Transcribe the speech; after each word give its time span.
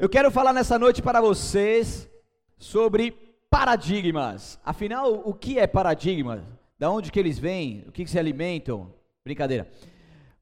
Eu 0.00 0.08
quero 0.08 0.30
falar 0.30 0.52
nessa 0.52 0.78
noite 0.78 1.02
para 1.02 1.20
vocês 1.20 2.08
sobre 2.56 3.10
paradigmas. 3.50 4.56
Afinal, 4.64 5.12
o 5.24 5.34
que 5.34 5.58
é 5.58 5.66
paradigma? 5.66 6.44
Da 6.78 6.88
onde 6.88 7.10
que 7.10 7.18
eles 7.18 7.36
vêm? 7.36 7.84
O 7.84 7.90
que, 7.90 8.04
que 8.04 8.10
se 8.10 8.16
alimentam? 8.16 8.94
Brincadeira. 9.24 9.68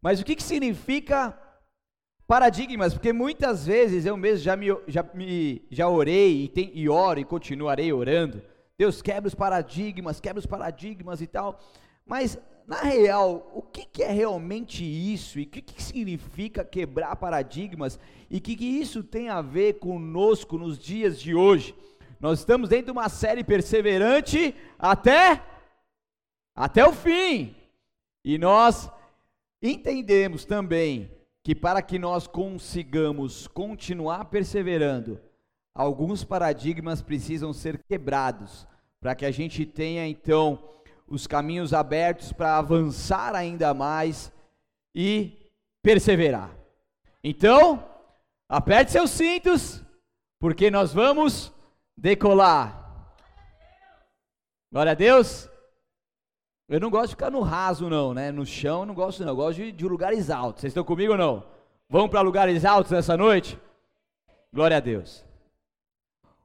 Mas 0.02 0.20
o 0.20 0.26
que, 0.26 0.36
que 0.36 0.42
significa 0.42 1.34
paradigmas? 2.26 2.92
Porque 2.92 3.14
muitas 3.14 3.66
vezes 3.66 4.04
eu 4.04 4.14
mesmo 4.14 4.44
já 4.44 4.56
me 4.56 4.66
já, 4.86 5.02
me, 5.14 5.66
já 5.70 5.88
orei 5.88 6.42
e, 6.42 6.48
tem, 6.48 6.70
e 6.74 6.86
oro 6.86 7.18
e 7.18 7.24
continuarei 7.24 7.90
orando. 7.90 8.42
Deus 8.76 9.00
quebra 9.00 9.26
os 9.26 9.34
paradigmas, 9.34 10.20
quebra 10.20 10.38
os 10.38 10.44
paradigmas 10.44 11.22
e 11.22 11.26
tal. 11.26 11.58
Mas 12.04 12.38
na 12.66 12.82
real, 12.82 13.50
o 13.54 13.62
que, 13.62 13.84
que, 13.84 14.02
é 14.02 14.10
realmente 14.10 14.84
isso? 14.84 15.38
E 15.38 15.44
o 15.44 15.46
que, 15.46 15.62
que, 15.62 15.80
significa 15.80 16.64
quebrar 16.64 17.14
paradigmas? 17.14 17.98
E 18.28 18.38
o 18.38 18.40
que, 18.40 18.56
que 18.56 18.64
isso 18.64 19.04
tem 19.04 19.28
a 19.28 19.40
ver 19.40 19.74
conosco 19.74 20.58
nos 20.58 20.76
dias 20.78 21.20
de 21.20 21.34
hoje? 21.34 21.74
Nós 22.18 22.40
estamos 22.40 22.68
dentro 22.68 22.86
de 22.86 22.90
uma 22.92 23.08
série 23.08 23.44
perseverante 23.44 24.54
até 24.78 25.42
até 26.56 26.84
o 26.84 26.92
fim. 26.92 27.54
E 28.24 28.38
nós 28.38 28.90
entendemos 29.62 30.44
também 30.44 31.10
que 31.44 31.54
para 31.54 31.80
que 31.80 31.98
nós 31.98 32.26
consigamos 32.26 33.46
continuar 33.46 34.24
perseverando, 34.24 35.20
alguns 35.72 36.24
paradigmas 36.24 37.00
precisam 37.00 37.52
ser 37.52 37.80
quebrados, 37.84 38.66
para 39.00 39.14
que 39.14 39.24
a 39.24 39.30
gente 39.30 39.64
tenha 39.64 40.08
então 40.08 40.58
os 41.06 41.26
caminhos 41.26 41.72
abertos 41.72 42.32
para 42.32 42.58
avançar 42.58 43.34
ainda 43.34 43.72
mais 43.72 44.32
e 44.94 45.50
perseverar. 45.82 46.50
Então, 47.22 47.84
aperte 48.48 48.92
seus 48.92 49.10
cintos, 49.10 49.82
porque 50.40 50.70
nós 50.70 50.92
vamos 50.92 51.52
decolar. 51.96 53.14
Glória 54.72 54.92
a 54.92 54.94
Deus. 54.94 55.48
Eu 56.68 56.80
não 56.80 56.90
gosto 56.90 57.10
de 57.10 57.14
ficar 57.14 57.30
no 57.30 57.40
raso, 57.40 57.88
não, 57.88 58.12
né? 58.12 58.32
No 58.32 58.44
chão 58.44 58.84
não 58.84 58.94
gosto, 58.94 59.22
não. 59.22 59.28
Eu 59.28 59.36
gosto 59.36 59.58
de, 59.58 59.70
de 59.70 59.84
lugares 59.86 60.30
altos. 60.30 60.60
Vocês 60.60 60.72
estão 60.72 60.82
comigo 60.84 61.12
ou 61.12 61.18
não? 61.18 61.46
Vamos 61.88 62.10
para 62.10 62.20
lugares 62.20 62.64
altos 62.64 62.90
nessa 62.90 63.16
noite? 63.16 63.58
Glória 64.52 64.76
a 64.76 64.80
Deus. 64.80 65.24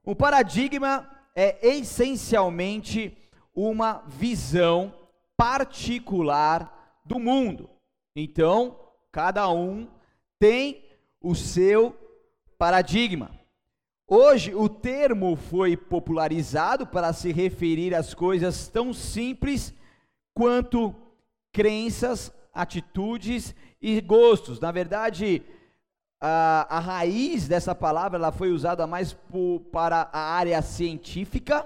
Um 0.05 0.13
paradigma 0.13 1.09
é 1.35 1.67
essencialmente 1.67 3.17
uma 3.53 4.03
visão 4.07 4.93
particular 5.37 7.01
do 7.05 7.19
mundo. 7.19 7.69
Então, 8.15 8.77
cada 9.11 9.49
um 9.49 9.87
tem 10.39 10.83
o 11.21 11.35
seu 11.35 11.95
paradigma. 12.57 13.31
Hoje, 14.07 14.53
o 14.53 14.67
termo 14.67 15.35
foi 15.35 15.77
popularizado 15.77 16.85
para 16.85 17.13
se 17.13 17.31
referir 17.31 17.95
às 17.95 18.13
coisas 18.13 18.67
tão 18.67 18.93
simples 18.93 19.73
quanto 20.33 20.93
crenças, 21.53 22.31
atitudes 22.53 23.55
e 23.81 23.99
gostos. 24.01 24.59
Na 24.59 24.71
verdade, 24.71 25.41
a, 26.19 26.77
a 26.77 26.79
raiz 26.79 27.47
dessa 27.47 27.73
palavra 27.73 28.17
ela 28.17 28.31
foi 28.31 28.51
usada 28.51 28.85
mais 28.85 29.13
por, 29.13 29.61
para 29.71 30.09
a 30.11 30.19
área 30.33 30.61
científica 30.61 31.65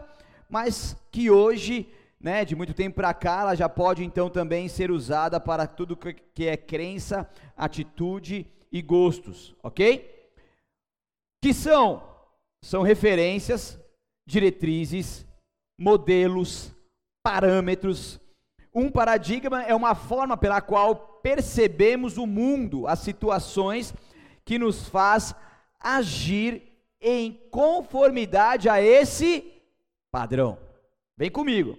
mas 0.56 0.96
que 1.12 1.30
hoje, 1.30 1.86
né, 2.18 2.46
de 2.46 2.56
muito 2.56 2.74
tempo 2.74 2.96
para 2.96 3.14
cá, 3.14 3.42
ela 3.42 3.56
já 3.56 3.68
pode 3.68 4.06
então 4.06 4.30
também 4.30 4.70
ser 4.70 4.90
usada 4.90 5.38
para 5.38 5.68
tudo 5.68 5.98
que 5.98 6.48
é 6.48 6.56
crença, 6.56 7.30
atitude 7.58 8.48
e 8.72 8.82
gostos, 8.82 9.54
ok? 9.62 10.30
Que 11.44 11.54
são? 11.54 12.02
São 12.64 12.84
referências, 12.84 13.78
diretrizes, 14.26 15.28
modelos, 15.78 16.74
parâmetros. 17.22 18.18
Um 18.74 18.90
paradigma 18.90 19.62
é 19.62 19.76
uma 19.76 19.94
forma 19.94 20.38
pela 20.38 20.62
qual 20.62 21.20
percebemos 21.22 22.18
o 22.18 22.26
mundo, 22.26 22.88
as 22.88 23.00
situações 23.00 23.94
que 24.46 24.58
nos 24.58 24.88
faz 24.88 25.36
agir 25.82 26.64
em 27.02 27.34
conformidade 27.52 28.70
a 28.70 28.82
esse 28.82 29.52
padrão. 30.16 30.58
Vem 31.18 31.30
comigo. 31.30 31.78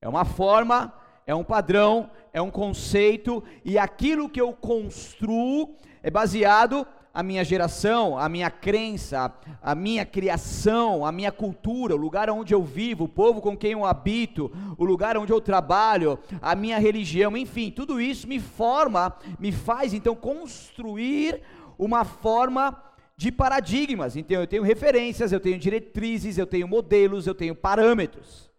É 0.00 0.08
uma 0.08 0.24
forma, 0.24 0.94
é 1.26 1.34
um 1.34 1.42
padrão, 1.42 2.08
é 2.32 2.40
um 2.40 2.48
conceito, 2.48 3.42
e 3.64 3.76
aquilo 3.76 4.28
que 4.28 4.40
eu 4.40 4.52
construo 4.52 5.74
é 6.00 6.08
baseado 6.08 6.86
a 7.12 7.20
minha 7.20 7.42
geração, 7.42 8.16
a 8.16 8.28
minha 8.28 8.48
crença, 8.48 9.34
a 9.60 9.74
minha 9.74 10.06
criação, 10.06 11.04
a 11.04 11.10
minha 11.10 11.32
cultura, 11.32 11.96
o 11.96 11.98
lugar 11.98 12.30
onde 12.30 12.54
eu 12.54 12.62
vivo, 12.62 13.04
o 13.04 13.08
povo 13.08 13.40
com 13.40 13.56
quem 13.56 13.72
eu 13.72 13.84
habito, 13.84 14.52
o 14.78 14.84
lugar 14.84 15.16
onde 15.16 15.32
eu 15.32 15.40
trabalho, 15.40 16.16
a 16.40 16.54
minha 16.54 16.78
religião, 16.78 17.36
enfim, 17.36 17.72
tudo 17.72 18.00
isso 18.00 18.28
me 18.28 18.38
forma, 18.38 19.16
me 19.36 19.50
faz 19.50 19.92
então 19.92 20.14
construir 20.14 21.42
uma 21.76 22.04
forma 22.04 22.80
de 23.16 23.30
paradigmas. 23.30 24.16
Então 24.16 24.40
eu 24.40 24.46
tenho 24.46 24.62
referências, 24.62 25.32
eu 25.32 25.40
tenho 25.40 25.58
diretrizes, 25.58 26.38
eu 26.38 26.46
tenho 26.46 26.68
modelos, 26.68 27.26
eu 27.26 27.34
tenho 27.34 27.54
parâmetros. 27.54 28.50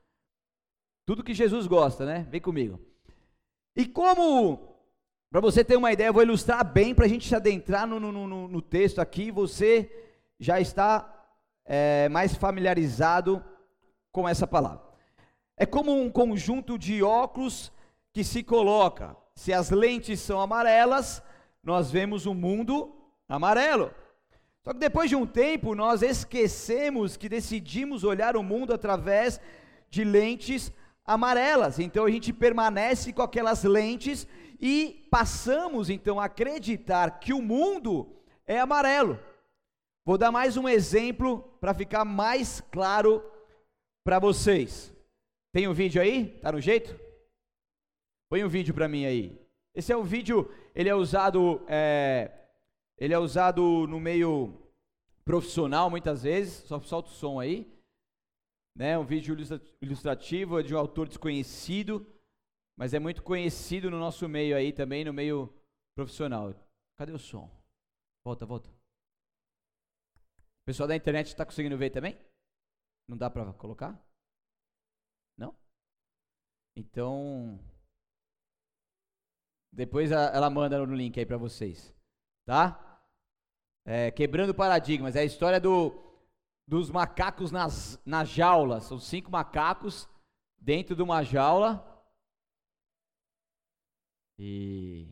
Tudo 1.05 1.23
que 1.23 1.33
Jesus 1.33 1.67
gosta, 1.67 2.05
né? 2.05 2.27
Vem 2.29 2.41
comigo. 2.41 2.79
E 3.75 3.85
como, 3.85 4.75
para 5.29 5.41
você 5.41 5.63
ter 5.63 5.75
uma 5.75 5.91
ideia, 5.91 6.07
eu 6.07 6.13
vou 6.13 6.23
ilustrar 6.23 6.63
bem 6.63 6.95
para 6.95 7.05
a 7.05 7.07
gente 7.07 7.27
se 7.27 7.35
adentrar 7.35 7.85
no, 7.85 7.99
no, 7.99 8.11
no, 8.11 8.47
no, 8.47 8.61
texto 8.61 8.99
aqui, 8.99 9.29
você 9.29 9.91
já 10.39 10.59
está 10.59 11.27
é, 11.65 12.09
mais 12.09 12.35
familiarizado 12.35 13.43
com 14.11 14.27
essa 14.27 14.47
palavra. 14.47 14.81
É 15.57 15.65
como 15.65 16.01
um 16.01 16.09
conjunto 16.09 16.77
de 16.77 17.03
óculos 17.03 17.71
que 18.13 18.23
se 18.23 18.41
coloca. 18.43 19.15
Se 19.35 19.51
as 19.51 19.69
lentes 19.69 20.21
são 20.21 20.39
amarelas, 20.39 21.21
nós 21.61 21.91
vemos 21.91 22.25
o 22.25 22.33
mundo 22.33 22.95
amarelo. 23.27 23.91
Só 24.65 24.73
que 24.73 24.79
depois 24.79 25.11
de 25.11 25.15
um 25.15 25.27
tempo, 25.27 25.75
nós 25.75 26.01
esquecemos 26.01 27.15
que 27.15 27.29
decidimos 27.29 28.03
olhar 28.03 28.35
o 28.35 28.41
mundo 28.41 28.73
através 28.73 29.39
de 29.91 30.03
lentes 30.03 30.73
amarelas. 31.05 31.77
Então 31.77 32.03
a 32.03 32.09
gente 32.09 32.33
permanece 32.33 33.13
com 33.13 33.21
aquelas 33.21 33.63
lentes 33.63 34.27
e 34.59 35.07
passamos 35.11 35.87
então 35.87 36.19
a 36.19 36.25
acreditar 36.25 37.19
que 37.19 37.31
o 37.31 37.43
mundo 37.43 38.11
é 38.47 38.59
amarelo. 38.59 39.19
Vou 40.03 40.17
dar 40.17 40.31
mais 40.31 40.57
um 40.57 40.67
exemplo 40.67 41.41
para 41.61 41.75
ficar 41.75 42.03
mais 42.03 42.59
claro 42.71 43.23
para 44.03 44.17
vocês. 44.17 44.91
Tem 45.53 45.67
um 45.67 45.73
vídeo 45.73 46.01
aí? 46.01 46.39
Tá 46.41 46.51
no 46.51 46.59
jeito? 46.59 46.99
Põe 48.31 48.43
um 48.43 48.49
vídeo 48.49 48.73
para 48.73 48.87
mim 48.87 49.05
aí. 49.05 49.39
Esse 49.75 49.93
é 49.93 49.97
um 49.97 50.03
vídeo, 50.03 50.51
ele 50.73 50.89
é 50.89 50.95
usado 50.95 51.61
é, 51.67 52.31
ele 52.97 53.13
é 53.13 53.19
usado 53.19 53.87
no 53.87 53.99
meio 53.99 54.61
profissional 55.23 55.89
muitas 55.89 56.23
vezes, 56.23 56.67
só 56.67 56.79
solta 56.81 57.09
o 57.09 57.13
som 57.13 57.39
aí. 57.39 57.73
Né, 58.77 58.97
um 58.97 59.05
vídeo 59.05 59.37
ilustrativo 59.81 60.61
de 60.61 60.75
um 60.75 60.77
autor 60.77 61.07
desconhecido, 61.07 62.05
mas 62.77 62.93
é 62.93 62.99
muito 62.99 63.23
conhecido 63.23 63.89
no 63.89 63.97
nosso 63.97 64.27
meio 64.27 64.55
aí 64.55 64.73
também, 64.73 65.05
no 65.05 65.13
meio 65.13 65.53
profissional. 65.95 66.53
Cadê 66.97 67.13
o 67.13 67.17
som? 67.17 67.49
Volta, 68.25 68.45
volta. 68.45 68.69
O 68.69 70.65
pessoal 70.65 70.87
da 70.89 70.95
internet 70.95 71.27
está 71.27 71.45
conseguindo 71.45 71.77
ver 71.77 71.89
também? 71.89 72.19
Não 73.07 73.15
dá 73.15 73.29
para 73.29 73.53
colocar? 73.53 73.97
Não? 75.37 75.57
Então, 76.75 77.57
depois 79.71 80.11
ela 80.11 80.49
manda 80.49 80.85
no 80.85 80.93
link 80.93 81.17
aí 81.17 81.25
para 81.25 81.37
vocês 81.37 81.95
tá? 82.45 82.79
É, 83.85 84.09
quebrando 84.09 84.53
paradigmas, 84.53 85.15
é 85.15 85.19
a 85.19 85.25
história 85.25 85.59
do, 85.59 85.93
dos 86.67 86.89
macacos 86.89 87.51
nas, 87.51 88.01
nas 88.03 88.27
jaulas. 88.27 88.85
São 88.85 88.99
cinco 88.99 89.31
macacos 89.31 90.09
dentro 90.57 90.95
de 90.95 91.03
uma 91.03 91.23
jaula. 91.23 91.85
E. 94.39 95.07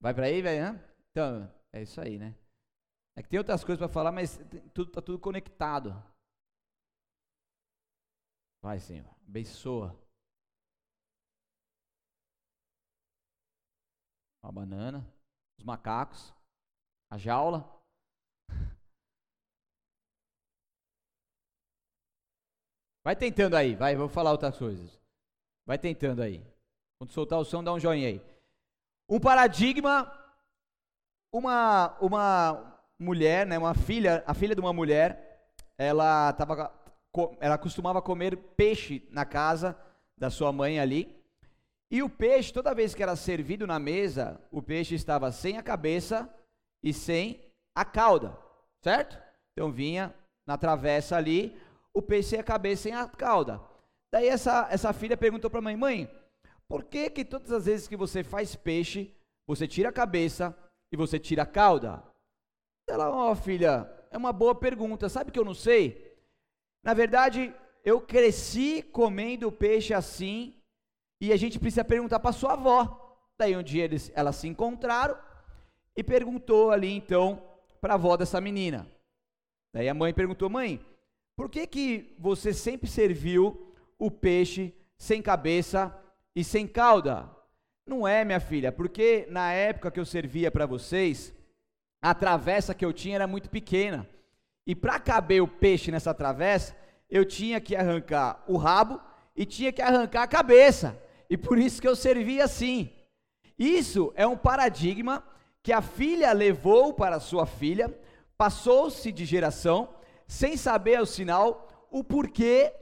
Vai 0.00 0.12
para 0.12 0.26
aí, 0.26 0.42
velho? 0.42 0.80
Então, 1.10 1.48
é 1.72 1.82
isso 1.82 2.00
aí, 2.00 2.18
né? 2.18 2.34
É 3.16 3.22
que 3.22 3.28
tem 3.28 3.38
outras 3.38 3.62
coisas 3.62 3.78
para 3.78 3.88
falar, 3.88 4.10
mas 4.10 4.40
tudo, 4.74 4.90
tá 4.90 5.00
tudo 5.00 5.18
conectado. 5.18 6.02
Vai, 8.62 8.78
Senhor, 8.78 9.12
abençoa. 9.26 9.92
A 14.40 14.52
banana, 14.52 15.04
os 15.58 15.64
macacos, 15.64 16.32
a 17.10 17.18
jaula. 17.18 17.68
Vai 23.04 23.16
tentando 23.16 23.56
aí, 23.56 23.74
vai, 23.74 23.96
vou 23.96 24.08
falar 24.08 24.30
outras 24.30 24.56
coisas. 24.56 25.00
Vai 25.66 25.76
tentando 25.76 26.22
aí. 26.22 26.40
Quando 26.98 27.10
soltar 27.10 27.40
o 27.40 27.44
som, 27.44 27.64
dá 27.64 27.72
um 27.72 27.80
joinha 27.80 28.06
aí. 28.06 28.22
Um 29.08 29.18
paradigma, 29.18 30.08
uma, 31.32 31.98
uma 31.98 32.80
mulher, 32.96 33.44
né, 33.44 33.58
uma 33.58 33.74
filha, 33.74 34.22
a 34.24 34.32
filha 34.34 34.54
de 34.54 34.60
uma 34.60 34.72
mulher, 34.72 35.52
ela, 35.76 36.32
tava, 36.34 36.68
ela 37.40 37.58
costumava 37.58 38.00
comer 38.00 38.36
peixe 38.56 39.06
na 39.10 39.24
casa 39.24 39.76
da 40.16 40.30
sua 40.30 40.52
mãe 40.52 40.80
ali. 40.80 41.14
E 41.90 42.02
o 42.02 42.08
peixe, 42.08 42.52
toda 42.52 42.74
vez 42.74 42.94
que 42.94 43.02
era 43.02 43.14
servido 43.14 43.66
na 43.66 43.78
mesa, 43.78 44.40
o 44.50 44.62
peixe 44.62 44.94
estava 44.94 45.30
sem 45.30 45.58
a 45.58 45.62
cabeça 45.62 46.32
e 46.82 46.92
sem 46.92 47.52
a 47.74 47.84
cauda, 47.84 48.36
certo? 48.82 49.20
Então 49.52 49.70
vinha 49.70 50.14
na 50.46 50.56
travessa 50.56 51.16
ali, 51.16 51.54
o 51.92 52.00
peixe 52.00 52.30
sem 52.30 52.40
a 52.40 52.44
cabeça 52.44 52.88
e 52.88 52.92
sem 52.92 52.94
a 52.94 53.06
cauda. 53.06 53.60
Daí 54.10 54.28
essa, 54.28 54.68
essa 54.70 54.92
filha 54.92 55.16
perguntou 55.16 55.50
para 55.50 55.58
a 55.58 55.62
mãe: 55.62 55.76
Mãe, 55.76 56.10
por 56.66 56.84
que 56.84 57.10
que 57.10 57.24
todas 57.24 57.52
as 57.52 57.66
vezes 57.66 57.86
que 57.86 57.96
você 57.96 58.24
faz 58.24 58.54
peixe, 58.54 59.14
você 59.46 59.68
tira 59.68 59.90
a 59.90 59.92
cabeça 59.92 60.56
e 60.90 60.96
você 60.96 61.18
tira 61.18 61.42
a 61.42 61.46
cauda? 61.46 62.02
Ela, 62.88 63.10
ó 63.10 63.30
oh, 63.30 63.36
filha, 63.36 63.90
é 64.10 64.16
uma 64.16 64.32
boa 64.32 64.54
pergunta. 64.54 65.08
Sabe 65.08 65.30
que 65.30 65.38
eu 65.38 65.44
não 65.44 65.54
sei? 65.54 66.11
Na 66.82 66.94
verdade, 66.94 67.54
eu 67.84 68.00
cresci 68.00 68.82
comendo 68.82 69.52
peixe 69.52 69.94
assim 69.94 70.54
e 71.20 71.32
a 71.32 71.36
gente 71.36 71.58
precisa 71.58 71.84
perguntar 71.84 72.20
para 72.20 72.32
sua 72.32 72.54
avó. 72.54 72.98
Daí 73.38 73.56
um 73.56 73.62
dia 73.62 73.84
eles, 73.84 74.10
elas 74.14 74.36
se 74.36 74.48
encontraram 74.48 75.16
e 75.96 76.02
perguntou 76.02 76.70
ali 76.70 76.92
então 76.92 77.42
para 77.80 77.94
a 77.94 77.96
avó 77.96 78.16
dessa 78.16 78.40
menina. 78.40 78.86
Daí 79.74 79.88
a 79.88 79.94
mãe 79.94 80.12
perguntou: 80.12 80.50
"Mãe, 80.50 80.84
por 81.36 81.48
que 81.48 81.66
que 81.66 82.16
você 82.18 82.52
sempre 82.52 82.88
serviu 82.88 83.72
o 83.98 84.10
peixe 84.10 84.74
sem 84.98 85.22
cabeça 85.22 85.96
e 86.34 86.42
sem 86.42 86.66
cauda. 86.66 87.30
Não 87.86 88.06
é, 88.06 88.24
minha 88.24 88.40
filha, 88.40 88.72
porque 88.72 89.26
na 89.30 89.52
época 89.52 89.90
que 89.90 90.00
eu 90.00 90.04
servia 90.04 90.50
para 90.50 90.66
vocês, 90.66 91.32
a 92.00 92.14
travessa 92.14 92.74
que 92.74 92.84
eu 92.84 92.92
tinha 92.92 93.16
era 93.16 93.26
muito 93.26 93.48
pequena. 93.48 94.08
E 94.66 94.74
para 94.74 95.00
caber 95.00 95.42
o 95.42 95.48
peixe 95.48 95.90
nessa 95.90 96.14
travessa, 96.14 96.76
eu 97.10 97.24
tinha 97.24 97.60
que 97.60 97.74
arrancar 97.74 98.42
o 98.46 98.56
rabo 98.56 99.00
e 99.36 99.44
tinha 99.44 99.72
que 99.72 99.82
arrancar 99.82 100.22
a 100.22 100.28
cabeça. 100.28 100.98
E 101.28 101.36
por 101.36 101.58
isso 101.58 101.80
que 101.80 101.88
eu 101.88 101.96
servia 101.96 102.44
assim. 102.44 102.90
Isso 103.58 104.12
é 104.16 104.26
um 104.26 104.36
paradigma 104.36 105.22
que 105.62 105.72
a 105.72 105.80
filha 105.80 106.32
levou 106.32 106.92
para 106.92 107.20
sua 107.20 107.46
filha, 107.46 107.92
passou-se 108.36 109.10
de 109.12 109.24
geração, 109.24 109.88
sem 110.26 110.56
saber 110.56 111.00
o 111.00 111.06
sinal, 111.06 111.86
o 111.90 112.02
porquê 112.02 112.72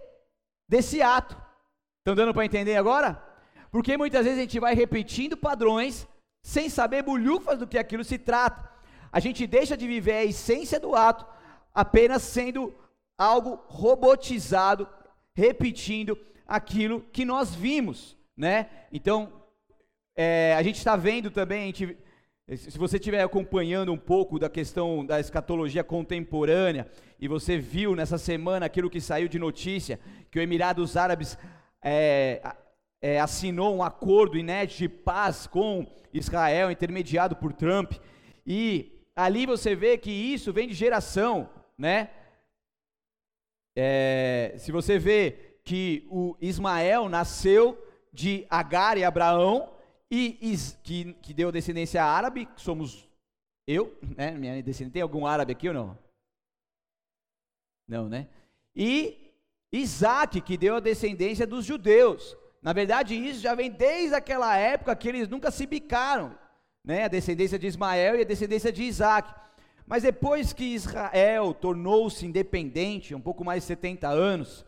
desse 0.68 1.02
ato. 1.02 1.36
Estão 1.98 2.14
dando 2.14 2.32
para 2.32 2.44
entender 2.44 2.76
agora? 2.76 3.22
Porque 3.70 3.96
muitas 3.96 4.24
vezes 4.24 4.38
a 4.38 4.42
gente 4.42 4.60
vai 4.60 4.74
repetindo 4.74 5.36
padrões 5.36 6.08
sem 6.42 6.68
saber 6.68 7.02
bolhufas 7.02 7.58
do 7.58 7.66
que 7.66 7.78
aquilo 7.78 8.04
se 8.04 8.18
trata. 8.18 8.70
A 9.12 9.20
gente 9.20 9.46
deixa 9.46 9.76
de 9.76 9.86
viver 9.86 10.12
a 10.12 10.24
essência 10.24 10.80
do 10.80 10.94
ato 10.94 11.26
apenas 11.80 12.22
sendo 12.22 12.74
algo 13.16 13.58
robotizado, 13.68 14.86
repetindo 15.34 16.18
aquilo 16.46 17.00
que 17.10 17.24
nós 17.24 17.54
vimos, 17.54 18.18
né? 18.36 18.68
Então, 18.92 19.32
é, 20.14 20.54
a 20.58 20.62
gente 20.62 20.76
está 20.76 20.94
vendo 20.94 21.30
também, 21.30 21.72
gente, 21.72 21.96
se 22.54 22.76
você 22.76 22.98
estiver 22.98 23.22
acompanhando 23.22 23.92
um 23.92 23.96
pouco 23.96 24.38
da 24.38 24.50
questão 24.50 25.06
da 25.06 25.18
escatologia 25.18 25.82
contemporânea, 25.82 26.86
e 27.18 27.26
você 27.26 27.56
viu 27.56 27.96
nessa 27.96 28.18
semana 28.18 28.66
aquilo 28.66 28.90
que 28.90 29.00
saiu 29.00 29.26
de 29.26 29.38
notícia, 29.38 29.98
que 30.30 30.38
o 30.38 30.42
Emirados 30.42 30.98
Árabes 30.98 31.38
é, 31.82 32.42
é, 33.00 33.18
assinou 33.18 33.74
um 33.74 33.82
acordo 33.82 34.36
inédito 34.36 34.80
de 34.80 34.88
paz 34.88 35.46
com 35.46 35.86
Israel, 36.12 36.70
intermediado 36.70 37.34
por 37.36 37.54
Trump, 37.54 37.92
e 38.46 39.00
ali 39.16 39.46
você 39.46 39.74
vê 39.74 39.96
que 39.96 40.10
isso 40.10 40.52
vem 40.52 40.68
de 40.68 40.74
geração, 40.74 41.48
né? 41.80 42.10
É, 43.74 44.54
se 44.58 44.70
você 44.70 44.98
vê 44.98 45.58
que 45.64 46.06
o 46.10 46.36
Ismael 46.40 47.08
nasceu 47.08 47.82
de 48.12 48.46
Agar 48.50 48.98
e 48.98 49.04
Abraão, 49.04 49.72
e 50.10 50.56
que, 50.82 51.14
que 51.14 51.32
deu 51.32 51.50
descendência 51.50 52.04
árabe, 52.04 52.44
que 52.44 52.60
somos 52.60 53.08
eu, 53.66 53.96
né? 54.16 54.32
Minha 54.32 54.62
descendência, 54.62 54.92
tem 54.92 55.02
algum 55.02 55.24
árabe 55.24 55.52
aqui 55.52 55.68
ou 55.68 55.74
não? 55.74 55.98
Não, 57.88 58.08
né? 58.08 58.28
E 58.76 59.32
Isaac, 59.72 60.40
que 60.42 60.58
deu 60.58 60.76
a 60.76 60.80
descendência 60.80 61.46
dos 61.46 61.64
judeus. 61.64 62.36
Na 62.60 62.74
verdade, 62.74 63.14
isso 63.14 63.40
já 63.40 63.54
vem 63.54 63.70
desde 63.70 64.14
aquela 64.14 64.54
época 64.56 64.94
que 64.94 65.08
eles 65.08 65.28
nunca 65.28 65.50
se 65.50 65.64
bicaram, 65.64 66.38
né? 66.84 67.04
A 67.04 67.08
descendência 67.08 67.58
de 67.58 67.68
Ismael 67.68 68.16
e 68.16 68.22
a 68.22 68.26
descendência 68.26 68.70
de 68.70 68.82
Isaac. 68.82 69.32
Mas 69.90 70.04
depois 70.04 70.52
que 70.52 70.62
Israel 70.62 71.52
tornou-se 71.52 72.24
independente, 72.24 73.12
um 73.12 73.20
pouco 73.20 73.44
mais 73.44 73.64
de 73.64 73.66
70 73.66 74.06
anos, 74.06 74.64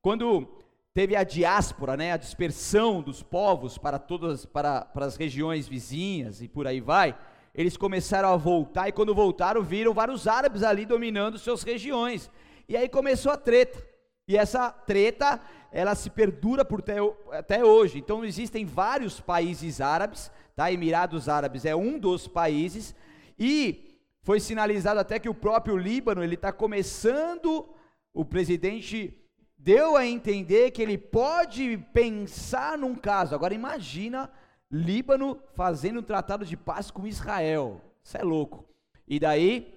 quando 0.00 0.48
teve 0.94 1.14
a 1.14 1.22
diáspora, 1.22 1.94
né, 1.94 2.10
a 2.10 2.16
dispersão 2.16 3.02
dos 3.02 3.22
povos 3.22 3.76
para 3.76 3.98
todas 3.98 4.46
para, 4.46 4.80
para 4.80 5.04
as 5.04 5.16
regiões 5.16 5.68
vizinhas 5.68 6.40
e 6.40 6.48
por 6.48 6.66
aí 6.66 6.80
vai, 6.80 7.14
eles 7.54 7.76
começaram 7.76 8.30
a 8.30 8.36
voltar 8.38 8.88
e 8.88 8.92
quando 8.92 9.14
voltaram 9.14 9.62
viram 9.62 9.92
vários 9.92 10.26
árabes 10.26 10.62
ali 10.62 10.86
dominando 10.86 11.38
suas 11.38 11.62
regiões. 11.62 12.30
E 12.66 12.74
aí 12.74 12.88
começou 12.88 13.30
a 13.30 13.36
treta. 13.36 13.86
E 14.26 14.38
essa 14.38 14.70
treta, 14.70 15.38
ela 15.70 15.94
se 15.94 16.08
perdura 16.08 16.64
por 16.64 16.80
até, 16.80 16.96
até 17.32 17.62
hoje. 17.62 17.98
Então 17.98 18.24
existem 18.24 18.64
vários 18.64 19.20
países 19.20 19.82
árabes, 19.82 20.32
tá? 20.56 20.72
Emirados 20.72 21.28
Árabes 21.28 21.66
é 21.66 21.76
um 21.76 21.98
dos 21.98 22.26
países 22.26 22.94
e 23.38 23.91
foi 24.22 24.40
sinalizado 24.40 25.00
até 25.00 25.18
que 25.18 25.28
o 25.28 25.34
próprio 25.34 25.76
Líbano, 25.76 26.22
ele 26.22 26.34
está 26.34 26.52
começando, 26.52 27.68
o 28.14 28.24
presidente 28.24 29.16
deu 29.58 29.96
a 29.96 30.06
entender 30.06 30.70
que 30.70 30.82
ele 30.82 30.98
pode 30.98 31.78
pensar 31.92 32.78
num 32.78 32.94
caso. 32.94 33.34
Agora 33.34 33.54
imagina 33.54 34.30
Líbano 34.70 35.38
fazendo 35.54 36.00
um 36.00 36.02
tratado 36.02 36.44
de 36.44 36.56
paz 36.56 36.90
com 36.90 37.06
Israel. 37.06 37.80
Isso 38.02 38.16
é 38.16 38.22
louco. 38.22 38.64
E 39.06 39.20
daí, 39.20 39.74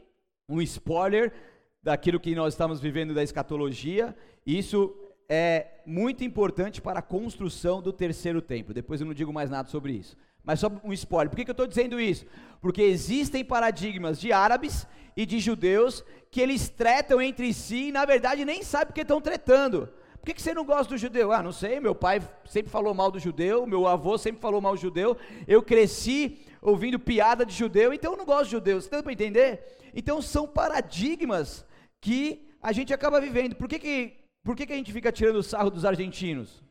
um 0.48 0.62
spoiler, 0.62 1.34
daquilo 1.86 2.20
que 2.20 2.34
nós 2.34 2.54
estamos 2.54 2.80
vivendo 2.80 3.14
da 3.14 3.22
escatologia. 3.22 4.16
Isso 4.44 4.96
é 5.30 5.82
muito 5.86 6.24
importante 6.24 6.82
para 6.82 6.98
a 6.98 7.04
construção 7.04 7.80
do 7.80 7.94
terceiro 7.94 8.42
templo. 8.42 8.74
Depois 8.74 9.00
eu 9.00 9.06
não 9.06 9.14
digo 9.14 9.32
mais 9.32 9.52
nada 9.52 9.70
sobre 9.70 9.94
isso. 9.94 10.18
Mas 10.46 10.60
só 10.60 10.72
um 10.84 10.94
spoiler. 10.94 11.30
Por 11.30 11.38
que, 11.38 11.46
que 11.46 11.52
eu 11.52 11.54
estou 11.54 11.68
dizendo 11.68 12.00
isso? 12.00 12.26
Porque 12.62 12.82
existem 12.82 13.44
paradigmas 13.44 14.20
de 14.20 14.32
árabes 14.32 14.88
e 15.18 15.26
de 15.26 15.40
judeus 15.40 16.04
que 16.30 16.42
eles 16.42 16.70
tretam 16.70 17.22
entre 17.22 17.54
si 17.54 17.88
e 17.88 17.92
na 17.92 18.06
verdade 18.06 18.44
nem 18.44 18.62
sabem 18.62 18.88
porque 18.88 19.02
estão 19.02 19.22
tretando. 19.22 19.90
Por 20.20 20.28
que, 20.28 20.34
que 20.34 20.42
você 20.42 20.54
não 20.54 20.66
gosta 20.66 20.94
do 20.94 20.98
judeu? 20.98 21.32
Ah, 21.32 21.44
não 21.44 21.52
sei, 21.52 21.80
meu 21.80 21.94
pai 21.94 22.20
sempre 22.46 22.72
falou 22.72 22.94
mal 22.94 23.12
do 23.12 23.20
judeu, 23.20 23.66
meu 23.68 23.88
avô 23.88 24.18
sempre 24.18 24.42
falou 24.42 24.60
mal 24.60 24.74
do 24.74 24.82
judeu, 24.82 25.16
eu 25.48 25.62
cresci 25.62 26.40
ouvindo 26.62 26.98
piada 26.98 27.46
de 27.46 27.54
judeu, 27.54 27.94
então 27.94 28.14
eu 28.14 28.18
não 28.18 28.26
gosto 28.26 28.46
de 28.46 28.52
judeu. 28.52 28.82
Você 28.82 28.88
está 28.88 29.04
para 29.04 29.14
entender? 29.14 29.64
Então 29.94 30.22
são 30.22 30.48
paradigmas 30.48 31.66
que 32.02 32.50
a 32.62 32.72
gente 32.72 32.94
acaba 32.94 33.22
vivendo. 33.22 33.56
Por 33.56 33.68
que, 33.68 33.78
que, 33.78 34.14
por 34.44 34.56
que, 34.56 34.66
que 34.66 34.74
a 34.74 34.76
gente 34.76 34.92
fica 34.92 35.12
tirando 35.12 35.38
o 35.38 35.44
sarro 35.44 35.70
dos 35.70 35.86
argentinos? 35.86 36.64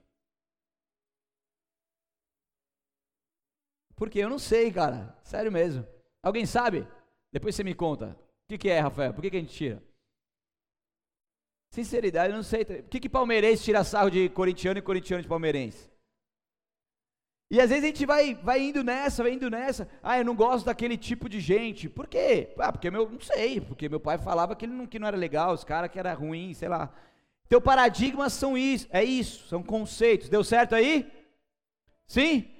Porque 4.04 4.18
eu 4.18 4.28
não 4.28 4.38
sei, 4.38 4.70
cara. 4.70 5.16
Sério 5.22 5.50
mesmo. 5.50 5.86
Alguém 6.22 6.44
sabe? 6.44 6.86
Depois 7.32 7.54
você 7.54 7.64
me 7.64 7.74
conta. 7.74 8.14
O 8.44 8.48
que, 8.48 8.58
que 8.58 8.68
é, 8.68 8.78
Rafael? 8.78 9.14
Por 9.14 9.22
que, 9.22 9.30
que 9.30 9.36
a 9.38 9.40
gente 9.40 9.54
tira? 9.54 9.82
Sinceridade, 11.70 12.30
eu 12.30 12.36
não 12.36 12.42
sei. 12.42 12.66
Por 12.66 12.90
que, 12.90 13.00
que 13.00 13.08
palmeirense 13.08 13.64
tira 13.64 13.82
sarro 13.82 14.10
de 14.10 14.28
corintiano 14.28 14.78
e 14.78 14.82
corintiano 14.82 15.22
de 15.22 15.28
palmeirense? 15.28 15.90
E 17.50 17.58
às 17.58 17.70
vezes 17.70 17.82
a 17.82 17.86
gente 17.86 18.04
vai, 18.04 18.34
vai 18.34 18.60
indo 18.60 18.84
nessa, 18.84 19.22
vai 19.22 19.32
indo 19.32 19.48
nessa. 19.48 19.88
Ah, 20.02 20.18
eu 20.18 20.24
não 20.24 20.36
gosto 20.36 20.66
daquele 20.66 20.98
tipo 20.98 21.26
de 21.26 21.40
gente. 21.40 21.88
Por 21.88 22.06
quê? 22.06 22.52
Ah, 22.58 22.70
porque 22.70 22.90
meu, 22.90 23.08
não 23.08 23.20
sei, 23.20 23.58
porque 23.58 23.88
meu 23.88 24.00
pai 24.00 24.18
falava 24.18 24.54
que, 24.54 24.66
ele 24.66 24.74
não, 24.74 24.86
que 24.86 24.98
não 24.98 25.08
era 25.08 25.16
legal, 25.16 25.54
os 25.54 25.64
caras 25.64 25.90
que 25.90 25.98
era 25.98 26.12
ruim, 26.12 26.52
sei 26.52 26.68
lá. 26.68 26.92
Teu 27.48 27.60
paradigmas 27.60 28.34
são 28.34 28.56
isso, 28.56 28.86
é 28.90 29.02
isso, 29.02 29.48
são 29.48 29.62
conceitos. 29.62 30.28
Deu 30.28 30.44
certo 30.44 30.74
aí? 30.74 31.10
Sim? 32.06 32.53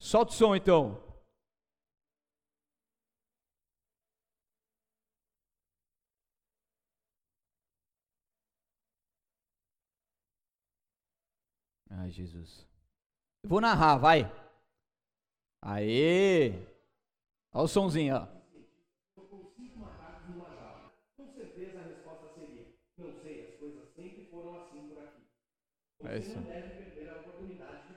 Solta 0.00 0.32
o 0.32 0.34
som 0.34 0.56
então. 0.56 0.98
Ai, 11.90 12.10
Jesus. 12.10 12.66
Vou 13.44 13.60
narrar, 13.60 13.98
vai. 13.98 14.20
Aê! 15.62 16.52
Olha 17.52 17.64
o 17.64 17.68
somzinho, 17.68 18.16
ó. 18.16 18.26
Com 21.16 21.26
certeza 21.34 21.78
a 21.78 21.82
resposta 21.82 22.28
seria: 22.34 22.66
Não 22.96 23.12
sei, 23.20 23.48
as 23.48 23.56
coisas 23.58 23.88
sempre 23.94 24.24
foram 24.30 24.62
assim 24.62 24.88
por 24.88 24.98
aqui. 24.98 25.22
É 26.04 26.20
Você 26.20 26.36
não 26.36 26.44
deve 26.44 26.70
perder 26.70 27.10
a 27.10 27.20
oportunidade 27.20 27.88
de 27.88 27.94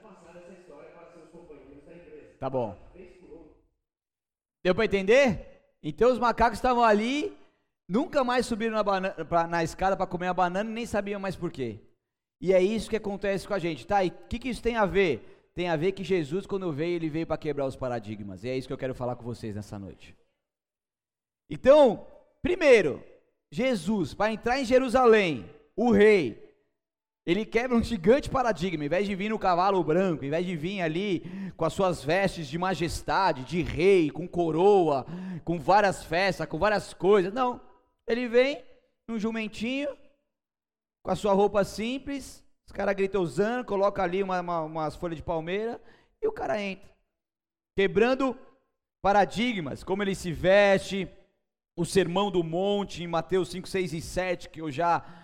Tá 2.38 2.48
bom. 2.50 2.76
Deu 4.62 4.74
para 4.74 4.84
entender? 4.84 5.54
Então 5.82 6.10
os 6.10 6.18
macacos 6.18 6.58
estavam 6.58 6.82
ali, 6.82 7.36
nunca 7.88 8.24
mais 8.24 8.46
subiram 8.46 8.74
na, 8.74 8.82
banana, 8.82 9.24
pra, 9.24 9.46
na 9.46 9.62
escada 9.62 9.96
para 9.96 10.06
comer 10.06 10.28
a 10.28 10.34
banana 10.34 10.70
e 10.70 10.72
nem 10.72 10.86
sabiam 10.86 11.20
mais 11.20 11.36
por 11.36 11.50
quê. 11.50 11.78
E 12.40 12.52
é 12.52 12.62
isso 12.62 12.90
que 12.90 12.96
acontece 12.96 13.46
com 13.46 13.54
a 13.54 13.58
gente, 13.58 13.86
tá? 13.86 14.02
E 14.04 14.08
o 14.08 14.12
que, 14.28 14.38
que 14.38 14.48
isso 14.48 14.62
tem 14.62 14.76
a 14.76 14.86
ver? 14.86 15.50
Tem 15.54 15.68
a 15.68 15.76
ver 15.76 15.92
que 15.92 16.02
Jesus, 16.02 16.46
quando 16.46 16.72
veio, 16.72 16.96
ele 16.96 17.08
veio 17.08 17.26
para 17.26 17.38
quebrar 17.38 17.66
os 17.66 17.76
paradigmas. 17.76 18.42
E 18.42 18.48
é 18.48 18.56
isso 18.56 18.66
que 18.66 18.72
eu 18.72 18.78
quero 18.78 18.94
falar 18.94 19.16
com 19.16 19.24
vocês 19.24 19.54
nessa 19.54 19.78
noite. 19.78 20.16
Então, 21.48 22.06
primeiro, 22.42 23.02
Jesus, 23.50 24.14
para 24.14 24.32
entrar 24.32 24.58
em 24.58 24.64
Jerusalém, 24.64 25.48
o 25.76 25.92
rei, 25.92 26.43
ele 27.26 27.46
quebra 27.46 27.76
um 27.76 27.82
gigante 27.82 28.28
paradigma, 28.28 28.84
em 28.84 28.88
vez 28.88 29.06
de 29.06 29.14
vir 29.14 29.30
no 29.30 29.38
cavalo 29.38 29.82
branco, 29.82 30.24
em 30.24 30.30
vez 30.30 30.44
de 30.44 30.54
vir 30.54 30.82
ali 30.82 31.22
com 31.56 31.64
as 31.64 31.72
suas 31.72 32.04
vestes 32.04 32.46
de 32.48 32.58
majestade, 32.58 33.44
de 33.44 33.62
rei, 33.62 34.10
com 34.10 34.28
coroa, 34.28 35.06
com 35.42 35.58
várias 35.58 36.04
festas, 36.04 36.46
com 36.46 36.58
várias 36.58 36.92
coisas. 36.92 37.32
Não, 37.32 37.60
ele 38.06 38.28
vem 38.28 38.62
num 39.08 39.18
jumentinho, 39.18 39.88
com 41.02 41.10
a 41.10 41.16
sua 41.16 41.32
roupa 41.32 41.64
simples, 41.64 42.44
os 42.66 42.72
caras 42.72 42.94
gritam 42.94 43.22
usando, 43.22 43.64
coloca 43.64 44.02
ali 44.02 44.22
uma, 44.22 44.40
uma, 44.40 44.60
umas 44.62 44.96
folhas 44.96 45.16
de 45.16 45.22
palmeira 45.22 45.80
e 46.20 46.28
o 46.28 46.32
cara 46.32 46.60
entra. 46.60 46.88
Quebrando 47.76 48.36
paradigmas, 49.02 49.82
como 49.82 50.02
ele 50.02 50.14
se 50.14 50.30
veste, 50.30 51.08
o 51.76 51.84
sermão 51.84 52.30
do 52.30 52.42
monte 52.42 53.02
em 53.02 53.06
Mateus 53.06 53.50
5, 53.50 53.66
6 53.66 53.92
e 53.94 54.00
7, 54.00 54.48
que 54.48 54.60
eu 54.60 54.70
já 54.70 55.23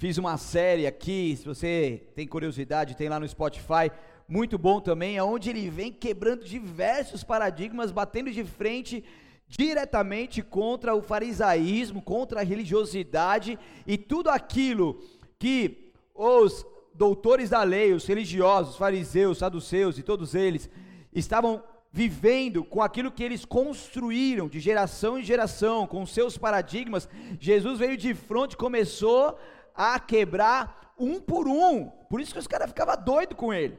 Fiz 0.00 0.16
uma 0.16 0.38
série 0.38 0.86
aqui, 0.86 1.36
se 1.36 1.44
você 1.44 2.02
tem 2.14 2.26
curiosidade, 2.26 2.96
tem 2.96 3.10
lá 3.10 3.20
no 3.20 3.28
Spotify, 3.28 3.92
muito 4.26 4.56
bom 4.56 4.80
também, 4.80 5.18
aonde 5.18 5.50
ele 5.50 5.68
vem 5.68 5.92
quebrando 5.92 6.42
diversos 6.42 7.22
paradigmas, 7.22 7.92
batendo 7.92 8.30
de 8.30 8.42
frente 8.42 9.04
diretamente 9.46 10.40
contra 10.40 10.94
o 10.94 11.02
farisaísmo, 11.02 12.00
contra 12.00 12.40
a 12.40 12.42
religiosidade 12.42 13.58
e 13.86 13.98
tudo 13.98 14.30
aquilo 14.30 15.02
que 15.38 15.92
os 16.14 16.64
doutores 16.94 17.50
da 17.50 17.62
lei, 17.62 17.92
os 17.92 18.06
religiosos, 18.06 18.76
fariseus, 18.76 19.36
saduceus 19.36 19.98
e 19.98 20.02
todos 20.02 20.34
eles 20.34 20.70
estavam 21.12 21.62
vivendo 21.92 22.64
com 22.64 22.80
aquilo 22.80 23.12
que 23.12 23.22
eles 23.22 23.44
construíram 23.44 24.48
de 24.48 24.60
geração 24.60 25.18
em 25.18 25.22
geração, 25.22 25.86
com 25.86 26.06
seus 26.06 26.38
paradigmas, 26.38 27.06
Jesus 27.38 27.80
veio 27.80 27.98
de 27.98 28.14
frente, 28.14 28.56
começou 28.56 29.36
a 29.74 29.98
quebrar 29.98 30.94
um 30.98 31.20
por 31.20 31.48
um. 31.48 31.86
Por 32.08 32.20
isso 32.20 32.32
que 32.32 32.38
os 32.38 32.46
caras 32.46 32.68
ficavam 32.68 33.02
doidos 33.02 33.36
com 33.36 33.52
ele. 33.52 33.78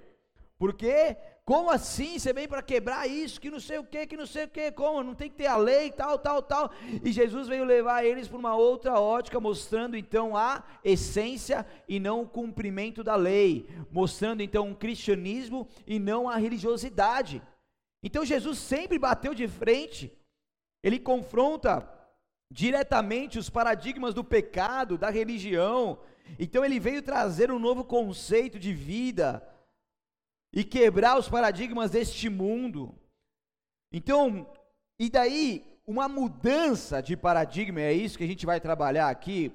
Porque, 0.58 1.18
como 1.44 1.72
assim 1.72 2.20
você 2.20 2.32
vem 2.32 2.48
para 2.48 2.62
quebrar 2.62 3.08
isso, 3.08 3.42
que 3.42 3.50
não 3.50 3.60
sei 3.60 3.80
o 3.80 3.84
que, 3.84 4.06
que 4.06 4.16
não 4.16 4.28
sei 4.28 4.46
o 4.46 4.48
que, 4.48 4.72
como? 4.72 5.04
Não 5.04 5.16
tem 5.16 5.30
que 5.30 5.36
ter 5.36 5.48
a 5.48 5.58
lei, 5.58 5.92
tal, 5.92 6.20
tal, 6.20 6.42
tal. 6.42 6.72
E 7.04 7.12
Jesus 7.12 7.48
veio 7.48 7.64
levar 7.64 8.06
eles 8.06 8.28
para 8.28 8.38
uma 8.38 8.56
outra 8.56 9.00
ótica, 9.00 9.40
mostrando 9.40 9.98
então 9.98 10.38
a 10.38 10.64
essência 10.84 11.66
e 11.88 12.00
não 12.00 12.22
o 12.22 12.30
cumprimento 12.30 13.04
da 13.04 13.16
lei. 13.16 13.68
Mostrando 13.92 14.42
então 14.42 14.68
um 14.68 14.76
cristianismo 14.76 15.68
e 15.88 15.98
não 15.98 16.30
a 16.30 16.36
religiosidade. 16.36 17.42
Então 18.04 18.26
Jesus 18.26 18.58
sempre 18.58 18.98
bateu 18.98 19.34
de 19.34 19.48
frente, 19.48 20.12
ele 20.84 21.00
confronta 21.00 21.88
diretamente 22.52 23.40
os 23.40 23.50
paradigmas 23.50 24.14
do 24.14 24.24
pecado, 24.24 24.98
da 24.98 25.10
religião. 25.10 26.00
Então 26.38 26.64
ele 26.64 26.80
veio 26.80 27.02
trazer 27.02 27.50
um 27.50 27.58
novo 27.58 27.84
conceito 27.86 28.60
de 28.60 28.74
vida 28.74 29.42
e 30.54 30.64
quebrar 30.64 31.18
os 31.18 31.30
paradigmas 31.30 31.92
deste 31.92 32.30
mundo. 32.30 32.94
Então, 33.92 34.46
e 35.00 35.10
daí 35.10 35.66
uma 35.88 36.10
mudança 36.10 37.02
de 37.02 37.16
paradigma, 37.16 37.80
é 37.80 37.94
isso 37.94 38.18
que 38.18 38.24
a 38.24 38.28
gente 38.28 38.46
vai 38.46 38.60
trabalhar 38.60 39.10
aqui, 39.10 39.52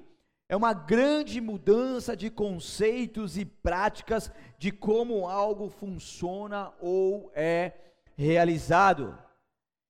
é 0.49 0.55
uma 0.55 0.73
grande 0.73 1.39
mudança 1.39 2.15
de 2.15 2.29
conceitos 2.29 3.37
e 3.37 3.45
práticas 3.45 4.31
de 4.57 4.71
como 4.71 5.27
algo 5.27 5.69
funciona 5.69 6.73
ou 6.79 7.31
é 7.35 7.73
realizado. 8.15 9.17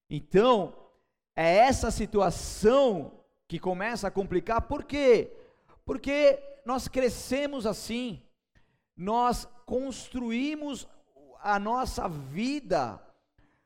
Então, 0.09 0.75
é 1.39 1.58
essa 1.58 1.91
situação 1.91 3.12
que 3.48 3.60
começa 3.60 4.08
a 4.08 4.12
complicar, 4.12 4.63
por 4.63 4.84
quê? 4.84 5.32
Porque 5.86 6.41
nós 6.65 6.88
crescemos 6.88 7.67
assim, 7.67 8.24
nós 8.98 9.48
construímos 9.63 10.88
a 11.39 11.60
nossa 11.60 12.10
vida, 12.10 13.00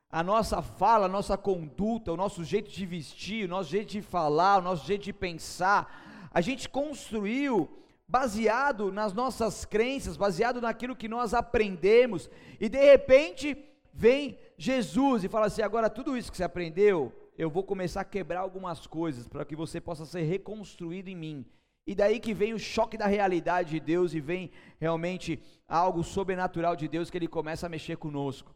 a 0.09 0.21
nossa 0.21 0.61
fala, 0.61 1.05
a 1.05 1.09
nossa 1.09 1.37
conduta, 1.37 2.11
o 2.11 2.17
nosso 2.17 2.43
jeito 2.43 2.69
de 2.69 2.85
vestir, 2.85 3.45
o 3.45 3.47
nosso 3.47 3.69
jeito 3.69 3.89
de 3.89 4.01
falar, 4.01 4.57
o 4.57 4.63
nosso 4.63 4.85
jeito 4.85 5.05
de 5.05 5.13
pensar, 5.13 6.29
a 6.29 6.41
gente 6.41 6.67
construiu 6.67 7.69
baseado 8.05 8.91
nas 8.91 9.13
nossas 9.13 9.63
crenças, 9.63 10.17
baseado 10.17 10.59
naquilo 10.59 10.93
que 10.93 11.07
nós 11.07 11.33
aprendemos, 11.33 12.29
e 12.59 12.67
de 12.67 12.83
repente 12.83 13.57
vem 13.93 14.37
Jesus 14.57 15.23
e 15.23 15.29
fala 15.29 15.45
assim: 15.45 15.61
agora 15.61 15.89
tudo 15.89 16.17
isso 16.17 16.29
que 16.29 16.35
você 16.35 16.43
aprendeu, 16.43 17.13
eu 17.41 17.49
vou 17.49 17.63
começar 17.63 18.01
a 18.01 18.05
quebrar 18.05 18.41
algumas 18.41 18.85
coisas 18.85 19.27
para 19.27 19.43
que 19.43 19.55
você 19.55 19.81
possa 19.81 20.05
ser 20.05 20.21
reconstruído 20.21 21.09
em 21.09 21.15
mim. 21.15 21.45
E 21.87 21.95
daí 21.95 22.19
que 22.19 22.35
vem 22.35 22.53
o 22.53 22.59
choque 22.59 22.95
da 22.95 23.07
realidade 23.07 23.71
de 23.71 23.79
Deus 23.79 24.13
e 24.13 24.19
vem 24.19 24.51
realmente 24.79 25.41
algo 25.67 26.03
sobrenatural 26.03 26.75
de 26.75 26.87
Deus 26.87 27.09
que 27.09 27.17
ele 27.17 27.27
começa 27.27 27.65
a 27.65 27.69
mexer 27.69 27.97
conosco. 27.97 28.53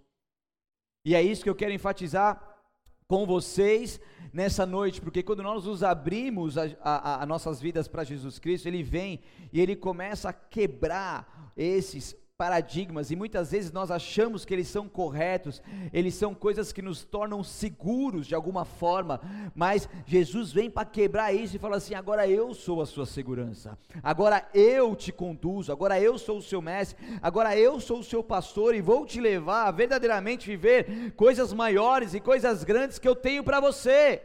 E 1.03 1.15
é 1.15 1.21
isso 1.23 1.43
que 1.43 1.49
eu 1.49 1.55
quero 1.55 1.73
enfatizar 1.73 2.39
com 3.07 3.25
vocês 3.25 3.99
nessa 4.31 4.67
noite, 4.67 5.01
porque 5.01 5.23
quando 5.23 5.41
nós 5.41 5.65
nos 5.65 5.81
abrimos 5.81 6.55
a, 6.55 6.65
a, 6.79 7.23
a 7.23 7.25
nossas 7.25 7.59
vidas 7.59 7.87
para 7.87 8.03
Jesus 8.03 8.37
Cristo, 8.37 8.67
Ele 8.67 8.83
vem 8.83 9.19
e 9.51 9.59
Ele 9.59 9.75
começa 9.75 10.29
a 10.29 10.33
quebrar 10.33 11.51
esses 11.57 12.15
paradigmas 12.37 13.11
e 13.11 13.15
muitas 13.15 13.51
vezes 13.51 13.71
nós 13.71 13.89
achamos 13.89 14.43
que 14.43 14.53
eles 14.53 14.67
são 14.67 14.89
corretos, 14.89 15.61
eles 15.93 16.15
são 16.15 16.35
coisas 16.35 16.73
que 16.73 16.81
nos 16.81 17.03
tornam 17.05 17.41
seguros 17.43 18.27
de 18.27 18.35
alguma 18.35 18.65
forma, 18.65 19.21
mas 19.55 19.87
Jesus 20.05 20.51
vem 20.51 20.69
para 20.69 20.85
quebrar 20.85 21.33
isso 21.33 21.55
e 21.55 21.59
fala 21.59 21.77
assim: 21.77 21.93
agora 21.93 22.27
eu 22.27 22.53
sou 22.53 22.81
a 22.81 22.85
sua 22.85 23.05
segurança, 23.05 23.77
agora 24.03 24.45
eu 24.53 24.95
te 24.95 25.13
conduzo, 25.13 25.71
agora 25.71 25.99
eu 25.99 26.17
sou 26.17 26.39
o 26.39 26.41
seu 26.41 26.61
mestre, 26.61 27.01
agora 27.21 27.57
eu 27.57 27.79
sou 27.79 27.99
o 27.99 28.03
seu 28.03 28.21
pastor 28.21 28.75
e 28.75 28.81
vou 28.81 29.05
te 29.05 29.21
levar 29.21 29.67
a 29.67 29.71
verdadeiramente 29.71 30.45
viver 30.45 31.13
coisas 31.15 31.53
maiores 31.53 32.13
e 32.13 32.19
coisas 32.19 32.65
grandes 32.65 32.99
que 32.99 33.07
eu 33.07 33.15
tenho 33.15 33.45
para 33.45 33.61
você. 33.61 34.21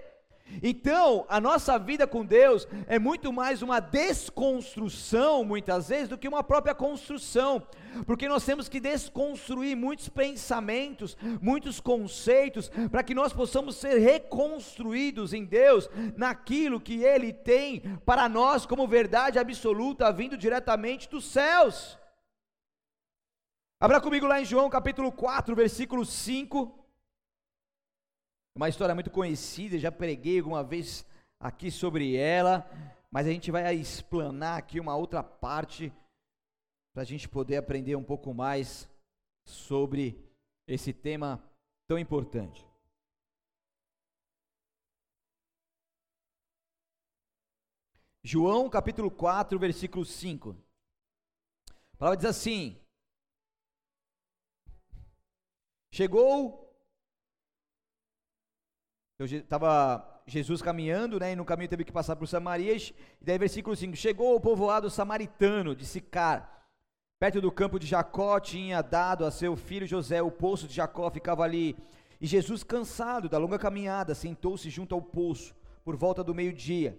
Então, 0.63 1.25
a 1.29 1.41
nossa 1.41 1.79
vida 1.79 2.07
com 2.07 2.25
Deus 2.25 2.67
é 2.87 2.99
muito 2.99 3.33
mais 3.33 3.63
uma 3.63 3.81
desconstrução, 3.81 5.45
muitas 5.45 5.89
vezes, 5.89 6.09
do 6.09 6.19
que 6.19 6.29
uma 6.29 6.43
própria 6.43 6.75
construção, 6.75 7.63
porque 8.07 8.29
nós 8.29 8.45
temos 8.45 8.69
que 8.69 8.81
desconstruir 8.81 9.77
muitos 9.77 10.09
pensamentos, 10.09 11.17
muitos 11.41 11.81
conceitos, 11.81 12.71
para 12.91 13.03
que 13.03 13.15
nós 13.15 13.33
possamos 13.33 13.77
ser 13.77 13.99
reconstruídos 13.99 15.33
em 15.33 15.45
Deus, 15.45 15.89
naquilo 16.17 16.81
que 16.81 17.03
Ele 17.05 17.33
tem 17.33 17.81
para 18.05 18.29
nós 18.29 18.67
como 18.67 18.89
verdade 18.89 19.39
absoluta, 19.39 20.13
vindo 20.13 20.37
diretamente 20.37 21.09
dos 21.09 21.25
céus. 21.25 21.99
Abra 23.83 23.99
comigo 23.99 24.27
lá 24.27 24.41
em 24.41 24.45
João 24.45 24.69
capítulo 24.69 25.11
4, 25.11 25.57
versículo 25.57 26.05
5. 26.05 26.80
Uma 28.55 28.69
história 28.69 28.95
muito 28.95 29.11
conhecida, 29.11 29.79
já 29.79 29.93
preguei 29.93 30.39
alguma 30.39 30.63
vez 30.65 31.07
aqui 31.39 31.71
sobre 31.71 32.17
ela, 32.17 32.69
mas 33.11 33.27
a 33.27 33.31
gente 33.31 33.51
vai 33.51 33.75
explanar 33.75 34.59
aqui 34.59 34.81
uma 34.81 34.97
outra 34.97 35.23
parte 35.23 35.93
para 36.93 37.03
a 37.03 37.07
gente 37.07 37.29
poder 37.29 37.57
aprender 37.57 37.95
um 37.95 38.03
pouco 38.03 38.35
mais 38.35 38.91
sobre 39.47 40.21
esse 40.67 40.93
tema 40.93 41.43
tão 41.89 41.99
importante. 41.99 42.69
João 48.23 48.69
capítulo 48.69 49.11
4, 49.11 49.59
versículo 49.59 50.05
5. 50.05 50.57
A 51.95 51.97
palavra 51.97 52.17
diz 52.17 52.27
assim: 52.27 52.79
Chegou 55.93 56.70
estava 59.25 60.23
Jesus 60.27 60.63
caminhando, 60.63 61.19
né, 61.19 61.33
e 61.33 61.37
no 61.37 61.45
caminho 61.45 61.69
teve 61.69 61.85
que 61.85 61.93
passar 61.93 62.17
por 62.17 62.27
Samaria, 62.27 62.77
e 62.77 62.95
daí 63.21 63.39
versículo 63.39 63.75
5, 63.75 63.97
chegou 63.97 64.33
ao 64.33 64.41
povoado 64.41 64.89
samaritano 64.89 65.75
de 65.75 65.85
Sicar, 65.85 66.67
perto 67.19 67.41
do 67.41 67.51
campo 67.51 67.79
de 67.79 67.87
Jacó, 67.87 68.39
tinha 68.39 68.81
dado 68.83 69.25
a 69.25 69.31
seu 69.31 69.57
filho 69.57 69.87
José, 69.87 70.23
o 70.23 70.31
poço 70.31 70.67
de 70.67 70.75
Jacó 70.75 71.11
ficava 71.11 71.43
ali, 71.43 71.77
e 72.21 72.27
Jesus 72.27 72.63
cansado 72.63 73.29
da 73.29 73.39
longa 73.39 73.59
caminhada, 73.59 74.15
sentou-se 74.15 74.71
junto 74.71 74.95
ao 74.95 75.03
poço, 75.03 75.55
por 75.85 75.97
volta 75.97 76.23
do 76.23 76.35
meio-dia, 76.35 76.99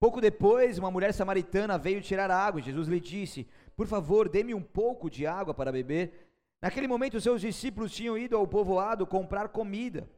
pouco 0.00 0.20
depois, 0.20 0.78
uma 0.78 0.90
mulher 0.90 1.12
samaritana 1.12 1.78
veio 1.78 2.00
tirar 2.00 2.30
água, 2.30 2.60
e 2.60 2.64
Jesus 2.64 2.88
lhe 2.88 2.98
disse, 2.98 3.46
por 3.76 3.86
favor, 3.86 4.28
dê-me 4.28 4.54
um 4.54 4.62
pouco 4.62 5.10
de 5.10 5.26
água 5.26 5.54
para 5.54 5.70
beber, 5.70 6.32
Naquele 6.62 6.86
momento, 6.86 7.20
seus 7.20 7.40
discípulos 7.40 7.92
tinham 7.92 8.16
ido 8.16 8.36
ao 8.36 8.46
povoado 8.46 9.04
comprar 9.04 9.48
comida. 9.48 10.08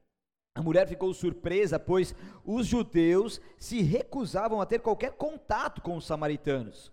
A 0.57 0.63
mulher 0.63 0.87
ficou 0.87 1.13
surpresa, 1.13 1.81
pois 1.81 2.15
os 2.45 2.67
judeus 2.67 3.41
se 3.59 3.83
recusavam 3.83 4.61
a 4.61 4.67
ter 4.67 4.81
qualquer 4.81 5.13
contato 5.13 5.83
com 5.83 5.97
os 5.97 6.07
samaritanos. 6.07 6.93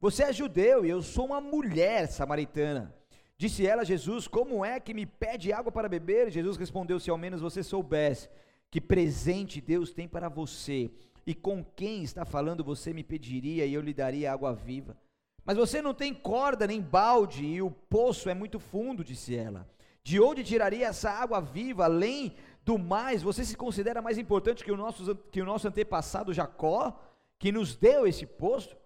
Você 0.00 0.24
é 0.24 0.32
judeu 0.32 0.84
e 0.84 0.90
eu 0.90 1.00
sou 1.00 1.26
uma 1.26 1.40
mulher 1.40 2.08
samaritana. 2.08 2.92
Disse 3.38 3.64
ela 3.64 3.82
a 3.82 3.84
Jesus: 3.84 4.26
Como 4.26 4.64
é 4.64 4.80
que 4.80 4.92
me 4.92 5.06
pede 5.06 5.52
água 5.52 5.70
para 5.70 5.88
beber? 5.88 6.30
Jesus 6.30 6.56
respondeu: 6.56 6.98
Se 6.98 7.10
ao 7.10 7.16
menos 7.16 7.40
você 7.40 7.62
soubesse 7.62 8.28
que 8.70 8.80
presente 8.80 9.60
Deus 9.60 9.92
tem 9.92 10.08
para 10.08 10.28
você 10.28 10.90
e 11.24 11.32
com 11.32 11.62
quem 11.62 12.02
está 12.02 12.24
falando, 12.24 12.64
você 12.64 12.92
me 12.92 13.04
pediria 13.04 13.66
e 13.66 13.72
eu 13.72 13.80
lhe 13.80 13.94
daria 13.94 14.32
água 14.32 14.52
viva. 14.52 14.96
Mas 15.44 15.56
você 15.56 15.80
não 15.80 15.94
tem 15.94 16.12
corda 16.12 16.66
nem 16.66 16.80
balde 16.80 17.44
e 17.44 17.62
o 17.62 17.70
poço 17.70 18.28
é 18.28 18.34
muito 18.34 18.58
fundo, 18.58 19.04
disse 19.04 19.36
ela. 19.36 19.68
De 20.02 20.18
onde 20.20 20.42
tiraria 20.42 20.88
essa 20.88 21.10
água 21.10 21.40
viva? 21.40 21.84
Além 21.84 22.34
do 22.64 22.78
mais, 22.78 23.22
você 23.22 23.44
se 23.44 23.56
considera 23.56 24.02
mais 24.02 24.18
importante 24.18 24.64
que 24.64 24.72
o 24.72 24.76
nosso, 24.76 25.14
que 25.30 25.40
o 25.40 25.44
nosso 25.44 25.66
antepassado 25.68 26.32
Jacó, 26.32 26.98
que 27.38 27.50
nos 27.50 27.74
deu 27.74 28.06
esse 28.06 28.26
poço? 28.26 28.76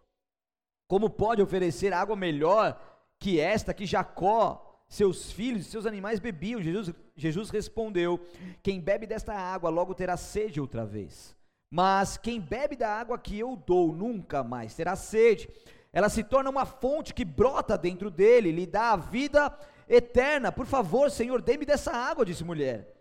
Como 0.87 1.11
pode 1.11 1.43
oferecer 1.43 1.93
água 1.93 2.15
melhor 2.15 2.81
que 3.19 3.41
esta 3.41 3.75
que 3.75 3.87
Jacó, 3.87 4.85
seus 4.87 5.33
filhos 5.33 5.67
e 5.67 5.71
seus 5.71 5.87
animais 5.87 6.21
bebiam? 6.21 6.63
Jesus, 6.63 6.95
Jesus 7.17 7.51
respondeu: 7.51 8.21
Quem 8.63 8.81
bebe 8.81 9.07
desta 9.07 9.35
água 9.35 9.71
logo 9.71 9.95
terá 9.95 10.17
sede 10.17 10.61
outra 10.61 10.85
vez. 10.85 11.35
Mas 11.71 12.17
quem 12.17 12.41
bebe 12.41 12.77
da 12.77 12.89
água 12.89 13.19
que 13.19 13.37
eu 13.37 13.57
dou 13.57 13.93
nunca 13.93 14.45
mais 14.45 14.75
terá 14.75 14.95
sede. 14.95 15.49
Ela 15.93 16.09
se 16.09 16.23
torna 16.23 16.51
uma 16.51 16.65
fonte 16.65 17.15
que 17.15 17.25
brota 17.25 17.79
dentro 17.79 18.11
dele, 18.11 18.53
lhe 18.53 18.67
dá 18.67 18.93
a 18.93 18.97
vida 18.97 19.53
eterna. 19.89 20.53
Por 20.53 20.67
favor, 20.67 21.11
Senhor, 21.11 21.41
dê-me 21.43 21.65
dessa 21.67 21.93
água, 21.93 22.25
disse 22.25 22.45
mulher. 22.45 22.94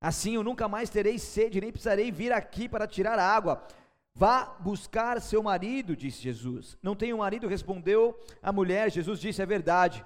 Assim 0.00 0.34
eu 0.34 0.42
nunca 0.42 0.68
mais 0.68 0.90
terei 0.90 1.18
sede, 1.18 1.60
nem 1.60 1.72
precisarei 1.72 2.10
vir 2.12 2.32
aqui 2.32 2.68
para 2.68 2.86
tirar 2.86 3.18
água. 3.18 3.66
Vá 4.14 4.56
buscar 4.60 5.20
seu 5.20 5.42
marido, 5.42 5.96
disse 5.96 6.22
Jesus. 6.22 6.78
Não 6.82 6.96
tenho 6.96 7.18
marido, 7.18 7.48
respondeu 7.48 8.18
a 8.42 8.52
mulher. 8.52 8.90
Jesus 8.90 9.20
disse: 9.20 9.42
É 9.42 9.46
verdade, 9.46 10.04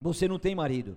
você 0.00 0.26
não 0.26 0.38
tem 0.38 0.54
marido, 0.54 0.96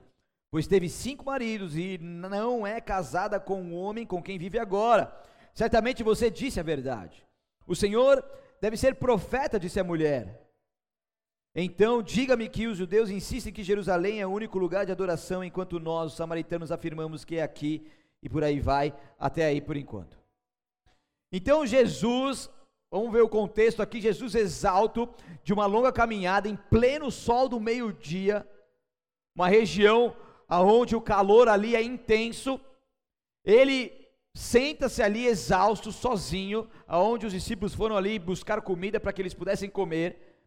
pois 0.49 0.67
teve 0.67 0.89
cinco 0.89 1.25
maridos 1.25 1.75
e 1.75 1.97
não 1.97 2.65
é 2.65 2.79
casada 2.79 3.39
com 3.39 3.63
o 3.63 3.75
homem 3.75 4.05
com 4.05 4.21
quem 4.21 4.37
vive 4.37 4.59
agora. 4.59 5.13
Certamente 5.53 6.03
você 6.03 6.29
disse 6.29 6.59
a 6.59 6.63
verdade. 6.63 7.25
O 7.65 7.75
Senhor 7.75 8.23
deve 8.61 8.77
ser 8.77 8.95
profeta, 8.95 9.59
disse 9.59 9.79
a 9.79 9.83
mulher. 9.83 10.47
Então, 11.53 12.03
diga-me 12.03 12.47
que 12.47 12.67
os 12.67 12.77
judeus 12.77 13.09
insistem 13.09 13.51
que 13.51 13.63
Jerusalém 13.63 14.21
é 14.21 14.27
o 14.27 14.31
único 14.31 14.59
lugar 14.59 14.85
de 14.85 14.91
adoração, 14.91 15.43
enquanto 15.43 15.79
nós, 15.79 16.11
os 16.11 16.17
samaritanos, 16.17 16.71
afirmamos 16.71 17.25
que 17.25 17.37
é 17.37 17.41
aqui 17.41 17.87
e 18.21 18.29
por 18.29 18.43
aí 18.43 18.59
vai, 18.59 18.93
até 19.19 19.45
aí 19.45 19.61
por 19.61 19.77
enquanto. 19.77 20.17
Então 21.31 21.65
Jesus, 21.65 22.49
vamos 22.91 23.11
ver 23.11 23.21
o 23.21 23.29
contexto 23.29 23.81
aqui, 23.81 23.99
Jesus 23.99 24.35
exalto 24.35 25.09
de 25.43 25.53
uma 25.53 25.65
longa 25.65 25.91
caminhada 25.91 26.47
em 26.47 26.55
pleno 26.55 27.11
sol 27.11 27.49
do 27.49 27.59
meio-dia, 27.59 28.47
uma 29.35 29.47
região 29.47 30.15
aonde 30.47 30.95
o 30.95 31.01
calor 31.01 31.49
ali 31.49 31.75
é 31.75 31.81
intenso, 31.81 32.59
ele 33.43 34.07
senta-se 34.33 35.01
ali 35.01 35.25
exausto, 35.25 35.91
sozinho, 35.91 36.69
aonde 36.87 37.25
os 37.25 37.33
discípulos 37.33 37.73
foram 37.73 37.97
ali 37.97 38.19
buscar 38.19 38.61
comida 38.61 38.99
para 38.99 39.11
que 39.11 39.21
eles 39.21 39.33
pudessem 39.33 39.69
comer. 39.69 40.39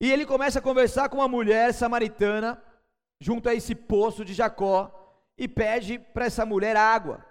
E 0.00 0.12
ele 0.12 0.26
começa 0.26 0.58
a 0.58 0.62
conversar 0.62 1.08
com 1.08 1.16
uma 1.16 1.28
mulher 1.28 1.72
samaritana 1.72 2.62
junto 3.20 3.48
a 3.48 3.54
esse 3.54 3.74
poço 3.74 4.24
de 4.24 4.34
Jacó 4.34 5.01
e 5.36 5.48
pede 5.48 5.98
para 5.98 6.26
essa 6.26 6.44
mulher 6.44 6.76
água. 6.76 7.24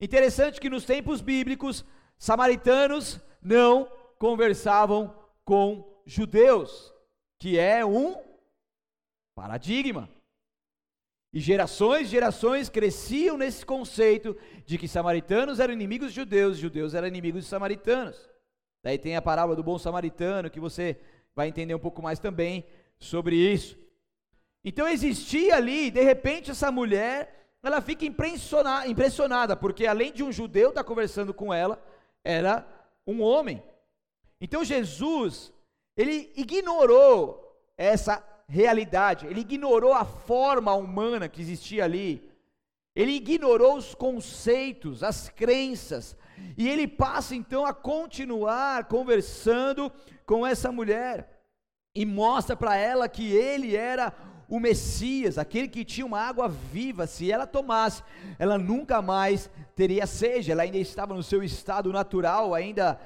Interessante 0.00 0.60
que 0.60 0.70
nos 0.70 0.84
tempos 0.84 1.20
bíblicos, 1.20 1.84
samaritanos 2.18 3.20
não 3.42 3.90
conversavam 4.18 5.14
com 5.44 6.02
judeus, 6.06 6.92
que 7.38 7.58
é 7.58 7.84
um 7.84 8.16
paradigma. 9.34 10.08
E 11.32 11.38
gerações 11.38 12.08
e 12.08 12.10
gerações 12.10 12.68
cresciam 12.68 13.36
nesse 13.36 13.64
conceito 13.64 14.36
de 14.64 14.76
que 14.76 14.88
samaritanos 14.88 15.60
eram 15.60 15.72
inimigos 15.72 16.10
de 16.10 16.16
judeus, 16.16 16.58
judeus 16.58 16.94
eram 16.94 17.06
inimigos 17.06 17.44
de 17.44 17.48
samaritanos. 17.48 18.28
Daí 18.82 18.98
tem 18.98 19.14
a 19.14 19.22
parábola 19.22 19.54
do 19.54 19.62
bom 19.62 19.78
samaritano, 19.78 20.50
que 20.50 20.58
você 20.58 20.98
vai 21.34 21.48
entender 21.48 21.74
um 21.74 21.78
pouco 21.78 22.02
mais 22.02 22.18
também 22.18 22.66
sobre 22.98 23.36
isso. 23.36 23.78
Então 24.64 24.86
existia 24.86 25.56
ali, 25.56 25.90
de 25.90 26.02
repente, 26.02 26.50
essa 26.50 26.70
mulher 26.70 27.40
ela 27.62 27.80
fica 27.80 28.06
impressionada, 28.06 29.54
porque 29.54 29.86
além 29.86 30.12
de 30.12 30.22
um 30.22 30.32
judeu 30.32 30.70
estar 30.70 30.84
conversando 30.84 31.34
com 31.34 31.52
ela, 31.52 31.82
era 32.24 32.66
um 33.06 33.20
homem. 33.22 33.62
Então 34.40 34.64
Jesus, 34.64 35.52
ele 35.96 36.32
ignorou 36.36 37.54
essa 37.76 38.24
realidade, 38.48 39.26
ele 39.26 39.40
ignorou 39.40 39.92
a 39.92 40.04
forma 40.04 40.74
humana 40.74 41.28
que 41.28 41.40
existia 41.40 41.84
ali, 41.84 42.28
ele 42.96 43.12
ignorou 43.12 43.76
os 43.76 43.94
conceitos, 43.94 45.02
as 45.02 45.28
crenças, 45.28 46.16
e 46.56 46.68
ele 46.68 46.88
passa 46.88 47.34
então 47.34 47.64
a 47.64 47.74
continuar 47.74 48.84
conversando 48.88 49.92
com 50.24 50.46
essa 50.46 50.72
mulher 50.72 51.44
e 51.94 52.06
mostra 52.06 52.56
para 52.56 52.76
ela 52.76 53.08
que 53.08 53.32
ele 53.32 53.76
era 53.76 54.12
o 54.50 54.58
Messias, 54.58 55.38
aquele 55.38 55.68
que 55.68 55.84
tinha 55.84 56.04
uma 56.04 56.20
água 56.20 56.48
viva, 56.48 57.06
se 57.06 57.30
ela 57.30 57.46
tomasse, 57.46 58.02
ela 58.36 58.58
nunca 58.58 59.00
mais 59.00 59.48
teria 59.76 60.08
sede, 60.08 60.50
ela 60.50 60.64
ainda 60.64 60.76
estava 60.76 61.14
no 61.14 61.22
seu 61.22 61.40
estado 61.42 61.92
natural, 61.92 62.52
ainda 62.52 63.00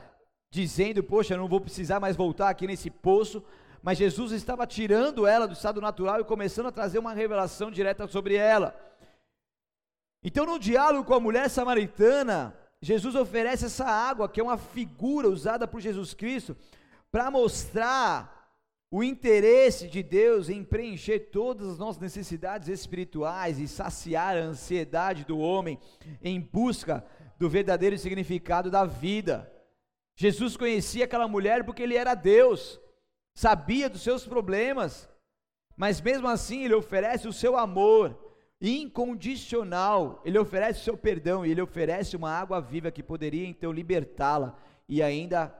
dizendo: 0.50 1.04
Poxa, 1.04 1.36
não 1.36 1.46
vou 1.46 1.60
precisar 1.60 2.00
mais 2.00 2.16
voltar 2.16 2.48
aqui 2.48 2.66
nesse 2.66 2.88
poço. 2.90 3.44
Mas 3.82 3.98
Jesus 3.98 4.32
estava 4.32 4.66
tirando 4.66 5.26
ela 5.26 5.46
do 5.46 5.52
estado 5.52 5.78
natural 5.78 6.18
e 6.18 6.24
começando 6.24 6.68
a 6.68 6.72
trazer 6.72 6.98
uma 6.98 7.12
revelação 7.12 7.70
direta 7.70 8.06
sobre 8.06 8.34
ela. 8.34 8.74
Então, 10.22 10.46
no 10.46 10.58
diálogo 10.58 11.04
com 11.04 11.12
a 11.12 11.20
mulher 11.20 11.50
samaritana, 11.50 12.56
Jesus 12.80 13.14
oferece 13.14 13.66
essa 13.66 13.84
água, 13.84 14.26
que 14.26 14.40
é 14.40 14.42
uma 14.42 14.56
figura 14.56 15.28
usada 15.28 15.68
por 15.68 15.82
Jesus 15.82 16.14
Cristo, 16.14 16.56
para 17.12 17.30
mostrar 17.30 18.33
o 18.96 19.02
interesse 19.02 19.88
de 19.88 20.04
Deus 20.04 20.48
em 20.48 20.62
preencher 20.62 21.18
todas 21.32 21.66
as 21.66 21.78
nossas 21.78 22.00
necessidades 22.00 22.68
espirituais 22.68 23.58
e 23.58 23.66
saciar 23.66 24.36
a 24.36 24.42
ansiedade 24.42 25.24
do 25.24 25.36
homem 25.36 25.80
em 26.22 26.40
busca 26.40 27.04
do 27.36 27.50
verdadeiro 27.50 27.98
significado 27.98 28.70
da 28.70 28.84
vida. 28.84 29.52
Jesus 30.14 30.56
conhecia 30.56 31.06
aquela 31.06 31.26
mulher 31.26 31.64
porque 31.64 31.82
ele 31.82 31.96
era 31.96 32.14
Deus, 32.14 32.80
sabia 33.34 33.90
dos 33.90 34.00
seus 34.00 34.24
problemas, 34.24 35.08
mas 35.76 36.00
mesmo 36.00 36.28
assim 36.28 36.64
ele 36.64 36.74
oferece 36.74 37.26
o 37.26 37.32
seu 37.32 37.56
amor 37.56 38.16
incondicional, 38.60 40.22
ele 40.24 40.38
oferece 40.38 40.82
o 40.82 40.84
seu 40.84 40.96
perdão 40.96 41.44
e 41.44 41.50
ele 41.50 41.60
oferece 41.60 42.14
uma 42.14 42.30
água 42.30 42.60
viva 42.60 42.92
que 42.92 43.02
poderia 43.02 43.44
então 43.44 43.72
libertá-la 43.72 44.56
e 44.88 45.02
ainda 45.02 45.52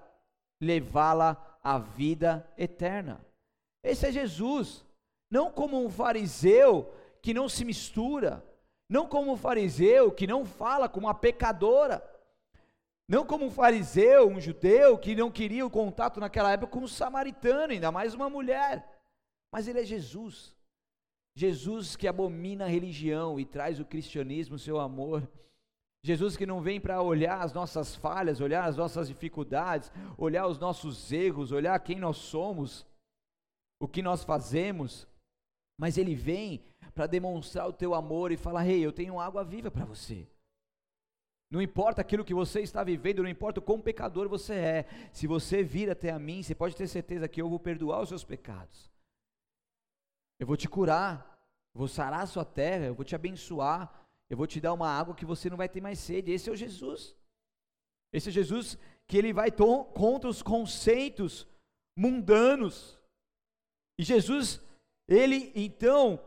levá-la 0.61 1.54
a 1.65 1.79
vida 1.79 2.47
eterna. 2.59 3.25
Esse 3.83 4.07
é 4.07 4.13
Jesus, 4.13 4.85
não 5.31 5.51
como 5.51 5.83
um 5.83 5.89
fariseu 5.89 6.95
que 7.23 7.33
não 7.33 7.49
se 7.49 7.65
mistura, 7.65 8.45
não 8.89 9.09
como 9.09 9.33
um 9.33 9.37
fariseu 9.37 10.13
que 10.13 10.27
não 10.27 10.45
fala 10.45 10.89
com 10.89 11.01
uma 11.01 11.15
pecadora, 11.15 12.05
não 13.09 13.25
como 13.25 13.47
um 13.47 13.51
fariseu, 13.51 14.29
um 14.29 14.41
judeu 14.41 14.99
que 14.99 15.17
não 15.17 15.31
queria 15.31 15.65
o 15.65 15.71
contato 15.71 16.21
naquela 16.21 16.53
época 16.53 16.73
com 16.73 16.81
um 16.81 16.89
samaritano, 16.89 17.73
ainda 17.73 17.91
mais 17.91 18.13
uma 18.13 18.29
mulher, 18.29 18.87
mas 19.51 19.67
ele 19.67 19.81
é 19.81 19.85
Jesus. 19.85 20.55
Jesus 21.35 21.97
que 21.97 22.07
abomina 22.07 22.65
a 22.65 22.69
religião 22.69 23.41
e 23.41 23.45
traz 23.45 23.81
o 23.81 23.85
cristianismo, 23.85 24.57
o 24.57 24.59
seu 24.59 24.79
amor. 24.79 25.29
Jesus 26.05 26.37
que 26.37 26.45
não 26.45 26.61
vem 26.61 26.79
para 26.79 27.01
olhar 27.01 27.41
as 27.41 27.55
nossas 27.55 27.97
falhas, 27.97 28.39
olhar 28.39 28.67
as 28.67 28.77
nossas 28.77 29.09
dificuldades, 29.09 29.91
olhar 30.19 30.47
os 30.47 30.59
nossos 30.59 31.11
erros, 31.11 31.51
olhar 31.51 31.81
quem 31.81 31.99
nós 31.99 32.19
somos, 32.19 32.87
o 33.81 33.89
que 33.89 34.03
nós 34.03 34.23
fazemos, 34.23 35.09
mas 35.81 35.97
Ele 35.97 36.15
vem 36.15 36.63
para 36.95 37.07
demonstrar 37.07 37.67
o 37.67 37.73
teu 37.73 37.95
amor 37.95 38.31
e 38.31 38.37
falar: 38.37 38.67
Ei, 38.67 38.75
hey, 38.75 38.85
eu 38.85 38.93
tenho 38.93 39.19
água 39.19 39.43
viva 39.43 39.71
para 39.71 39.87
você. 39.87 40.29
Não 41.51 41.63
importa 41.63 42.03
aquilo 42.03 42.25
que 42.25 42.35
você 42.35 42.61
está 42.61 42.85
vivendo, 42.85 43.23
não 43.23 43.31
importa 43.31 43.61
o 43.61 43.63
quão 43.63 43.81
pecador 43.81 44.29
você 44.29 44.53
é, 44.53 44.87
se 45.11 45.27
você 45.27 45.63
vir 45.63 45.91
até 45.91 46.11
a 46.11 46.19
mim, 46.19 46.43
você 46.43 46.55
pode 46.55 46.77
ter 46.77 46.87
certeza 46.87 47.29
que 47.29 47.41
eu 47.41 47.49
vou 47.49 47.59
perdoar 47.59 48.03
os 48.03 48.11
seus 48.11 48.25
pecados. 48.25 48.93
Eu 50.39 50.47
vou 50.47 50.57
te 50.57 50.69
curar, 50.69 51.35
vou 51.73 51.89
sarar 51.89 52.21
a 52.21 52.27
sua 52.27 52.45
terra, 52.45 52.85
eu 52.85 52.95
vou 52.95 53.07
te 53.07 53.15
abençoar, 53.15 54.04
eu 54.29 54.37
vou 54.37 54.47
te 54.47 54.61
dar 54.61 54.73
uma 54.73 54.89
água 54.89 55.15
que 55.15 55.25
você 55.25 55.51
não 55.51 55.57
vai 55.57 55.69
ter 55.69 55.81
mais 55.81 55.99
sede. 55.99 56.33
Esse 56.33 56.49
é 56.49 56.53
o 56.53 56.57
Jesus. 56.57 57.15
Esse 58.13 58.29
é 58.29 58.33
Jesus 58.33 58.79
que 59.07 59.17
ele 59.19 59.33
vai 59.33 59.51
contra 59.51 60.29
os 60.29 60.43
conceitos 60.43 61.47
mundanos. 61.97 62.99
E 63.99 64.03
Jesus, 64.03 64.61
ele 65.07 65.53
então 65.55 66.21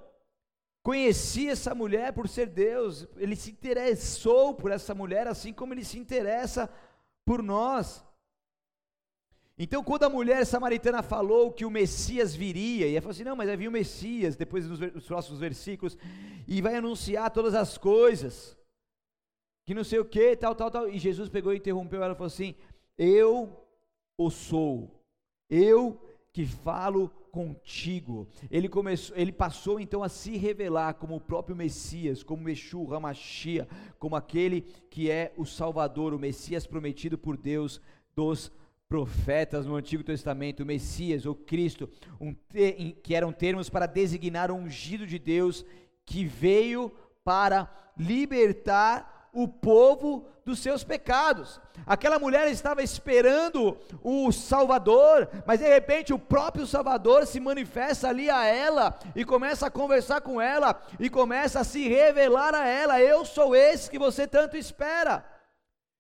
conhecia 0.84 1.52
essa 1.52 1.76
mulher 1.76 2.14
por 2.14 2.30
ser 2.30 2.48
Deus, 2.48 3.06
ele 3.18 3.36
se 3.36 3.52
interessou 3.52 4.54
por 4.54 4.72
essa 4.72 4.96
mulher, 4.96 5.28
assim 5.28 5.52
como 5.52 5.74
ele 5.74 5.84
se 5.84 6.00
interessa 6.00 6.70
por 7.26 7.44
nós. 7.44 8.07
Então, 9.60 9.84
quando 9.84 10.04
a 10.04 10.10
mulher 10.10 10.46
samaritana 10.46 11.02
falou 11.02 11.52
que 11.52 11.66
o 11.66 11.72
Messias 11.72 12.36
viria, 12.36 12.88
e 12.88 12.92
ela 12.92 13.02
falou 13.02 13.12
assim: 13.12 13.24
não, 13.24 13.36
mas 13.36 13.48
vai 13.48 13.58
vir 13.58 13.68
o 13.68 13.72
Messias, 13.72 14.36
depois 14.36 14.68
nos 14.68 15.06
próximos 15.08 15.40
versículos, 15.40 15.98
e 16.48 16.62
vai 16.62 16.76
anunciar 16.76 17.32
todas 17.32 17.56
as 17.56 17.76
coisas, 17.78 18.56
que 19.66 19.74
não 19.74 19.84
sei 19.84 20.00
o 20.00 20.06
que, 20.06 20.36
tal, 20.36 20.54
tal, 20.54 20.70
tal. 20.70 20.88
E 20.88 21.00
Jesus 21.00 21.28
pegou 21.28 21.54
e 21.54 21.58
interrompeu 21.58 22.04
ela 22.04 22.14
e 22.14 22.16
falou 22.16 22.28
assim: 22.28 22.54
Eu 22.96 23.66
o 24.16 24.30
sou, 24.30 25.04
eu 25.50 26.00
que 26.32 26.46
falo 26.46 27.10
contigo. 27.32 28.28
Ele 28.52 28.70
começou, 28.70 29.18
ele 29.18 29.32
passou 29.32 29.80
então 29.80 30.04
a 30.04 30.10
se 30.10 30.38
revelar 30.38 30.94
como 30.94 31.16
o 31.16 31.22
próprio 31.22 31.56
Messias, 31.56 32.22
como 32.22 32.48
Yeshua 32.48 32.98
Hamashia, 32.98 33.68
como 33.98 34.16
aquele 34.16 34.62
que 34.62 35.10
é 35.10 35.34
o 35.36 35.46
Salvador, 35.46 36.14
o 36.14 36.20
Messias 36.20 36.68
prometido 36.68 37.18
por 37.18 37.36
Deus 37.36 37.82
dos 38.16 38.52
profetas 38.90 39.66
no 39.66 39.76
Antigo 39.76 40.04
Testamento, 40.04 40.66
Messias 40.66 41.26
ou 41.26 41.36
Cristo, 41.36 41.90
um 42.20 42.34
te, 42.34 42.98
que 43.04 43.14
eram 43.14 43.32
termos 43.32 43.70
para 43.70 43.86
designar 43.86 44.50
o 44.50 44.56
ungido 44.56 45.06
de 45.06 45.20
Deus 45.20 45.66
que 46.06 46.26
veio 46.26 46.92
para 47.24 47.70
libertar 47.98 49.30
o 49.34 49.48
povo 49.48 50.26
dos 50.46 50.60
seus 50.60 50.84
pecados. 50.84 51.60
Aquela 51.86 52.18
mulher 52.18 52.48
estava 52.48 52.82
esperando 52.82 53.78
o 54.02 54.32
Salvador, 54.32 55.30
mas 55.46 55.60
de 55.60 55.68
repente 55.68 56.14
o 56.14 56.18
próprio 56.18 56.66
Salvador 56.66 57.28
se 57.28 57.40
manifesta 57.40 58.08
ali 58.08 58.30
a 58.30 58.46
ela 58.46 58.98
e 59.14 59.26
começa 59.26 59.68
a 59.68 59.70
conversar 59.70 60.22
com 60.22 60.42
ela 60.42 60.82
e 61.00 61.10
começa 61.10 61.60
a 61.60 61.66
se 61.66 61.88
revelar 61.88 62.56
a 62.56 62.66
ela: 62.66 63.02
Eu 63.02 63.26
sou 63.26 63.54
esse 63.54 63.92
que 63.92 64.00
você 64.00 64.26
tanto 64.26 64.56
espera. 64.56 65.26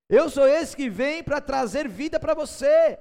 Eu 0.09 0.29
sou 0.29 0.47
esse 0.47 0.75
que 0.75 0.89
vem 0.89 1.21
para 1.21 1.41
trazer 1.41 1.87
vida 1.87 2.19
para 2.19 2.33
você. 2.33 2.97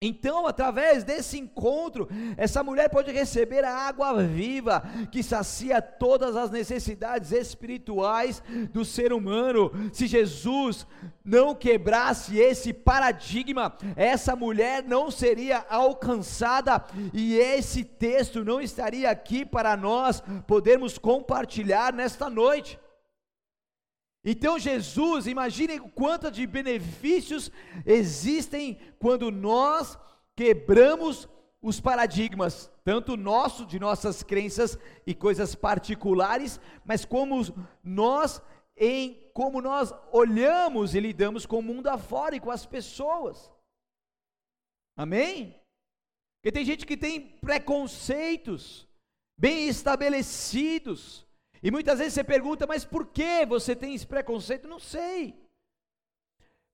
Então, 0.00 0.46
através 0.46 1.02
desse 1.02 1.36
encontro, 1.38 2.08
essa 2.36 2.62
mulher 2.62 2.88
pode 2.88 3.10
receber 3.10 3.64
a 3.64 3.74
água 3.74 4.22
viva 4.22 4.80
que 5.10 5.24
sacia 5.24 5.82
todas 5.82 6.36
as 6.36 6.52
necessidades 6.52 7.32
espirituais 7.32 8.40
do 8.72 8.84
ser 8.84 9.12
humano. 9.12 9.72
Se 9.92 10.06
Jesus 10.06 10.86
não 11.24 11.52
quebrasse 11.52 12.38
esse 12.38 12.72
paradigma, 12.72 13.76
essa 13.96 14.36
mulher 14.36 14.84
não 14.84 15.10
seria 15.10 15.66
alcançada 15.68 16.84
e 17.12 17.36
esse 17.36 17.82
texto 17.82 18.44
não 18.44 18.60
estaria 18.60 19.10
aqui 19.10 19.44
para 19.44 19.76
nós 19.76 20.22
podermos 20.46 20.96
compartilhar 20.96 21.92
nesta 21.92 22.30
noite. 22.30 22.78
Então 24.30 24.58
Jesus, 24.58 25.26
imaginem 25.26 25.78
quanto 25.78 26.30
de 26.30 26.46
benefícios 26.46 27.50
existem 27.86 28.78
quando 28.98 29.30
nós 29.30 29.98
quebramos 30.36 31.26
os 31.62 31.80
paradigmas, 31.80 32.70
tanto 32.84 33.16
nosso, 33.16 33.64
de 33.64 33.78
nossas 33.78 34.22
crenças 34.22 34.76
e 35.06 35.14
coisas 35.14 35.54
particulares, 35.54 36.60
mas 36.84 37.06
como 37.06 37.40
nós 37.82 38.42
em 38.76 39.30
como 39.32 39.62
nós 39.62 39.94
olhamos 40.12 40.94
e 40.94 41.00
lidamos 41.00 41.46
com 41.46 41.60
o 41.60 41.62
mundo 41.62 41.86
afora 41.86 42.36
e 42.36 42.40
com 42.40 42.50
as 42.50 42.66
pessoas. 42.66 43.50
Amém? 44.94 45.58
Porque 46.36 46.52
tem 46.52 46.66
gente 46.66 46.84
que 46.84 46.98
tem 46.98 47.18
preconceitos 47.38 48.86
bem 49.40 49.68
estabelecidos, 49.68 51.26
e 51.62 51.70
muitas 51.70 51.98
vezes 51.98 52.14
você 52.14 52.24
pergunta, 52.24 52.66
mas 52.66 52.84
por 52.84 53.06
que 53.06 53.44
você 53.46 53.74
tem 53.74 53.94
esse 53.94 54.06
preconceito? 54.06 54.68
Não 54.68 54.78
sei. 54.78 55.34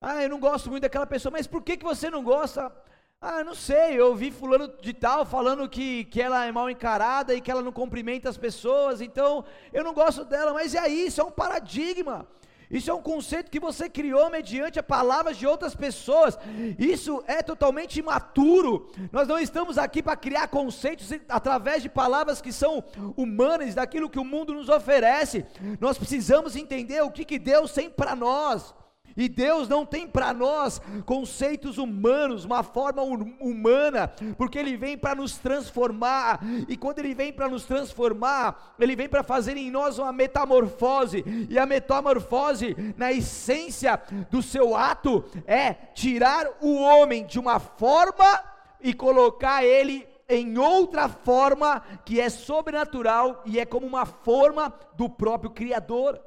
Ah, 0.01 0.21
eu 0.23 0.29
não 0.29 0.39
gosto 0.39 0.69
muito 0.69 0.83
daquela 0.83 1.07
pessoa, 1.07 1.31
mas 1.31 1.47
por 1.47 1.63
que, 1.63 1.77
que 1.77 1.83
você 1.83 2.09
não 2.09 2.23
gosta? 2.23 2.71
Ah, 3.19 3.43
não 3.43 3.55
sei, 3.55 3.99
eu 3.99 4.07
ouvi 4.09 4.29
fulano 4.29 4.67
de 4.79 4.93
tal 4.93 5.25
falando 5.25 5.67
que, 5.67 6.05
que 6.05 6.21
ela 6.21 6.45
é 6.45 6.51
mal 6.51 6.69
encarada 6.69 7.33
e 7.33 7.41
que 7.41 7.49
ela 7.49 7.61
não 7.61 7.71
cumprimenta 7.71 8.29
as 8.29 8.37
pessoas, 8.37 9.01
então 9.01 9.43
eu 9.73 9.83
não 9.83 9.93
gosto 9.93 10.23
dela, 10.25 10.53
mas 10.53 10.75
aí? 10.75 11.07
Isso 11.07 11.21
é 11.21 11.23
um 11.23 11.31
paradigma. 11.31 12.27
Isso 12.69 12.89
é 12.89 12.93
um 12.93 13.01
conceito 13.01 13.51
que 13.51 13.59
você 13.59 13.89
criou 13.89 14.29
mediante 14.29 14.79
a 14.79 14.83
palavras 14.83 15.37
de 15.37 15.45
outras 15.45 15.75
pessoas. 15.75 16.37
Isso 16.77 17.23
é 17.27 17.41
totalmente 17.41 17.99
imaturo. 17.99 18.91
Nós 19.11 19.27
não 19.27 19.39
estamos 19.39 19.77
aqui 19.77 20.01
para 20.01 20.15
criar 20.15 20.47
conceitos 20.47 21.09
através 21.29 21.81
de 21.81 21.89
palavras 21.89 22.41
que 22.41 22.51
são 22.51 22.83
humanas, 23.15 23.75
daquilo 23.75 24.09
que 24.09 24.19
o 24.19 24.25
mundo 24.25 24.53
nos 24.53 24.69
oferece. 24.69 25.45
Nós 25.79 25.97
precisamos 25.97 26.55
entender 26.55 27.01
o 27.01 27.11
que, 27.11 27.25
que 27.25 27.39
Deus 27.39 27.71
tem 27.71 27.89
para 27.89 28.15
nós. 28.15 28.73
E 29.17 29.29
Deus 29.29 29.69
não 29.69 29.85
tem 29.85 30.07
para 30.07 30.33
nós 30.33 30.81
conceitos 31.05 31.77
humanos, 31.77 32.43
uma 32.43 32.63
forma 32.63 33.01
humana, 33.01 34.11
porque 34.37 34.59
Ele 34.59 34.75
vem 34.75 34.97
para 34.97 35.15
nos 35.15 35.37
transformar, 35.37 36.41
e 36.67 36.75
quando 36.75 36.99
Ele 36.99 37.15
vem 37.15 37.31
para 37.31 37.47
nos 37.47 37.63
transformar, 37.63 38.75
Ele 38.79 38.95
vem 38.95 39.07
para 39.07 39.23
fazer 39.23 39.55
em 39.55 39.71
nós 39.71 39.97
uma 39.97 40.11
metamorfose, 40.11 41.23
e 41.49 41.57
a 41.57 41.65
metamorfose, 41.65 42.75
na 42.97 43.13
essência 43.13 44.01
do 44.29 44.41
seu 44.41 44.75
ato, 44.75 45.23
é 45.47 45.73
tirar 45.93 46.47
o 46.61 46.75
homem 46.75 47.25
de 47.25 47.39
uma 47.39 47.59
forma 47.59 48.43
e 48.81 48.93
colocar 48.93 49.63
ele 49.63 50.07
em 50.27 50.57
outra 50.57 51.07
forma 51.07 51.81
que 52.03 52.19
é 52.19 52.29
sobrenatural 52.29 53.41
e 53.45 53.59
é 53.59 53.65
como 53.65 53.85
uma 53.85 54.05
forma 54.05 54.73
do 54.95 55.09
próprio 55.09 55.51
Criador. 55.51 56.19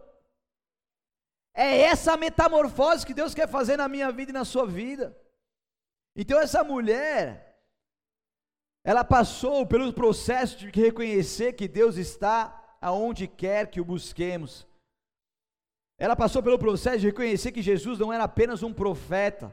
É 1.60 1.80
essa 1.80 2.16
metamorfose 2.16 3.04
que 3.04 3.12
Deus 3.12 3.34
quer 3.34 3.48
fazer 3.48 3.76
na 3.76 3.88
minha 3.88 4.12
vida 4.12 4.30
e 4.30 4.32
na 4.32 4.44
sua 4.44 4.64
vida. 4.64 5.18
Então 6.14 6.38
essa 6.38 6.62
mulher, 6.62 7.60
ela 8.84 9.02
passou 9.02 9.66
pelo 9.66 9.92
processo 9.92 10.56
de 10.56 10.70
reconhecer 10.70 11.54
que 11.54 11.66
Deus 11.66 11.96
está 11.96 12.76
aonde 12.80 13.26
quer 13.26 13.72
que 13.72 13.80
o 13.80 13.84
busquemos. 13.84 14.68
Ela 15.98 16.14
passou 16.14 16.44
pelo 16.44 16.60
processo 16.60 17.00
de 17.00 17.06
reconhecer 17.06 17.50
que 17.50 17.60
Jesus 17.60 17.98
não 17.98 18.12
era 18.12 18.22
apenas 18.22 18.62
um 18.62 18.72
profeta, 18.72 19.52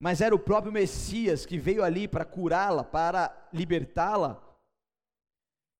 mas 0.00 0.22
era 0.22 0.34
o 0.34 0.38
próprio 0.38 0.72
Messias 0.72 1.44
que 1.44 1.58
veio 1.58 1.84
ali 1.84 2.08
para 2.08 2.24
curá-la, 2.24 2.82
para 2.82 3.48
libertá-la. 3.52 4.42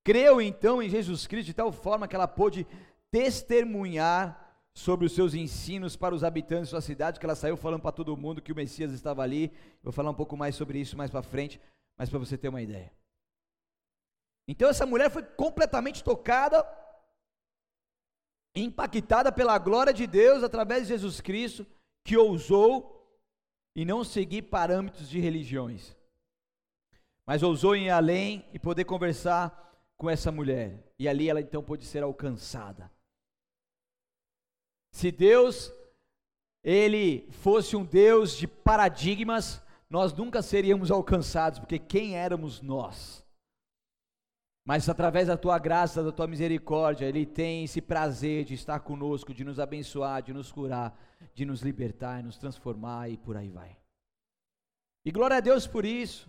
Creu 0.05 0.38
então 0.38 0.83
em 0.83 0.90
Jesus 0.90 1.26
Cristo 1.26 1.46
de 1.46 1.55
tal 1.55 1.72
forma 1.72 2.07
que 2.07 2.14
ela 2.14 2.29
pôde 2.29 2.66
testemunhar 3.11 4.39
sobre 4.74 5.06
os 5.06 5.12
seus 5.12 5.35
ensinos 5.35 5.96
para 5.96 6.14
os 6.14 6.24
habitantes 6.24 6.66
de 6.66 6.70
sua 6.70 6.80
cidade, 6.80 7.18
que 7.18 7.26
ela 7.26 7.35
saiu 7.35 7.56
falando 7.56 7.83
para 7.83 7.92
todo 7.92 8.16
mundo 8.16 8.42
que 8.42 8.52
o 8.52 8.56
Messias 8.56 8.92
estava 8.92 9.22
ali. 9.22 9.52
Vou 9.83 9.92
falar 9.92 10.11
um 10.11 10.14
pouco 10.14 10.37
mais 10.37 10.54
sobre 10.54 10.78
isso 10.78 10.96
mais 10.96 11.11
para 11.11 11.22
frente, 11.22 11.61
mas 11.96 12.09
para 12.09 12.18
você 12.18 12.38
ter 12.38 12.48
uma 12.48 12.62
ideia. 12.62 12.92
Então 14.48 14.68
essa 14.68 14.87
mulher 14.87 15.11
foi 15.11 15.22
completamente 15.22 16.02
tocada, 16.02 16.66
impactada 18.54 19.30
pela 19.30 19.59
glória 19.59 19.92
de 19.92 20.06
Deus 20.06 20.42
através 20.42 20.83
de 20.83 20.88
Jesus 20.88 21.20
Cristo, 21.20 21.66
que 22.04 22.16
ousou 22.16 22.96
e 23.76 23.85
não 23.85 24.02
seguir 24.02 24.42
parâmetros 24.42 25.09
de 25.09 25.20
religiões, 25.20 25.96
mas 27.24 27.42
ousou 27.42 27.76
ir 27.76 27.90
além 27.90 28.44
e 28.52 28.59
poder 28.59 28.85
conversar 28.85 29.56
com 29.96 30.11
essa 30.11 30.33
mulher. 30.33 30.92
E 30.98 31.09
ali 31.09 31.28
ela 31.28 31.40
então 31.40 31.62
pôde 31.62 31.85
ser 31.85 32.02
alcançada. 32.02 32.90
Se 34.92 35.11
Deus 35.11 35.72
ele 36.62 37.26
fosse 37.31 37.74
um 37.74 37.85
Deus 37.85 38.37
de 38.37 38.46
paradigmas, 38.46 39.62
nós 39.88 40.12
nunca 40.12 40.42
seríamos 40.42 40.90
alcançados, 40.90 41.59
porque 41.59 41.79
quem 41.79 42.16
éramos 42.16 42.61
nós? 42.61 43.26
Mas 44.64 44.88
através 44.88 45.26
da 45.29 45.37
tua 45.37 45.59
graça, 45.59 46.03
da 46.03 46.12
tua 46.12 46.26
misericórdia, 46.26 47.07
Ele 47.07 47.24
tem 47.24 47.64
esse 47.64 47.81
prazer 47.81 48.44
de 48.44 48.55
estar 48.55 48.79
conosco, 48.81 49.35
de 49.35 49.42
nos 49.42 49.59
abençoar, 49.59 50.22
de 50.22 50.33
nos 50.33 50.53
curar, 50.53 50.96
de 51.35 51.44
nos 51.44 51.62
libertar, 51.62 52.22
nos 52.22 52.37
transformar 52.37 53.11
e 53.11 53.16
por 53.16 53.37
aí 53.37 53.48
vai. 53.48 53.76
E 55.05 55.11
glória 55.11 55.38
a 55.38 55.40
Deus 55.40 55.66
por 55.66 55.85
isso. 55.85 56.29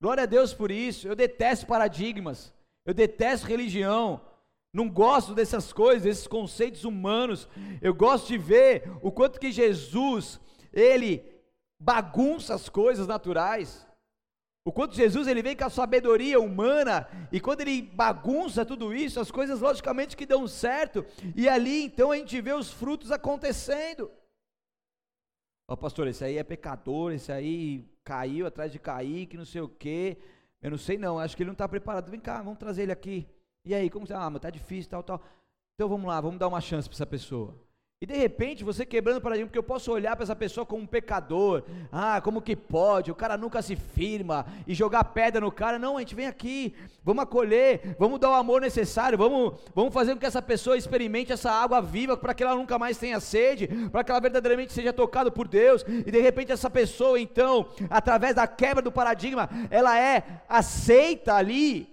Glória 0.00 0.24
a 0.24 0.26
Deus 0.26 0.52
por 0.52 0.70
isso. 0.70 1.08
Eu 1.08 1.16
detesto 1.16 1.66
paradigmas, 1.66 2.52
eu 2.84 2.92
detesto 2.92 3.46
religião, 3.46 4.20
não 4.72 4.88
gosto 4.88 5.34
dessas 5.34 5.72
coisas, 5.72 6.02
desses 6.02 6.26
conceitos 6.26 6.84
humanos. 6.84 7.48
Eu 7.80 7.94
gosto 7.94 8.28
de 8.28 8.38
ver 8.38 8.90
o 9.02 9.12
quanto 9.12 9.38
que 9.38 9.52
Jesus, 9.52 10.40
ele 10.72 11.22
bagunça 11.78 12.54
as 12.54 12.68
coisas 12.68 13.06
naturais. 13.06 13.86
O 14.64 14.72
quanto 14.72 14.94
Jesus 14.94 15.26
ele 15.26 15.42
vem 15.42 15.56
com 15.56 15.64
a 15.64 15.70
sabedoria 15.70 16.40
humana 16.40 17.08
e 17.32 17.40
quando 17.40 17.62
ele 17.62 17.82
bagunça 17.82 18.64
tudo 18.64 18.94
isso, 18.94 19.18
as 19.18 19.30
coisas 19.30 19.60
logicamente 19.60 20.16
que 20.16 20.24
dão 20.24 20.46
certo, 20.46 21.04
e 21.34 21.48
ali 21.48 21.84
então 21.84 22.12
a 22.12 22.16
gente 22.16 22.40
vê 22.40 22.52
os 22.52 22.70
frutos 22.70 23.10
acontecendo. 23.10 24.08
Ó, 25.68 25.74
oh, 25.74 25.76
pastor, 25.76 26.06
esse 26.06 26.24
aí 26.24 26.38
é 26.38 26.44
pecador, 26.44 27.12
esse 27.12 27.32
aí 27.32 27.84
caiu 28.04 28.46
atrás 28.46 28.70
de 28.70 28.78
cair, 28.78 29.26
que 29.26 29.36
não 29.36 29.44
sei 29.44 29.60
o 29.60 29.68
quê. 29.68 30.16
Eu 30.60 30.70
não 30.70 30.78
sei 30.78 30.96
não, 30.96 31.18
acho 31.18 31.36
que 31.36 31.42
ele 31.42 31.48
não 31.48 31.54
está 31.54 31.68
preparado. 31.68 32.10
Vem 32.10 32.20
cá, 32.20 32.40
vamos 32.40 32.58
trazer 32.58 32.82
ele 32.82 32.92
aqui. 32.92 33.26
E 33.64 33.74
aí, 33.74 33.88
como 33.88 34.06
você, 34.06 34.14
ah, 34.14 34.28
mas 34.28 34.42
tá 34.42 34.50
difícil, 34.50 34.90
tal, 34.90 35.02
tal. 35.02 35.22
Então 35.74 35.88
vamos 35.88 36.06
lá, 36.06 36.20
vamos 36.20 36.38
dar 36.38 36.48
uma 36.48 36.60
chance 36.60 36.88
para 36.88 36.96
essa 36.96 37.06
pessoa. 37.06 37.56
E 38.02 38.06
de 38.06 38.16
repente, 38.16 38.64
você 38.64 38.84
quebrando 38.84 39.18
o 39.18 39.20
paradigma, 39.20 39.46
porque 39.46 39.58
eu 39.60 39.62
posso 39.62 39.92
olhar 39.92 40.16
para 40.16 40.24
essa 40.24 40.34
pessoa 40.34 40.66
como 40.66 40.82
um 40.82 40.86
pecador. 40.88 41.62
Ah, 41.92 42.20
como 42.20 42.42
que 42.42 42.56
pode? 42.56 43.12
O 43.12 43.14
cara 43.14 43.36
nunca 43.36 43.62
se 43.62 43.76
firma 43.76 44.44
e 44.66 44.74
jogar 44.74 45.04
pedra 45.04 45.40
no 45.40 45.52
cara. 45.52 45.78
Não, 45.78 45.96
a 45.96 46.00
gente 46.00 46.12
vem 46.16 46.26
aqui, 46.26 46.74
vamos 47.04 47.22
acolher, 47.22 47.94
vamos 48.00 48.18
dar 48.18 48.30
o 48.30 48.34
amor 48.34 48.60
necessário, 48.60 49.16
vamos, 49.16 49.56
vamos 49.72 49.94
fazer 49.94 50.14
com 50.14 50.18
que 50.18 50.26
essa 50.26 50.42
pessoa 50.42 50.76
experimente 50.76 51.30
essa 51.30 51.52
água 51.52 51.80
viva 51.80 52.16
para 52.16 52.34
que 52.34 52.42
ela 52.42 52.56
nunca 52.56 52.76
mais 52.76 52.98
tenha 52.98 53.20
sede, 53.20 53.68
para 53.92 54.02
que 54.02 54.10
ela 54.10 54.20
verdadeiramente 54.20 54.72
seja 54.72 54.92
tocada 54.92 55.30
por 55.30 55.46
Deus. 55.46 55.84
E 55.86 56.10
de 56.10 56.20
repente, 56.20 56.50
essa 56.50 56.68
pessoa, 56.68 57.20
então, 57.20 57.68
através 57.88 58.34
da 58.34 58.48
quebra 58.48 58.82
do 58.82 58.90
paradigma, 58.90 59.48
ela 59.70 59.96
é 59.96 60.42
aceita 60.48 61.34
ali 61.34 61.91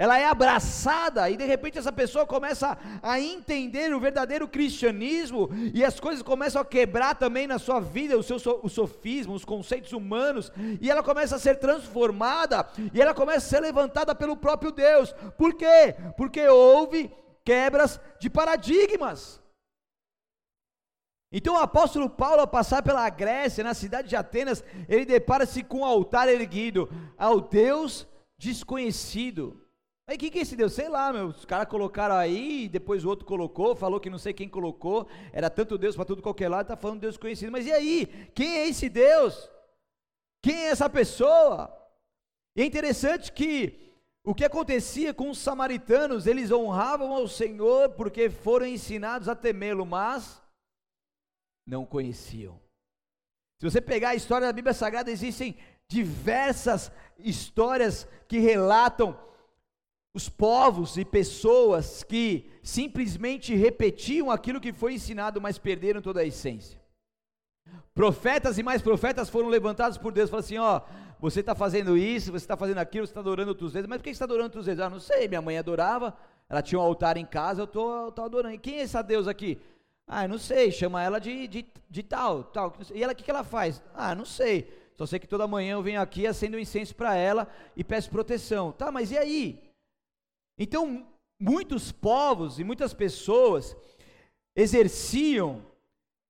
ela 0.00 0.18
é 0.18 0.24
abraçada 0.24 1.28
e 1.28 1.36
de 1.36 1.44
repente 1.44 1.76
essa 1.76 1.92
pessoa 1.92 2.24
começa 2.24 2.78
a 3.02 3.20
entender 3.20 3.94
o 3.94 4.00
verdadeiro 4.00 4.48
cristianismo 4.48 5.50
e 5.74 5.84
as 5.84 6.00
coisas 6.00 6.22
começam 6.22 6.62
a 6.62 6.64
quebrar 6.64 7.14
também 7.16 7.46
na 7.46 7.58
sua 7.58 7.80
vida, 7.80 8.16
o 8.16 8.22
seu 8.22 8.38
o 8.62 8.68
sofismo, 8.70 9.34
os 9.34 9.44
conceitos 9.44 9.92
humanos, 9.92 10.50
e 10.80 10.90
ela 10.90 11.02
começa 11.02 11.36
a 11.36 11.38
ser 11.38 11.56
transformada 11.56 12.66
e 12.94 12.98
ela 12.98 13.12
começa 13.12 13.46
a 13.46 13.50
ser 13.50 13.60
levantada 13.60 14.14
pelo 14.14 14.38
próprio 14.38 14.72
Deus. 14.72 15.12
Por 15.36 15.52
quê? 15.52 15.94
Porque 16.16 16.48
houve 16.48 17.14
quebras 17.44 18.00
de 18.18 18.30
paradigmas. 18.30 19.38
Então 21.30 21.56
o 21.56 21.58
apóstolo 21.58 22.08
Paulo, 22.08 22.40
ao 22.40 22.48
passar 22.48 22.82
pela 22.82 23.06
Grécia, 23.10 23.62
na 23.62 23.74
cidade 23.74 24.08
de 24.08 24.16
Atenas, 24.16 24.64
ele 24.88 25.04
depara-se 25.04 25.62
com 25.62 25.80
um 25.80 25.84
altar 25.84 26.26
erguido 26.26 26.88
ao 27.18 27.38
Deus 27.38 28.08
desconhecido. 28.38 29.60
Aí 30.10 30.16
o 30.16 30.18
que, 30.18 30.28
que 30.28 30.40
é 30.40 30.42
esse 30.42 30.56
Deus? 30.56 30.72
Sei 30.72 30.88
lá, 30.88 31.12
meu, 31.12 31.26
os 31.26 31.44
caras 31.44 31.68
colocaram 31.68 32.16
aí, 32.16 32.68
depois 32.68 33.04
o 33.04 33.08
outro 33.08 33.24
colocou, 33.24 33.76
falou 33.76 34.00
que 34.00 34.10
não 34.10 34.18
sei 34.18 34.32
quem 34.32 34.48
colocou, 34.48 35.06
era 35.32 35.48
tanto 35.48 35.78
Deus 35.78 35.94
para 35.94 36.04
tudo 36.04 36.20
qualquer 36.20 36.48
lado, 36.48 36.62
está 36.62 36.76
falando 36.76 36.98
Deus 36.98 37.16
conhecido. 37.16 37.52
Mas 37.52 37.64
e 37.64 37.70
aí? 37.70 38.06
Quem 38.34 38.56
é 38.56 38.66
esse 38.66 38.88
Deus? 38.88 39.48
Quem 40.42 40.64
é 40.64 40.70
essa 40.70 40.90
pessoa? 40.90 41.72
E 42.56 42.62
é 42.62 42.64
interessante 42.64 43.30
que 43.30 43.78
o 44.24 44.34
que 44.34 44.44
acontecia 44.44 45.14
com 45.14 45.30
os 45.30 45.38
samaritanos, 45.38 46.26
eles 46.26 46.50
honravam 46.50 47.12
ao 47.12 47.28
Senhor 47.28 47.90
porque 47.90 48.28
foram 48.28 48.66
ensinados 48.66 49.28
a 49.28 49.36
temê-lo, 49.36 49.86
mas 49.86 50.42
não 51.64 51.86
conheciam. 51.86 52.60
Se 53.60 53.70
você 53.70 53.80
pegar 53.80 54.08
a 54.08 54.16
história 54.16 54.48
da 54.48 54.52
Bíblia 54.52 54.74
Sagrada, 54.74 55.08
existem 55.08 55.56
diversas 55.86 56.90
histórias 57.16 58.08
que 58.26 58.40
relatam 58.40 59.29
os 60.12 60.28
povos 60.28 60.96
e 60.96 61.04
pessoas 61.04 62.02
que 62.02 62.50
simplesmente 62.62 63.54
repetiam 63.54 64.30
aquilo 64.30 64.60
que 64.60 64.72
foi 64.72 64.94
ensinado, 64.94 65.40
mas 65.40 65.58
perderam 65.58 66.02
toda 66.02 66.20
a 66.20 66.24
essência. 66.24 66.80
Profetas 67.94 68.58
e 68.58 68.62
mais 68.62 68.82
profetas 68.82 69.28
foram 69.28 69.48
levantados 69.48 69.98
por 69.98 70.12
Deus, 70.12 70.30
falaram 70.30 70.44
assim: 70.44 70.58
ó, 70.58 70.80
você 71.20 71.40
está 71.40 71.54
fazendo 71.54 71.96
isso, 71.96 72.32
você 72.32 72.44
está 72.44 72.56
fazendo 72.56 72.78
aquilo, 72.78 73.06
você 73.06 73.10
está 73.10 73.20
adorando 73.20 73.50
outros 73.50 73.72
deuses, 73.72 73.88
mas 73.88 73.98
por 73.98 74.04
que 74.04 74.10
você 74.10 74.14
está 74.14 74.24
adorando 74.24 74.46
outros 74.46 74.66
deuses? 74.66 74.80
Ah, 74.80 74.90
não 74.90 74.98
sei, 74.98 75.28
minha 75.28 75.42
mãe 75.42 75.58
adorava, 75.58 76.16
ela 76.48 76.62
tinha 76.62 76.78
um 76.78 76.82
altar 76.82 77.16
em 77.16 77.26
casa, 77.26 77.60
eu 77.60 77.64
estou 77.64 78.12
adorando. 78.24 78.54
E 78.54 78.58
quem 78.58 78.78
é 78.78 78.82
essa 78.82 79.02
Deus 79.02 79.28
aqui? 79.28 79.60
Ah, 80.06 80.26
não 80.26 80.38
sei, 80.38 80.72
chama 80.72 81.02
ela 81.02 81.20
de, 81.20 81.46
de, 81.46 81.66
de 81.88 82.02
tal, 82.02 82.42
tal. 82.42 82.74
E 82.92 83.02
ela, 83.02 83.12
o 83.12 83.16
que, 83.16 83.22
que 83.22 83.30
ela 83.30 83.44
faz? 83.44 83.80
Ah, 83.94 84.12
não 84.12 84.24
sei, 84.24 84.68
só 84.96 85.06
sei 85.06 85.20
que 85.20 85.28
toda 85.28 85.46
manhã 85.46 85.74
eu 85.74 85.82
venho 85.82 86.00
aqui, 86.00 86.26
acendo 86.26 86.58
incenso 86.58 86.96
para 86.96 87.14
ela 87.14 87.46
e 87.76 87.84
peço 87.84 88.10
proteção. 88.10 88.72
Tá, 88.72 88.90
mas 88.90 89.12
e 89.12 89.18
aí? 89.18 89.69
Então, 90.62 91.06
muitos 91.40 91.90
povos 91.90 92.58
e 92.58 92.64
muitas 92.64 92.92
pessoas 92.92 93.74
exerciam 94.54 95.64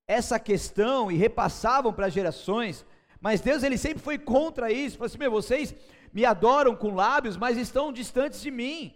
essa 0.07 0.39
questão 0.39 1.11
e 1.11 1.17
repassavam 1.17 1.93
para 1.93 2.09
gerações, 2.09 2.87
mas 3.21 3.41
Deus 3.41 3.65
ele 3.65 3.77
sempre 3.77 4.01
foi 4.01 4.19
contra 4.21 4.71
isso. 4.71 4.97
Falou 4.97 5.07
assim: 5.07 5.29
vocês 5.29 5.75
me 6.13 6.25
adoram 6.25 6.77
com 6.77 6.95
lábios, 6.95 7.37
mas 7.37 7.59
estão 7.59 7.93
distantes 7.93 8.41
de 8.41 8.53
mim. 8.53 8.95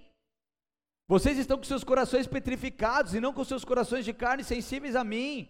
Vocês 1.08 1.36
estão 1.36 1.58
com 1.58 1.64
seus 1.64 1.82
corações 1.82 2.28
petrificados 2.28 3.12
e 3.12 3.20
não 3.20 3.32
com 3.32 3.42
seus 3.42 3.64
corações 3.64 4.04
de 4.04 4.12
carne 4.12 4.44
sensíveis 4.44 4.94
a 4.94 5.02
mim. 5.02 5.48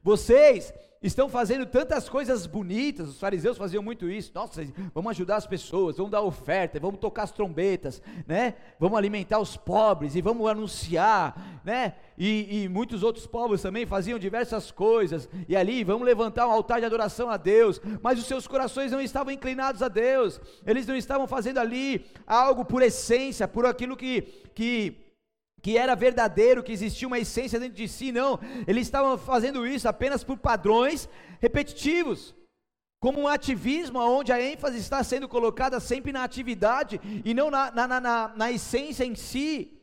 Vocês 0.00 0.72
estão 1.02 1.28
fazendo 1.28 1.64
tantas 1.64 2.08
coisas 2.08 2.46
bonitas, 2.46 3.08
os 3.08 3.20
fariseus 3.20 3.56
faziam 3.56 3.82
muito 3.82 4.08
isso. 4.08 4.32
Nossa, 4.34 4.66
vamos 4.94 5.10
ajudar 5.10 5.36
as 5.36 5.46
pessoas, 5.46 5.96
vamos 5.96 6.10
dar 6.10 6.22
oferta, 6.22 6.80
vamos 6.80 7.00
tocar 7.00 7.22
as 7.22 7.32
trombetas, 7.32 8.02
né? 8.26 8.54
Vamos 8.78 8.98
alimentar 8.98 9.38
os 9.38 9.56
pobres 9.56 10.14
e 10.14 10.20
vamos 10.20 10.48
anunciar, 10.48 11.60
né? 11.64 11.94
E, 12.16 12.62
e 12.62 12.68
muitos 12.68 13.02
outros 13.02 13.26
povos 13.26 13.62
também 13.62 13.86
faziam 13.86 14.18
diversas 14.18 14.70
coisas. 14.70 15.28
E 15.48 15.54
ali, 15.54 15.84
vamos 15.84 16.06
levantar 16.06 16.48
um 16.48 16.52
altar 16.52 16.80
de 16.80 16.86
adoração 16.86 17.30
a 17.30 17.36
Deus. 17.36 17.80
Mas 18.02 18.18
os 18.18 18.26
seus 18.26 18.46
corações 18.48 18.90
não 18.90 19.00
estavam 19.00 19.32
inclinados 19.32 19.82
a 19.82 19.88
Deus. 19.88 20.40
Eles 20.66 20.86
não 20.86 20.96
estavam 20.96 21.28
fazendo 21.28 21.58
ali 21.58 22.04
algo 22.26 22.64
por 22.64 22.82
essência, 22.82 23.46
por 23.46 23.64
aquilo 23.64 23.96
que 23.96 24.26
que 24.58 25.07
que 25.62 25.76
era 25.76 25.94
verdadeiro, 25.94 26.62
que 26.62 26.72
existia 26.72 27.08
uma 27.08 27.18
essência 27.18 27.58
dentro 27.58 27.76
de 27.76 27.88
si, 27.88 28.12
não. 28.12 28.38
Eles 28.66 28.86
estavam 28.86 29.18
fazendo 29.18 29.66
isso 29.66 29.88
apenas 29.88 30.22
por 30.22 30.38
padrões 30.38 31.08
repetitivos, 31.40 32.34
como 33.00 33.20
um 33.20 33.28
ativismo 33.28 33.98
onde 33.98 34.32
a 34.32 34.40
ênfase 34.40 34.78
está 34.78 35.02
sendo 35.02 35.28
colocada 35.28 35.78
sempre 35.80 36.12
na 36.12 36.24
atividade 36.24 37.00
e 37.24 37.32
não 37.34 37.50
na, 37.50 37.70
na, 37.70 38.00
na, 38.00 38.28
na 38.28 38.52
essência 38.52 39.04
em 39.04 39.14
si. 39.14 39.74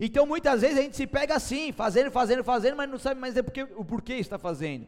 Então 0.00 0.26
muitas 0.26 0.62
vezes 0.62 0.78
a 0.78 0.82
gente 0.82 0.96
se 0.96 1.06
pega 1.06 1.34
assim, 1.34 1.72
fazendo, 1.72 2.10
fazendo, 2.10 2.44
fazendo, 2.44 2.76
mas 2.76 2.88
não 2.88 2.98
sabe 2.98 3.20
mais 3.20 3.36
o 3.36 3.44
porquê, 3.44 3.62
o 3.62 3.84
porquê 3.84 4.14
está 4.14 4.38
fazendo. 4.38 4.86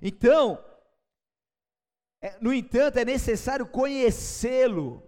Então, 0.00 0.62
é, 2.22 2.38
no 2.40 2.52
entanto, 2.52 2.98
é 2.98 3.04
necessário 3.04 3.66
conhecê-lo. 3.66 5.02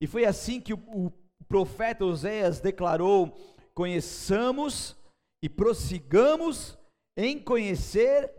E 0.00 0.06
foi 0.06 0.24
assim 0.24 0.60
que 0.60 0.74
o, 0.74 0.78
o 0.88 1.12
profeta 1.46 2.04
Oséias 2.04 2.60
declarou 2.60 3.36
conheçamos 3.74 4.96
e 5.42 5.48
prossigamos 5.48 6.78
em 7.16 7.38
conhecer 7.38 8.30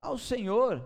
ao 0.00 0.18
Senhor. 0.18 0.82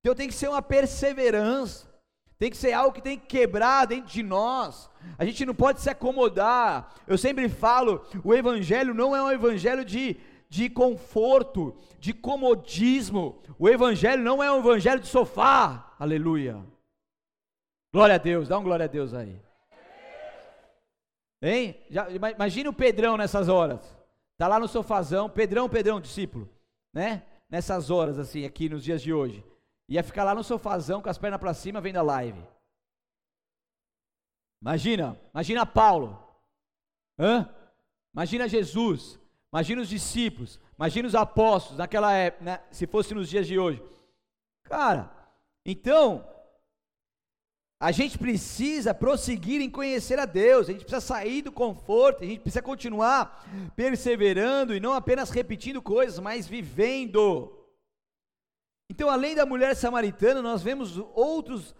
Então 0.00 0.14
tem 0.14 0.28
que 0.28 0.34
ser 0.34 0.48
uma 0.48 0.62
perseverança, 0.62 1.92
tem 2.38 2.50
que 2.50 2.56
ser 2.56 2.72
algo 2.72 2.94
que 2.94 3.02
tem 3.02 3.18
que 3.18 3.26
quebrar 3.26 3.86
dentro 3.86 4.10
de 4.10 4.22
nós. 4.22 4.90
A 5.18 5.24
gente 5.24 5.44
não 5.44 5.54
pode 5.54 5.80
se 5.80 5.90
acomodar. 5.90 6.94
Eu 7.06 7.18
sempre 7.18 7.48
falo, 7.48 8.04
o 8.22 8.34
evangelho 8.34 8.94
não 8.94 9.16
é 9.16 9.22
um 9.22 9.30
evangelho 9.30 9.84
de 9.84 10.18
de 10.48 10.70
conforto, 10.70 11.76
de 11.98 12.12
comodismo. 12.12 13.42
O 13.58 13.68
evangelho 13.68 14.22
não 14.22 14.42
é 14.42 14.50
um 14.50 14.58
evangelho 14.58 15.00
de 15.00 15.08
sofá. 15.08 15.94
Aleluia. 15.98 16.64
Glória 17.92 18.14
a 18.14 18.18
Deus, 18.18 18.48
dá 18.48 18.58
um 18.58 18.62
glória 18.62 18.84
a 18.84 18.88
Deus 18.88 19.14
aí. 19.14 19.40
Hein? 21.42 21.80
Já, 21.90 22.08
imagina 22.10 22.70
o 22.70 22.74
Pedrão 22.74 23.16
nessas 23.16 23.48
horas. 23.48 23.96
Tá 24.38 24.48
lá 24.48 24.58
no 24.58 24.68
sofazão, 24.68 25.30
Pedrão, 25.30 25.68
Pedrão, 25.68 26.00
discípulo, 26.00 26.48
né? 26.92 27.24
Nessas 27.48 27.90
horas 27.90 28.18
assim, 28.18 28.44
aqui 28.44 28.68
nos 28.68 28.82
dias 28.82 29.00
de 29.00 29.12
hoje. 29.12 29.44
Ia 29.88 30.02
ficar 30.02 30.24
lá 30.24 30.34
no 30.34 30.42
sofazão 30.42 31.00
com 31.00 31.08
as 31.08 31.16
pernas 31.16 31.40
para 31.40 31.54
cima 31.54 31.80
vendo 31.80 31.96
a 31.96 32.02
live. 32.02 32.42
Imagina, 34.60 35.18
imagina 35.32 35.64
Paulo. 35.64 36.22
Hã? 37.18 37.48
Imagina 38.12 38.48
Jesus. 38.48 39.18
Imagina 39.52 39.82
os 39.82 39.88
discípulos. 39.88 40.60
Imagina 40.76 41.06
os 41.06 41.14
apóstolos 41.14 41.78
naquela 41.78 42.12
época, 42.12 42.44
né? 42.44 42.60
se 42.70 42.86
fosse 42.86 43.14
nos 43.14 43.28
dias 43.28 43.46
de 43.46 43.58
hoje. 43.58 43.82
Cara, 44.64 45.10
então, 45.64 46.26
a 47.78 47.92
gente 47.92 48.16
precisa 48.16 48.94
prosseguir 48.94 49.60
em 49.60 49.68
conhecer 49.68 50.18
a 50.18 50.24
Deus, 50.24 50.68
a 50.68 50.72
gente 50.72 50.84
precisa 50.84 51.00
sair 51.00 51.42
do 51.42 51.52
conforto, 51.52 52.24
a 52.24 52.26
gente 52.26 52.40
precisa 52.40 52.62
continuar 52.62 53.44
perseverando 53.76 54.74
e 54.74 54.80
não 54.80 54.94
apenas 54.94 55.28
repetindo 55.28 55.82
coisas, 55.82 56.18
mas 56.18 56.46
vivendo. 56.46 57.52
Então, 58.90 59.10
além 59.10 59.34
da 59.34 59.44
mulher 59.44 59.76
samaritana, 59.76 60.40
nós 60.40 60.62
vemos 60.62 60.96
outros 61.14 61.74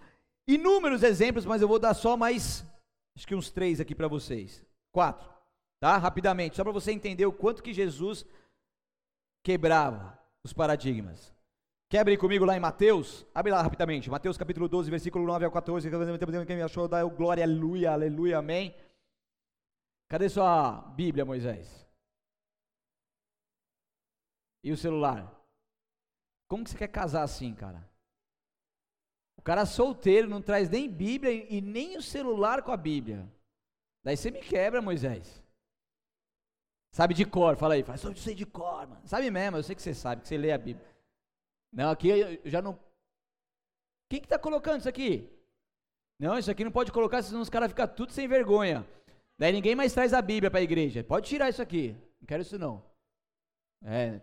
inúmeros 0.47 1.03
exemplos, 1.03 1.47
mas 1.47 1.63
eu 1.63 1.69
vou 1.69 1.79
dar 1.79 1.95
só 1.95 2.17
mais, 2.17 2.65
acho 3.17 3.27
que 3.27 3.35
uns 3.35 3.51
três 3.51 3.81
aqui 3.81 3.95
para 3.95 4.09
vocês. 4.09 4.63
Quatro, 4.93 5.29
tá? 5.81 5.97
Rapidamente, 5.97 6.57
só 6.57 6.63
para 6.63 6.73
você 6.73 6.93
entender 6.93 7.25
o 7.25 7.33
quanto 7.33 7.63
que 7.63 7.73
Jesus 7.73 8.27
quebrava 9.43 10.19
os 10.45 10.53
paradigmas. 10.53 11.36
Quebre 11.97 12.19
comigo 12.19 12.45
lá 12.45 12.55
em 12.55 12.61
Mateus, 12.61 13.25
abre 13.35 13.51
lá 13.51 13.63
rapidamente, 13.63 14.11
Mateus 14.11 14.37
capítulo 14.37 14.69
12, 14.69 14.91
versículo 14.91 15.25
9 15.25 15.47
ao 15.47 15.51
14, 15.51 15.89
quem 16.47 16.57
me 16.57 16.61
achou, 16.61 16.87
dá 16.87 17.03
glória, 17.05 17.43
aleluia, 17.43 17.91
aleluia, 17.91 18.37
amém. 18.37 18.77
Cadê 20.07 20.29
sua 20.29 20.83
Bíblia, 20.95 21.25
Moisés? 21.25 21.89
E 24.63 24.71
o 24.71 24.77
celular? 24.77 25.43
Como 26.47 26.65
que 26.65 26.69
você 26.69 26.77
quer 26.77 26.89
casar 26.89 27.23
assim, 27.23 27.55
cara? 27.55 27.83
O 29.39 29.41
cara 29.41 29.65
solteiro, 29.65 30.29
não 30.29 30.43
traz 30.43 30.69
nem 30.69 30.91
Bíblia 30.91 31.33
e 31.33 31.63
nem 31.63 31.97
o 31.97 32.03
celular 32.03 32.63
com 32.63 32.73
a 32.73 32.77
Bíblia. 32.77 33.27
Daí 34.05 34.19
você 34.19 34.31
me 34.31 34.43
quebra, 34.43 34.83
Moisés. 34.83 35.43
Sabe 36.93 37.15
de 37.15 37.25
cor, 37.25 37.57
fala 37.57 37.73
aí. 37.73 37.83
Fala, 37.83 37.97
sei 37.97 38.35
de 38.35 38.45
cor, 38.45 38.87
mano. 38.87 39.01
Sabe 39.07 39.31
mesmo, 39.31 39.57
eu 39.57 39.63
sei 39.63 39.75
que 39.75 39.81
você 39.81 39.95
sabe, 39.95 40.21
que 40.21 40.29
você 40.29 40.37
lê 40.37 40.53
a 40.53 40.59
Bíblia. 40.59 40.95
Não, 41.73 41.91
aqui 41.91 42.09
eu 42.09 42.41
já 42.45 42.63
não. 42.63 42.79
Quem 44.11 44.21
que 44.21 44.27
está 44.27 44.39
colocando 44.39 44.81
isso 44.81 44.89
aqui? 44.89 45.29
Não, 46.19 46.39
isso 46.39 46.51
aqui 46.51 46.65
não 46.65 46.73
pode 46.73 46.93
colocar, 46.93 47.23
senão 47.23 47.41
os 47.41 47.51
caras 47.51 47.69
ficam 47.69 47.87
tudo 47.89 48.13
sem 48.13 48.27
vergonha. 48.27 48.87
Daí 49.39 49.53
ninguém 49.53 49.75
mais 49.75 49.93
traz 49.93 50.15
a 50.15 50.23
Bíblia 50.23 50.51
para 50.51 50.61
a 50.61 50.63
igreja. 50.63 51.05
Pode 51.05 51.29
tirar 51.29 51.51
isso 51.51 51.61
aqui. 51.61 51.95
Não 52.21 52.27
quero 52.27 52.43
isso 52.43 52.59
não. 52.59 52.83
É. 53.85 54.21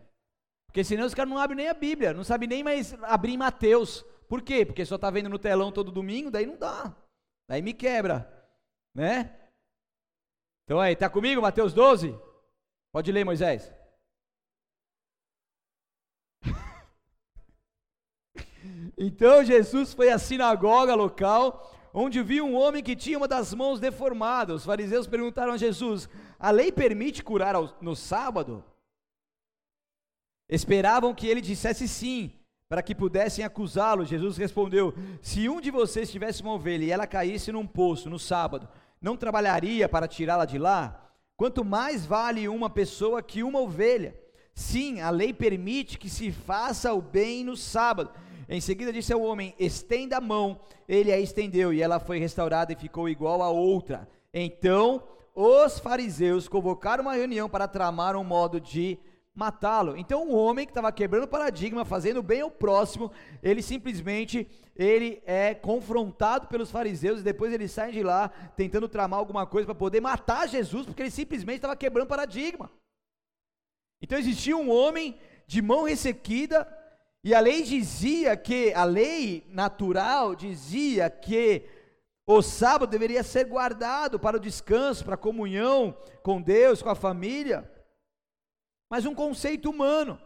Porque 0.67 0.83
senão 0.83 1.05
os 1.05 1.13
caras 1.13 1.29
não 1.29 1.37
abrem 1.37 1.57
nem 1.57 1.69
a 1.69 1.73
Bíblia, 1.73 2.13
não 2.13 2.23
sabem 2.23 2.49
nem 2.49 2.63
mais 2.63 2.93
abrir 3.03 3.33
em 3.33 3.37
Mateus. 3.37 4.03
Por 4.27 4.41
quê? 4.41 4.65
Porque 4.65 4.83
só 4.85 4.95
está 4.95 5.11
vendo 5.11 5.29
no 5.29 5.37
telão 5.37 5.71
todo 5.71 5.91
domingo, 5.91 6.31
daí 6.31 6.47
não 6.47 6.57
dá. 6.57 6.95
Daí 7.47 7.61
me 7.61 7.73
quebra, 7.73 8.27
né? 8.95 9.39
Então 10.63 10.79
aí, 10.79 10.95
tá 10.95 11.09
comigo, 11.09 11.41
Mateus 11.41 11.73
12? 11.73 12.17
Pode 12.91 13.11
ler, 13.11 13.23
Moisés. 13.23 13.71
Então 18.97 19.43
Jesus 19.43 19.93
foi 19.93 20.09
à 20.09 20.17
sinagoga 20.17 20.95
local, 20.95 21.71
onde 21.93 22.21
viu 22.21 22.45
um 22.45 22.55
homem 22.55 22.83
que 22.83 22.95
tinha 22.95 23.17
uma 23.17 23.27
das 23.27 23.53
mãos 23.53 23.79
deformadas. 23.79 24.57
Os 24.57 24.65
fariseus 24.65 25.07
perguntaram 25.07 25.53
a 25.53 25.57
Jesus: 25.57 26.09
A 26.39 26.51
lei 26.51 26.71
permite 26.71 27.23
curar 27.23 27.55
no 27.81 27.95
sábado? 27.95 28.63
Esperavam 30.49 31.13
que 31.13 31.27
ele 31.27 31.41
dissesse 31.41 31.87
sim, 31.87 32.31
para 32.67 32.83
que 32.83 32.93
pudessem 32.95 33.43
acusá-lo. 33.43 34.05
Jesus 34.05 34.37
respondeu: 34.37 34.93
Se 35.21 35.49
um 35.49 35.61
de 35.61 35.71
vocês 35.71 36.11
tivesse 36.11 36.41
uma 36.41 36.53
ovelha 36.53 36.83
e 36.83 36.91
ela 36.91 37.07
caísse 37.07 37.51
num 37.51 37.65
poço 37.65 38.09
no 38.09 38.19
sábado, 38.19 38.67
não 39.01 39.17
trabalharia 39.17 39.87
para 39.89 40.07
tirá-la 40.07 40.45
de 40.45 40.57
lá? 40.57 40.99
Quanto 41.35 41.65
mais 41.65 42.05
vale 42.05 42.47
uma 42.47 42.69
pessoa 42.69 43.21
que 43.21 43.43
uma 43.43 43.59
ovelha? 43.59 44.15
Sim, 44.53 45.01
a 45.01 45.09
lei 45.09 45.33
permite 45.33 45.97
que 45.97 46.09
se 46.09 46.31
faça 46.31 46.93
o 46.93 47.01
bem 47.01 47.43
no 47.43 47.57
sábado. 47.57 48.11
Em 48.47 48.61
seguida 48.61 48.91
disse 48.91 49.13
ao 49.13 49.21
homem: 49.21 49.55
Estenda 49.59 50.17
a 50.17 50.21
mão. 50.21 50.59
Ele 50.87 51.11
a 51.11 51.19
estendeu, 51.19 51.73
e 51.73 51.81
ela 51.81 51.99
foi 51.99 52.19
restaurada 52.19 52.73
e 52.73 52.75
ficou 52.75 53.07
igual 53.07 53.41
a 53.41 53.49
outra. 53.49 54.07
Então 54.33 55.03
os 55.35 55.79
fariseus 55.79 56.47
convocaram 56.47 57.03
uma 57.03 57.15
reunião 57.15 57.49
para 57.49 57.67
tramar 57.67 58.15
um 58.15 58.23
modo 58.23 58.59
de 58.59 58.99
matá-lo. 59.33 59.97
Então 59.97 60.27
o 60.27 60.35
homem 60.35 60.65
que 60.65 60.71
estava 60.71 60.91
quebrando 60.91 61.23
o 61.23 61.27
paradigma, 61.27 61.83
fazendo 61.83 62.21
bem 62.21 62.41
ao 62.41 62.51
próximo, 62.51 63.11
ele 63.41 63.61
simplesmente 63.61 64.47
ele 64.75 65.21
é 65.25 65.53
confrontado 65.53 66.47
pelos 66.47 66.71
fariseus 66.71 67.19
e 67.19 67.23
depois 67.23 67.53
eles 67.53 67.71
saem 67.71 67.93
de 67.93 68.03
lá 68.03 68.29
tentando 68.55 68.87
tramar 68.87 69.19
alguma 69.19 69.45
coisa 69.45 69.65
para 69.65 69.75
poder 69.75 70.01
matar 70.01 70.47
Jesus, 70.47 70.85
porque 70.85 71.01
ele 71.01 71.11
simplesmente 71.11 71.57
estava 71.57 71.75
quebrando 71.75 72.07
paradigma. 72.07 72.71
Então 74.01 74.17
existia 74.17 74.55
um 74.57 74.69
homem 74.69 75.17
de 75.47 75.61
mão 75.61 75.83
ressequida 75.83 76.67
e 77.23 77.33
a 77.33 77.39
lei 77.39 77.63
dizia 77.63 78.35
que 78.35 78.73
a 78.73 78.83
lei 78.83 79.45
natural 79.49 80.35
dizia 80.35 81.09
que 81.09 81.63
o 82.25 82.41
sábado 82.41 82.89
deveria 82.89 83.23
ser 83.23 83.45
guardado 83.45 84.19
para 84.19 84.37
o 84.37 84.39
descanso, 84.39 85.03
para 85.03 85.15
a 85.15 85.17
comunhão 85.17 85.97
com 86.21 86.41
Deus, 86.41 86.81
com 86.81 86.89
a 86.89 86.95
família 86.95 87.69
mas 88.93 89.07
um 89.07 89.15
conceito 89.15 89.71
humano, 89.71 90.21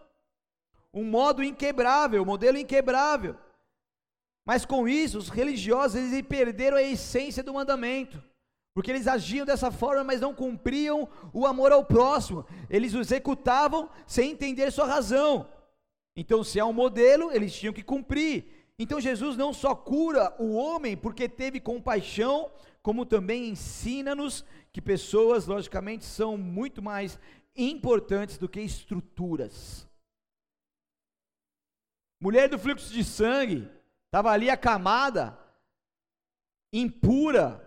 um 0.93 1.05
modo 1.05 1.41
inquebrável, 1.41 2.21
um 2.21 2.25
modelo 2.25 2.57
inquebrável. 2.57 3.33
Mas 4.45 4.65
com 4.65 4.89
isso, 4.89 5.17
os 5.17 5.29
religiosos 5.29 5.95
eles 5.95 6.21
perderam 6.27 6.75
a 6.75 6.81
essência 6.81 7.41
do 7.41 7.53
mandamento, 7.53 8.21
porque 8.73 8.91
eles 8.91 9.07
agiam 9.07 9.45
dessa 9.45 9.71
forma, 9.71 10.03
mas 10.03 10.19
não 10.19 10.35
cumpriam 10.35 11.07
o 11.31 11.47
amor 11.47 11.71
ao 11.71 11.85
próximo. 11.85 12.45
Eles 12.69 12.93
o 12.93 12.99
executavam 12.99 13.89
sem 14.05 14.31
entender 14.31 14.69
sua 14.69 14.85
razão. 14.85 15.47
Então, 16.19 16.43
se 16.43 16.59
é 16.59 16.65
um 16.65 16.73
modelo, 16.73 17.31
eles 17.31 17.55
tinham 17.55 17.71
que 17.71 17.83
cumprir. 17.83 18.45
Então, 18.79 18.99
Jesus 18.99 19.37
não 19.37 19.53
só 19.53 19.75
cura 19.75 20.35
o 20.39 20.55
homem 20.55 20.97
porque 20.97 21.29
teve 21.29 21.59
compaixão, 21.59 22.51
como 22.81 23.05
também 23.05 23.49
ensina-nos 23.49 24.43
que 24.73 24.81
pessoas, 24.81 25.45
logicamente, 25.45 26.03
são 26.05 26.35
muito 26.35 26.81
mais 26.81 27.19
importantes 27.55 28.39
do 28.39 28.49
que 28.49 28.59
estruturas. 28.59 29.87
Mulher 32.19 32.49
do 32.49 32.57
fluxo 32.57 32.91
de 32.91 33.03
sangue, 33.03 33.69
estava 34.07 34.31
ali 34.31 34.49
acamada, 34.49 35.37
impura. 36.73 37.63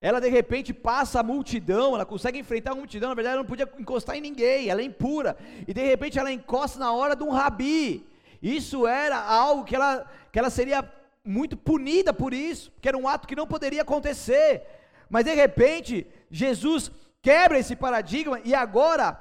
Ela 0.00 0.20
de 0.20 0.28
repente 0.28 0.72
passa 0.72 1.20
a 1.20 1.22
multidão, 1.24 1.94
ela 1.94 2.06
consegue 2.06 2.38
enfrentar 2.38 2.72
a 2.72 2.74
multidão, 2.74 3.08
na 3.08 3.14
verdade 3.16 3.34
ela 3.34 3.42
não 3.42 3.48
podia 3.48 3.68
encostar 3.78 4.16
em 4.16 4.20
ninguém, 4.20 4.68
ela 4.68 4.80
é 4.80 4.84
impura. 4.84 5.36
E 5.66 5.74
de 5.74 5.84
repente 5.84 6.18
ela 6.18 6.32
encosta 6.32 6.78
na 6.78 6.92
hora 6.92 7.16
de 7.16 7.24
um 7.24 7.30
rabi. 7.30 8.06
Isso 8.40 8.86
era 8.86 9.20
algo 9.20 9.64
que 9.64 9.74
ela, 9.74 10.08
que 10.30 10.38
ela 10.38 10.50
seria 10.50 10.88
muito 11.24 11.56
punida 11.56 12.12
por 12.12 12.32
isso, 12.32 12.70
porque 12.70 12.88
era 12.88 12.96
um 12.96 13.08
ato 13.08 13.26
que 13.26 13.34
não 13.34 13.46
poderia 13.46 13.82
acontecer. 13.82 14.62
Mas 15.10 15.24
de 15.24 15.34
repente, 15.34 16.06
Jesus 16.30 16.92
quebra 17.20 17.58
esse 17.58 17.74
paradigma 17.74 18.40
e 18.44 18.54
agora 18.54 19.20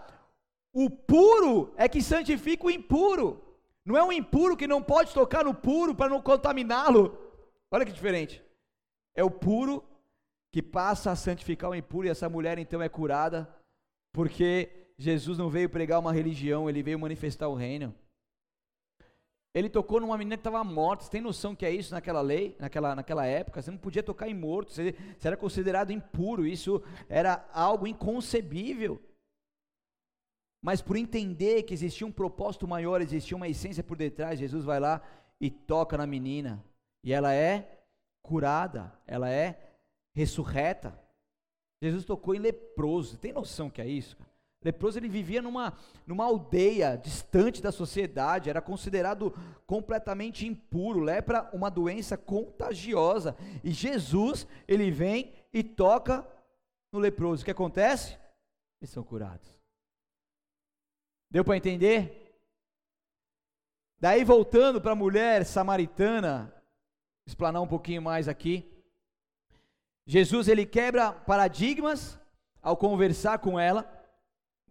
o 0.71 0.91
puro 0.91 1.73
é 1.75 1.89
que 1.89 2.03
santifica 2.03 2.67
o 2.67 2.71
impuro. 2.71 3.43
Não 3.83 3.97
é 3.97 4.03
um 4.03 4.11
impuro 4.11 4.55
que 4.55 4.67
não 4.67 4.81
pode 4.81 5.13
tocar 5.13 5.43
no 5.43 5.53
puro 5.53 5.95
para 5.95 6.09
não 6.09 6.21
contaminá-lo. 6.21 7.17
Olha 7.71 7.85
que 7.85 7.91
diferente. 7.91 8.43
É 9.15 9.23
o 9.23 9.31
puro 9.31 9.83
que 10.57 10.61
passa 10.63 11.11
a 11.11 11.15
santificar 11.15 11.69
o 11.69 11.75
impuro 11.75 12.07
e 12.07 12.09
essa 12.09 12.27
mulher 12.27 12.57
então 12.57 12.81
é 12.81 12.89
curada 12.89 13.47
porque 14.11 14.87
Jesus 14.97 15.37
não 15.37 15.51
veio 15.51 15.69
pregar 15.69 15.99
uma 15.99 16.11
religião, 16.11 16.67
ele 16.67 16.81
veio 16.81 16.97
manifestar 16.97 17.47
o 17.47 17.53
reino. 17.53 17.93
Ele 19.53 19.69
tocou 19.69 20.01
numa 20.01 20.17
menina 20.17 20.35
que 20.35 20.39
estava 20.39 20.63
morta. 20.63 21.03
Você 21.03 21.11
tem 21.11 21.21
noção 21.21 21.55
que 21.55 21.63
é 21.63 21.69
isso 21.69 21.93
naquela 21.93 22.21
lei, 22.21 22.55
naquela, 22.57 22.95
naquela 22.95 23.23
época? 23.27 23.61
Você 23.61 23.69
não 23.69 23.77
podia 23.77 24.01
tocar 24.01 24.27
em 24.29 24.33
morto, 24.33 24.71
você, 24.71 24.95
você 25.15 25.27
era 25.27 25.37
considerado 25.37 25.91
impuro. 25.91 26.43
Isso 26.43 26.81
era 27.07 27.47
algo 27.53 27.85
inconcebível. 27.85 28.99
Mas 30.59 30.81
por 30.81 30.97
entender 30.97 31.61
que 31.61 31.73
existia 31.75 32.07
um 32.07 32.11
propósito 32.11 32.67
maior, 32.67 32.99
existia 32.99 33.37
uma 33.37 33.47
essência 33.47 33.83
por 33.83 33.95
detrás, 33.95 34.39
Jesus 34.39 34.65
vai 34.65 34.79
lá 34.79 35.03
e 35.39 35.51
toca 35.51 35.95
na 35.95 36.07
menina. 36.07 36.65
E 37.03 37.13
ela 37.13 37.31
é 37.31 37.83
curada, 38.23 38.91
ela 39.05 39.29
é 39.29 39.66
ressurreta. 40.17 40.99
Jesus 41.79 42.03
tocou 42.03 42.33
em 42.33 42.39
leproso. 42.39 43.17
Tem 43.17 43.31
noção 43.31 43.69
que 43.69 43.79
é 43.79 43.87
isso? 43.87 44.17
Cara? 44.17 44.31
Leproso 44.63 44.97
ele 44.97 45.07
vivia 45.07 45.43
numa, 45.43 45.77
numa 46.07 46.25
aldeia 46.25 46.97
distante 46.97 47.61
da 47.61 47.71
sociedade, 47.71 48.49
era 48.49 48.59
considerado 48.59 49.31
completamente 49.67 50.47
impuro, 50.47 50.99
lepra 50.99 51.47
uma 51.53 51.69
doença 51.69 52.17
contagiosa. 52.17 53.37
E 53.63 53.71
Jesus, 53.71 54.47
ele 54.67 54.89
vem 54.89 55.31
e 55.53 55.63
toca 55.63 56.27
no 56.91 56.97
leproso. 56.97 57.43
O 57.43 57.45
que 57.45 57.51
acontece? 57.51 58.17
Eles 58.81 58.89
são 58.89 59.03
curados. 59.03 59.47
Deu 61.29 61.45
para 61.45 61.57
entender? 61.57 62.35
Daí 63.99 64.23
voltando 64.23 64.81
para 64.81 64.93
a 64.93 64.95
mulher 64.95 65.45
samaritana, 65.45 66.51
explanar 67.27 67.61
um 67.61 67.67
pouquinho 67.67 68.01
mais 68.01 68.27
aqui. 68.27 68.76
Jesus 70.07 70.47
ele 70.47 70.65
quebra 70.65 71.11
paradigmas 71.11 72.17
ao 72.61 72.75
conversar 72.75 73.37
com 73.39 73.59
ela 73.59 73.93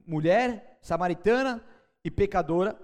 mulher 0.06 0.78
samaritana 0.80 1.62
e 2.04 2.10
pecadora. 2.10 2.78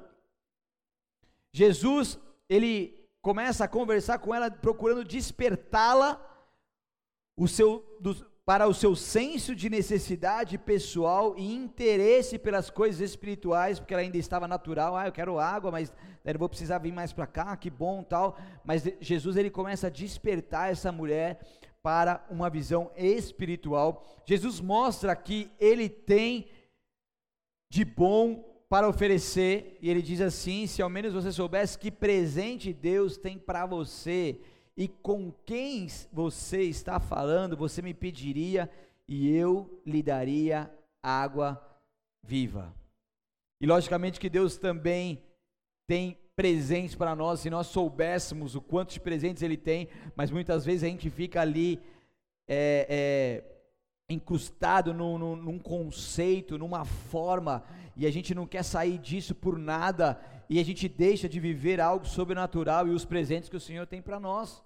Jesus, 1.52 2.18
ele 2.48 3.08
começa 3.20 3.64
a 3.64 3.68
conversar 3.68 4.18
com 4.18 4.34
ela, 4.34 4.50
procurando 4.50 5.04
despertá-la 5.04 6.20
o 7.36 7.46
seu, 7.46 7.96
do, 8.00 8.14
para 8.44 8.66
o 8.66 8.74
seu 8.74 8.96
senso 8.96 9.54
de 9.54 9.70
necessidade 9.70 10.58
pessoal 10.58 11.34
e 11.36 11.54
interesse 11.54 12.38
pelas 12.38 12.68
coisas 12.68 13.00
espirituais, 13.00 13.78
porque 13.78 13.94
ela 13.94 14.02
ainda 14.02 14.18
estava 14.18 14.48
natural. 14.48 14.96
Ah, 14.96 15.06
eu 15.06 15.12
quero 15.12 15.38
água, 15.38 15.70
mas 15.70 15.92
eu 16.24 16.38
vou 16.38 16.48
precisar 16.48 16.78
vir 16.78 16.92
mais 16.92 17.12
para 17.12 17.26
cá, 17.26 17.56
que 17.56 17.70
bom, 17.70 18.02
tal. 18.02 18.36
Mas 18.64 18.82
Jesus 19.00 19.36
ele 19.36 19.50
começa 19.50 19.86
a 19.86 19.90
despertar 19.90 20.72
essa 20.72 20.90
mulher 20.90 21.40
para 21.82 22.24
uma 22.30 22.48
visão 22.48 22.90
espiritual. 22.96 24.04
Jesus 24.24 24.60
mostra 24.60 25.14
que 25.16 25.50
ele 25.58 25.88
tem 25.88 26.48
de 27.70 27.84
bom 27.84 28.52
para 28.68 28.88
oferecer, 28.88 29.76
e 29.82 29.90
ele 29.90 30.00
diz 30.00 30.20
assim: 30.20 30.66
se 30.66 30.80
ao 30.80 30.88
menos 30.88 31.12
você 31.12 31.30
soubesse 31.30 31.78
que 31.78 31.90
presente 31.90 32.72
Deus 32.72 33.18
tem 33.18 33.38
para 33.38 33.66
você 33.66 34.40
e 34.76 34.88
com 34.88 35.30
quem 35.44 35.86
você 36.10 36.62
está 36.62 36.98
falando, 36.98 37.56
você 37.56 37.82
me 37.82 37.92
pediria 37.92 38.70
e 39.06 39.30
eu 39.34 39.82
lhe 39.84 40.02
daria 40.02 40.72
água 41.02 41.60
viva. 42.24 42.74
E 43.60 43.66
logicamente 43.66 44.18
que 44.18 44.30
Deus 44.30 44.56
também 44.56 45.22
tem 45.86 46.18
presentes 46.34 46.94
para 46.94 47.14
nós, 47.14 47.40
se 47.40 47.50
nós 47.50 47.66
soubéssemos 47.66 48.54
o 48.54 48.60
quanto 48.60 48.92
de 48.92 49.00
presentes 49.00 49.42
Ele 49.42 49.56
tem, 49.56 49.88
mas 50.16 50.30
muitas 50.30 50.64
vezes 50.64 50.84
a 50.84 50.88
gente 50.88 51.10
fica 51.10 51.40
ali 51.40 51.80
é, 52.48 52.86
é, 52.88 54.12
incrustado 54.12 54.94
num, 54.94 55.36
num, 55.36 55.58
conceito, 55.58 56.58
numa 56.58 56.84
forma, 56.84 57.62
e 57.96 58.06
a 58.06 58.10
gente 58.10 58.34
não 58.34 58.46
quer 58.46 58.62
sair 58.62 58.98
disso 58.98 59.34
por 59.34 59.58
nada, 59.58 60.18
e 60.48 60.58
a 60.58 60.64
gente 60.64 60.88
deixa 60.88 61.28
de 61.28 61.38
viver 61.38 61.80
algo 61.80 62.06
sobrenatural 62.06 62.88
e 62.88 62.90
os 62.90 63.04
presentes 63.04 63.48
que 63.48 63.56
o 63.56 63.60
Senhor 63.60 63.86
tem 63.86 64.00
para 64.00 64.18
nós. 64.18 64.62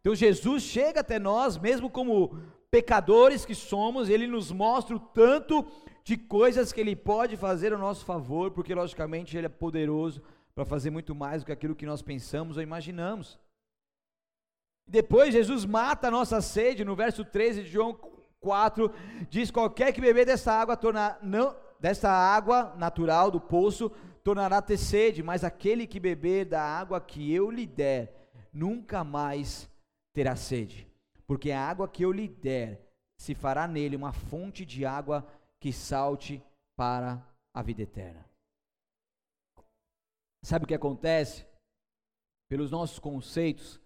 Então 0.00 0.14
Jesus 0.14 0.62
chega 0.62 1.00
até 1.00 1.18
nós, 1.18 1.58
mesmo 1.58 1.90
como 1.90 2.38
pecadores 2.70 3.44
que 3.44 3.54
somos, 3.54 4.08
ele 4.08 4.26
nos 4.26 4.52
mostra 4.52 4.94
o 4.94 5.00
tanto 5.00 5.66
de 6.04 6.16
coisas 6.16 6.72
que 6.72 6.80
ele 6.80 6.94
pode 6.94 7.36
fazer 7.36 7.72
a 7.72 7.78
nosso 7.78 8.04
favor, 8.04 8.50
porque 8.52 8.74
logicamente 8.74 9.36
ele 9.36 9.46
é 9.46 9.50
poderoso 9.50 10.22
para 10.56 10.64
fazer 10.64 10.88
muito 10.88 11.14
mais 11.14 11.42
do 11.42 11.46
que 11.46 11.52
aquilo 11.52 11.76
que 11.76 11.84
nós 11.84 12.00
pensamos 12.00 12.56
ou 12.56 12.62
imaginamos. 12.62 13.38
Depois 14.88 15.34
Jesus 15.34 15.66
mata 15.66 16.08
a 16.08 16.10
nossa 16.10 16.40
sede, 16.40 16.82
no 16.82 16.96
verso 16.96 17.22
13 17.26 17.64
de 17.64 17.68
João 17.68 17.94
4, 18.40 18.90
diz: 19.28 19.50
Qualquer 19.50 19.92
que 19.92 20.00
beber 20.00 20.24
dessa 20.24 20.52
água, 20.52 20.74
tornar, 20.74 21.18
não, 21.22 21.54
dessa 21.78 22.08
água 22.08 22.74
natural 22.76 23.30
do 23.30 23.38
poço, 23.38 23.90
tornará 24.24 24.62
ter 24.62 24.78
sede, 24.78 25.22
mas 25.22 25.44
aquele 25.44 25.86
que 25.86 26.00
beber 26.00 26.46
da 26.46 26.62
água 26.62 27.02
que 27.02 27.30
eu 27.30 27.50
lhe 27.50 27.66
der, 27.66 28.30
nunca 28.50 29.04
mais 29.04 29.70
terá 30.14 30.36
sede, 30.36 30.90
porque 31.26 31.50
a 31.50 31.68
água 31.68 31.86
que 31.86 32.02
eu 32.02 32.10
lhe 32.10 32.28
der 32.28 32.80
se 33.18 33.34
fará 33.34 33.68
nele 33.68 33.94
uma 33.94 34.12
fonte 34.12 34.64
de 34.64 34.86
água 34.86 35.26
que 35.60 35.70
salte 35.70 36.42
para 36.74 37.22
a 37.52 37.60
vida 37.60 37.82
eterna. 37.82 38.25
Sabe 40.42 40.64
o 40.64 40.68
que 40.68 40.74
acontece? 40.74 41.46
Pelos 42.48 42.70
nossos 42.70 42.98
conceitos, 42.98 43.80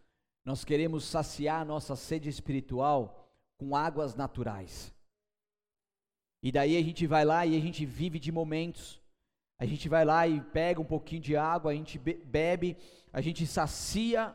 nós 0.44 0.64
queremos 0.64 1.04
saciar 1.04 1.62
a 1.62 1.64
nossa 1.64 1.96
sede 1.96 2.28
espiritual 2.28 3.28
com 3.58 3.76
águas 3.76 4.14
naturais. 4.14 4.94
E 6.42 6.50
daí 6.50 6.76
a 6.76 6.82
gente 6.82 7.06
vai 7.06 7.24
lá 7.24 7.44
e 7.44 7.56
a 7.56 7.60
gente 7.60 7.84
vive 7.84 8.18
de 8.18 8.32
momentos. 8.32 9.00
A 9.58 9.66
gente 9.66 9.88
vai 9.88 10.04
lá 10.04 10.26
e 10.26 10.40
pega 10.40 10.80
um 10.80 10.84
pouquinho 10.84 11.20
de 11.20 11.36
água, 11.36 11.72
a 11.72 11.74
gente 11.74 11.98
bebe, 11.98 12.76
a 13.12 13.20
gente 13.20 13.46
sacia 13.46 14.34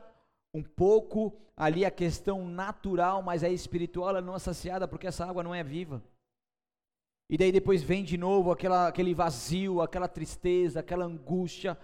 um 0.54 0.62
pouco 0.62 1.36
ali 1.58 1.84
a 1.84 1.90
questão 1.92 2.48
natural, 2.48 3.24
mas 3.24 3.44
a 3.44 3.50
espiritual 3.50 4.10
ela 4.10 4.22
não 4.22 4.36
é 4.36 4.40
saciada 4.40 4.88
porque 4.88 5.08
essa 5.08 5.26
água 5.26 5.42
não 5.42 5.56
é 5.56 5.64
viva. 5.64 6.04
E 7.28 7.38
daí 7.38 7.52
depois 7.52 7.82
vem 7.82 8.04
de 8.04 8.18
novo 8.18 8.52
aquela, 8.52 8.88
aquele 8.88 9.16
vazio, 9.16 9.82
aquela 9.82 10.08
tristeza, 10.08 10.82
aquela 10.82 11.06
angústia, 11.06 11.76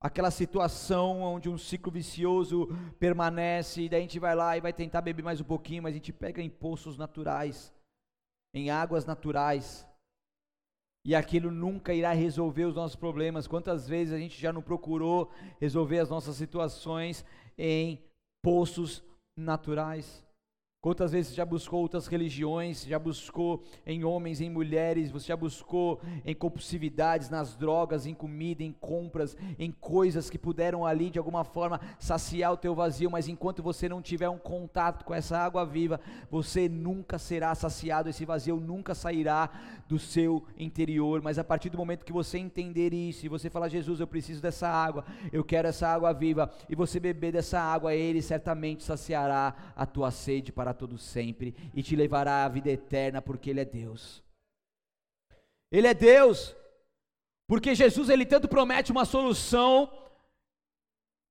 aquela 0.00 0.30
situação 0.30 1.22
onde 1.22 1.48
um 1.48 1.58
ciclo 1.58 1.90
vicioso 1.90 2.68
permanece, 2.98 3.82
e 3.82 3.88
daí 3.88 4.00
a 4.00 4.02
gente 4.02 4.18
vai 4.18 4.34
lá 4.34 4.56
e 4.56 4.60
vai 4.60 4.72
tentar 4.72 5.00
beber 5.00 5.22
mais 5.22 5.40
um 5.40 5.44
pouquinho, 5.44 5.82
mas 5.82 5.92
a 5.92 5.98
gente 5.98 6.12
pega 6.12 6.42
em 6.42 6.50
poços 6.50 6.98
naturais, 6.98 7.72
em 8.54 8.70
águas 8.70 9.04
naturais, 9.04 9.86
e 11.04 11.14
aquilo 11.14 11.52
nunca 11.52 11.94
irá 11.94 12.12
resolver 12.12 12.64
os 12.64 12.74
nossos 12.74 12.96
problemas. 12.96 13.46
Quantas 13.46 13.88
vezes 13.88 14.12
a 14.12 14.18
gente 14.18 14.40
já 14.40 14.52
não 14.52 14.60
procurou 14.60 15.30
resolver 15.60 16.00
as 16.00 16.10
nossas 16.10 16.34
situações 16.34 17.24
em 17.56 18.04
poços 18.42 19.04
naturais? 19.36 20.25
Quantas 20.86 21.10
vezes 21.10 21.32
você 21.32 21.34
já 21.34 21.44
buscou 21.44 21.80
outras 21.80 22.06
religiões, 22.06 22.84
já 22.84 22.96
buscou 22.96 23.64
em 23.84 24.04
homens, 24.04 24.40
em 24.40 24.48
mulheres, 24.48 25.10
você 25.10 25.26
já 25.26 25.36
buscou 25.36 26.00
em 26.24 26.32
compulsividades, 26.32 27.28
nas 27.28 27.56
drogas, 27.56 28.06
em 28.06 28.14
comida, 28.14 28.62
em 28.62 28.70
compras, 28.70 29.36
em 29.58 29.72
coisas 29.72 30.30
que 30.30 30.38
puderam 30.38 30.86
ali 30.86 31.10
de 31.10 31.18
alguma 31.18 31.42
forma 31.42 31.80
saciar 31.98 32.52
o 32.52 32.56
teu 32.56 32.72
vazio, 32.72 33.10
mas 33.10 33.26
enquanto 33.26 33.64
você 33.64 33.88
não 33.88 34.00
tiver 34.00 34.28
um 34.28 34.38
contato 34.38 35.04
com 35.04 35.12
essa 35.12 35.36
água 35.36 35.66
viva, 35.66 35.98
você 36.30 36.68
nunca 36.68 37.18
será 37.18 37.52
saciado, 37.56 38.08
esse 38.08 38.24
vazio 38.24 38.60
nunca 38.60 38.94
sairá 38.94 39.50
do 39.88 39.98
seu 39.98 40.44
interior, 40.56 41.20
mas 41.20 41.36
a 41.36 41.42
partir 41.42 41.68
do 41.68 41.78
momento 41.78 42.04
que 42.04 42.12
você 42.12 42.38
entender 42.38 42.94
isso, 42.94 43.26
e 43.26 43.28
você 43.28 43.50
falar, 43.50 43.68
Jesus, 43.68 43.98
eu 43.98 44.06
preciso 44.06 44.40
dessa 44.40 44.68
água, 44.68 45.04
eu 45.32 45.42
quero 45.42 45.66
essa 45.66 45.88
água 45.88 46.12
viva, 46.12 46.48
e 46.68 46.76
você 46.76 47.00
beber 47.00 47.32
dessa 47.32 47.58
água, 47.58 47.92
ele 47.92 48.22
certamente 48.22 48.84
saciará 48.84 49.52
a 49.74 49.84
tua 49.84 50.12
sede 50.12 50.52
para 50.52 50.75
todo 50.76 50.98
sempre 50.98 51.54
e 51.74 51.82
te 51.82 51.96
levará 51.96 52.44
à 52.44 52.48
vida 52.48 52.70
eterna, 52.70 53.20
porque 53.20 53.50
Ele 53.50 53.60
é 53.60 53.64
Deus. 53.64 54.22
Ele 55.70 55.88
é 55.88 55.94
Deus, 55.94 56.54
porque 57.48 57.74
Jesus 57.74 58.08
ele 58.08 58.24
tanto 58.24 58.48
promete 58.48 58.92
uma 58.92 59.04
solução 59.04 59.90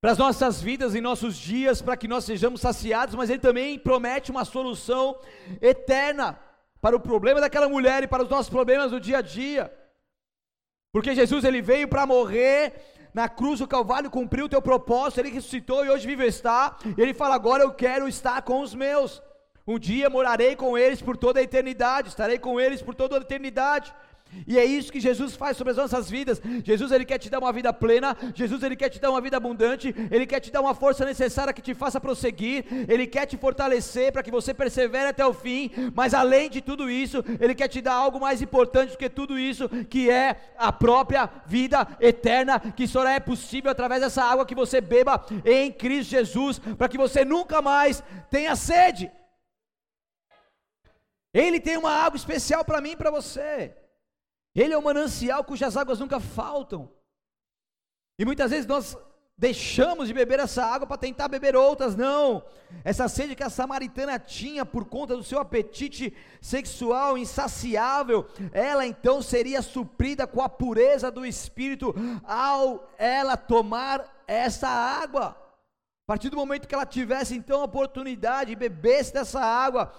para 0.01 0.11
as 0.11 0.17
nossas 0.17 0.61
vidas 0.61 0.93
em 0.93 1.01
nossos 1.01 1.35
dias, 1.35 1.81
para 1.81 1.97
que 1.97 2.07
nós 2.07 2.25
sejamos 2.25 2.61
saciados, 2.61 3.15
mas 3.15 3.29
ele 3.29 3.39
também 3.39 3.79
promete 3.79 4.29
uma 4.29 4.45
solução 4.45 5.19
eterna 5.61 6.39
para 6.79 6.95
o 6.95 6.99
problema 6.99 7.41
daquela 7.41 7.67
mulher 7.67 8.03
e 8.03 8.07
para 8.07 8.23
os 8.23 8.29
nossos 8.29 8.49
problemas 8.49 8.91
do 8.91 8.99
dia 8.99 9.17
a 9.17 9.21
dia. 9.21 9.73
Porque 10.93 11.15
Jesus 11.15 11.43
ele 11.43 11.61
veio 11.61 11.87
para 11.87 12.05
morrer 12.05 12.73
na 13.13 13.27
cruz 13.27 13.59
do 13.59 13.67
Calvário, 13.67 14.11
cumpriu 14.11 14.45
o 14.45 14.49
teu 14.49 14.61
propósito, 14.61 15.19
ele 15.19 15.31
ressuscitou 15.31 15.83
e 15.83 15.89
hoje 15.89 16.05
vive 16.05 16.27
está. 16.27 16.77
E 16.97 17.01
ele 17.01 17.13
fala: 17.13 17.35
"Agora 17.35 17.63
eu 17.63 17.73
quero 17.73 18.07
estar 18.07 18.41
com 18.43 18.61
os 18.61 18.75
meus". 18.75 19.21
Um 19.67 19.79
dia 19.79 20.11
morarei 20.11 20.55
com 20.55 20.77
eles 20.77 21.01
por 21.01 21.17
toda 21.17 21.39
a 21.39 21.43
eternidade, 21.43 22.09
estarei 22.09 22.37
com 22.37 22.59
eles 22.59 22.83
por 22.83 22.93
toda 22.93 23.17
a 23.17 23.21
eternidade. 23.21 23.91
E 24.45 24.59
é 24.59 24.65
isso 24.65 24.91
que 24.91 24.99
Jesus 24.99 25.35
faz 25.35 25.57
sobre 25.57 25.71
as 25.71 25.77
nossas 25.77 26.07
vidas. 26.07 26.39
Jesus 26.63 26.91
ele 26.91 27.05
quer 27.05 27.17
te 27.17 27.31
dar 27.31 27.39
uma 27.39 27.51
vida 27.51 27.73
plena, 27.73 28.15
Jesus 28.35 28.61
ele 28.61 28.75
quer 28.75 28.89
te 28.89 28.99
dar 28.99 29.09
uma 29.09 29.21
vida 29.21 29.37
abundante, 29.37 29.95
ele 30.11 30.27
quer 30.27 30.39
te 30.39 30.51
dar 30.51 30.61
uma 30.61 30.75
força 30.75 31.03
necessária 31.03 31.53
que 31.53 31.63
te 31.63 31.73
faça 31.73 31.99
prosseguir, 31.99 32.65
ele 32.87 33.07
quer 33.07 33.25
te 33.25 33.37
fortalecer 33.37 34.11
para 34.11 34.21
que 34.21 34.29
você 34.29 34.53
persevere 34.53 35.09
até 35.09 35.25
o 35.25 35.33
fim, 35.33 35.71
mas 35.95 36.13
além 36.13 36.47
de 36.49 36.61
tudo 36.61 36.89
isso, 36.89 37.23
ele 37.39 37.55
quer 37.55 37.67
te 37.67 37.81
dar 37.81 37.93
algo 37.93 38.19
mais 38.19 38.41
importante 38.41 38.91
do 38.91 38.97
que 38.97 39.09
tudo 39.09 39.39
isso, 39.39 39.67
que 39.89 40.11
é 40.11 40.35
a 40.57 40.71
própria 40.71 41.27
vida 41.47 41.87
eterna, 41.99 42.59
que 42.59 42.87
só 42.87 43.07
é 43.07 43.19
possível 43.19 43.71
através 43.71 44.01
dessa 44.01 44.23
água 44.23 44.45
que 44.45 44.53
você 44.53 44.79
beba 44.79 45.25
em 45.43 45.71
Cristo 45.71 46.11
Jesus, 46.11 46.59
para 46.59 46.89
que 46.89 46.97
você 46.97 47.25
nunca 47.25 47.63
mais 47.63 48.03
tenha 48.29 48.55
sede. 48.55 49.09
Ele 51.35 51.59
tem 51.59 51.75
uma 51.75 51.91
água 51.91 52.15
especial 52.15 52.63
para 52.63 52.79
mim 52.79 52.91
e 52.91 52.95
para 52.95 53.11
você. 53.11 53.75
Ele 54.55 54.73
é 54.73 54.77
um 54.77 54.81
manancial 54.81 55.43
cujas 55.43 55.75
águas 55.75 55.99
nunca 55.99 56.17
faltam. 56.17 56.89
E 58.17 58.23
muitas 58.23 58.51
vezes 58.51 58.65
nós 58.65 58.97
deixamos 59.37 60.07
de 60.07 60.13
beber 60.13 60.39
essa 60.39 60.63
água 60.63 60.87
para 60.87 60.95
tentar 60.95 61.27
beber 61.27 61.53
outras, 61.53 61.93
não. 61.93 62.41
Essa 62.85 63.09
sede 63.09 63.35
que 63.35 63.43
a 63.43 63.49
samaritana 63.49 64.17
tinha 64.17 64.65
por 64.65 64.85
conta 64.85 65.13
do 65.13 65.25
seu 65.25 65.37
apetite 65.37 66.15
sexual 66.39 67.17
insaciável, 67.17 68.25
ela 68.53 68.87
então 68.87 69.21
seria 69.21 69.61
suprida 69.61 70.25
com 70.25 70.41
a 70.41 70.47
pureza 70.47 71.11
do 71.11 71.25
espírito 71.25 71.93
ao 72.23 72.89
ela 72.97 73.35
tomar 73.35 74.23
essa 74.25 74.69
água. 74.69 75.35
A 76.05 76.07
partir 76.07 76.29
do 76.29 76.37
momento 76.37 76.65
que 76.65 76.75
ela 76.75 76.85
tivesse 76.85 77.35
então 77.35 77.59
a 77.59 77.65
oportunidade 77.65 78.51
de 78.51 78.55
bebesse 78.55 79.11
dessa 79.11 79.41
água, 79.41 79.91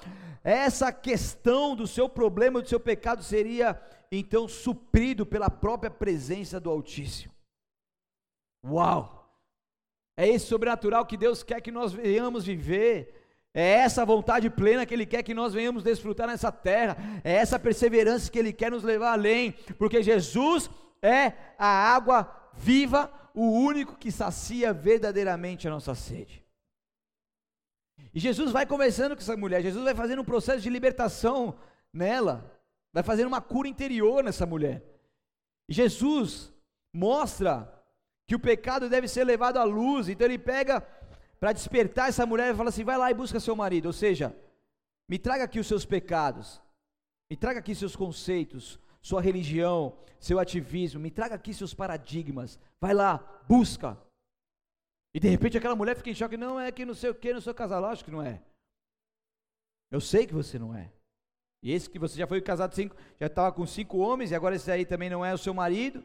essa 0.46 0.92
questão 0.92 1.74
do 1.74 1.88
seu 1.88 2.08
problema, 2.08 2.62
do 2.62 2.68
seu 2.68 2.78
pecado 2.78 3.20
seria 3.20 3.82
então 4.12 4.46
suprido 4.46 5.26
pela 5.26 5.50
própria 5.50 5.90
presença 5.90 6.60
do 6.60 6.70
Altíssimo. 6.70 7.34
Uau! 8.64 9.28
É 10.16 10.28
esse 10.28 10.46
sobrenatural 10.46 11.04
que 11.04 11.16
Deus 11.16 11.42
quer 11.42 11.60
que 11.60 11.72
nós 11.72 11.92
venhamos 11.92 12.44
viver. 12.44 13.12
É 13.52 13.72
essa 13.72 14.06
vontade 14.06 14.48
plena 14.48 14.86
que 14.86 14.94
Ele 14.94 15.04
quer 15.04 15.24
que 15.24 15.34
nós 15.34 15.52
venhamos 15.52 15.82
desfrutar 15.82 16.28
nessa 16.28 16.52
terra. 16.52 16.96
É 17.24 17.32
essa 17.32 17.58
perseverança 17.58 18.30
que 18.30 18.38
Ele 18.38 18.52
quer 18.52 18.70
nos 18.70 18.84
levar 18.84 19.14
além. 19.14 19.50
Porque 19.76 20.00
Jesus 20.00 20.70
é 21.02 21.32
a 21.58 21.66
água 21.66 22.50
viva, 22.54 23.10
o 23.34 23.50
único 23.50 23.96
que 23.96 24.12
sacia 24.12 24.72
verdadeiramente 24.72 25.66
a 25.66 25.72
nossa 25.72 25.94
sede. 25.96 26.45
E 28.16 28.18
Jesus 28.18 28.50
vai 28.50 28.64
conversando 28.64 29.14
com 29.14 29.20
essa 29.20 29.36
mulher, 29.36 29.60
Jesus 29.60 29.84
vai 29.84 29.94
fazendo 29.94 30.22
um 30.22 30.24
processo 30.24 30.62
de 30.62 30.70
libertação 30.70 31.54
nela, 31.92 32.50
vai 32.90 33.02
fazendo 33.02 33.26
uma 33.26 33.42
cura 33.42 33.68
interior 33.68 34.24
nessa 34.24 34.46
mulher. 34.46 34.82
E 35.68 35.74
Jesus 35.74 36.50
mostra 36.94 37.70
que 38.26 38.34
o 38.34 38.40
pecado 38.40 38.88
deve 38.88 39.06
ser 39.06 39.22
levado 39.24 39.58
à 39.58 39.64
luz, 39.64 40.08
então 40.08 40.26
ele 40.26 40.38
pega 40.38 40.80
para 41.38 41.52
despertar 41.52 42.08
essa 42.08 42.24
mulher 42.24 42.54
e 42.54 42.56
fala 42.56 42.70
assim: 42.70 42.84
vai 42.84 42.96
lá 42.96 43.10
e 43.10 43.14
busca 43.14 43.38
seu 43.38 43.54
marido, 43.54 43.84
ou 43.84 43.92
seja, 43.92 44.34
me 45.06 45.18
traga 45.18 45.44
aqui 45.44 45.60
os 45.60 45.66
seus 45.66 45.84
pecados, 45.84 46.58
me 47.30 47.36
traga 47.36 47.58
aqui 47.58 47.74
seus 47.74 47.94
conceitos, 47.94 48.80
sua 49.02 49.20
religião, 49.20 49.94
seu 50.18 50.38
ativismo, 50.38 50.98
me 50.98 51.10
traga 51.10 51.34
aqui 51.34 51.52
seus 51.52 51.74
paradigmas, 51.74 52.58
vai 52.80 52.94
lá, 52.94 53.22
busca. 53.46 54.05
E 55.16 55.18
de 55.18 55.30
repente 55.30 55.56
aquela 55.56 55.74
mulher 55.74 55.96
fica 55.96 56.10
em 56.10 56.14
choque, 56.14 56.36
não 56.36 56.60
é 56.60 56.70
que 56.70 56.84
não 56.84 56.92
sei 56.92 57.08
o 57.08 57.14
que, 57.14 57.32
não 57.32 57.40
sou 57.40 57.54
casal, 57.54 57.80
lógico 57.80 58.10
que 58.10 58.14
não 58.14 58.22
é. 58.22 58.38
Eu 59.90 59.98
sei 59.98 60.26
que 60.26 60.34
você 60.34 60.58
não 60.58 60.76
é. 60.76 60.92
E 61.62 61.72
esse 61.72 61.88
que 61.88 61.98
você 61.98 62.18
já 62.18 62.26
foi 62.26 62.38
casado 62.42 62.74
cinco, 62.74 62.94
já 63.18 63.26
estava 63.26 63.50
com 63.50 63.64
cinco 63.64 63.96
homens, 63.96 64.30
e 64.30 64.34
agora 64.34 64.56
esse 64.56 64.70
aí 64.70 64.84
também 64.84 65.08
não 65.08 65.24
é 65.24 65.32
o 65.32 65.38
seu 65.38 65.54
marido. 65.54 66.04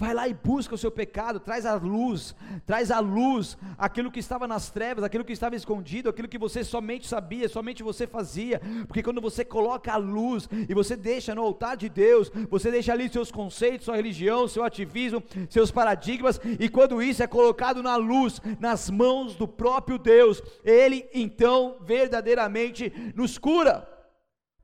Vai 0.00 0.14
lá 0.14 0.28
e 0.28 0.32
busca 0.32 0.76
o 0.76 0.78
seu 0.78 0.92
pecado, 0.92 1.40
traz 1.40 1.66
a 1.66 1.74
luz, 1.74 2.32
traz 2.64 2.92
a 2.92 3.00
luz, 3.00 3.58
aquilo 3.76 4.12
que 4.12 4.20
estava 4.20 4.46
nas 4.46 4.70
trevas, 4.70 5.02
aquilo 5.02 5.24
que 5.24 5.32
estava 5.32 5.56
escondido, 5.56 6.08
aquilo 6.08 6.28
que 6.28 6.38
você 6.38 6.62
somente 6.62 7.08
sabia, 7.08 7.48
somente 7.48 7.82
você 7.82 8.06
fazia, 8.06 8.62
porque 8.86 9.02
quando 9.02 9.20
você 9.20 9.44
coloca 9.44 9.92
a 9.92 9.96
luz 9.96 10.48
e 10.68 10.72
você 10.72 10.94
deixa 10.94 11.34
no 11.34 11.42
altar 11.42 11.76
de 11.76 11.88
Deus, 11.88 12.30
você 12.48 12.70
deixa 12.70 12.92
ali 12.92 13.08
seus 13.08 13.32
conceitos, 13.32 13.86
sua 13.86 13.96
religião, 13.96 14.46
seu 14.46 14.62
ativismo, 14.62 15.20
seus 15.50 15.72
paradigmas, 15.72 16.40
e 16.60 16.68
quando 16.68 17.02
isso 17.02 17.24
é 17.24 17.26
colocado 17.26 17.82
na 17.82 17.96
luz, 17.96 18.40
nas 18.60 18.88
mãos 18.88 19.34
do 19.34 19.48
próprio 19.48 19.98
Deus, 19.98 20.40
Ele 20.64 21.08
então 21.12 21.76
verdadeiramente 21.80 22.92
nos 23.16 23.36
cura. 23.36 23.97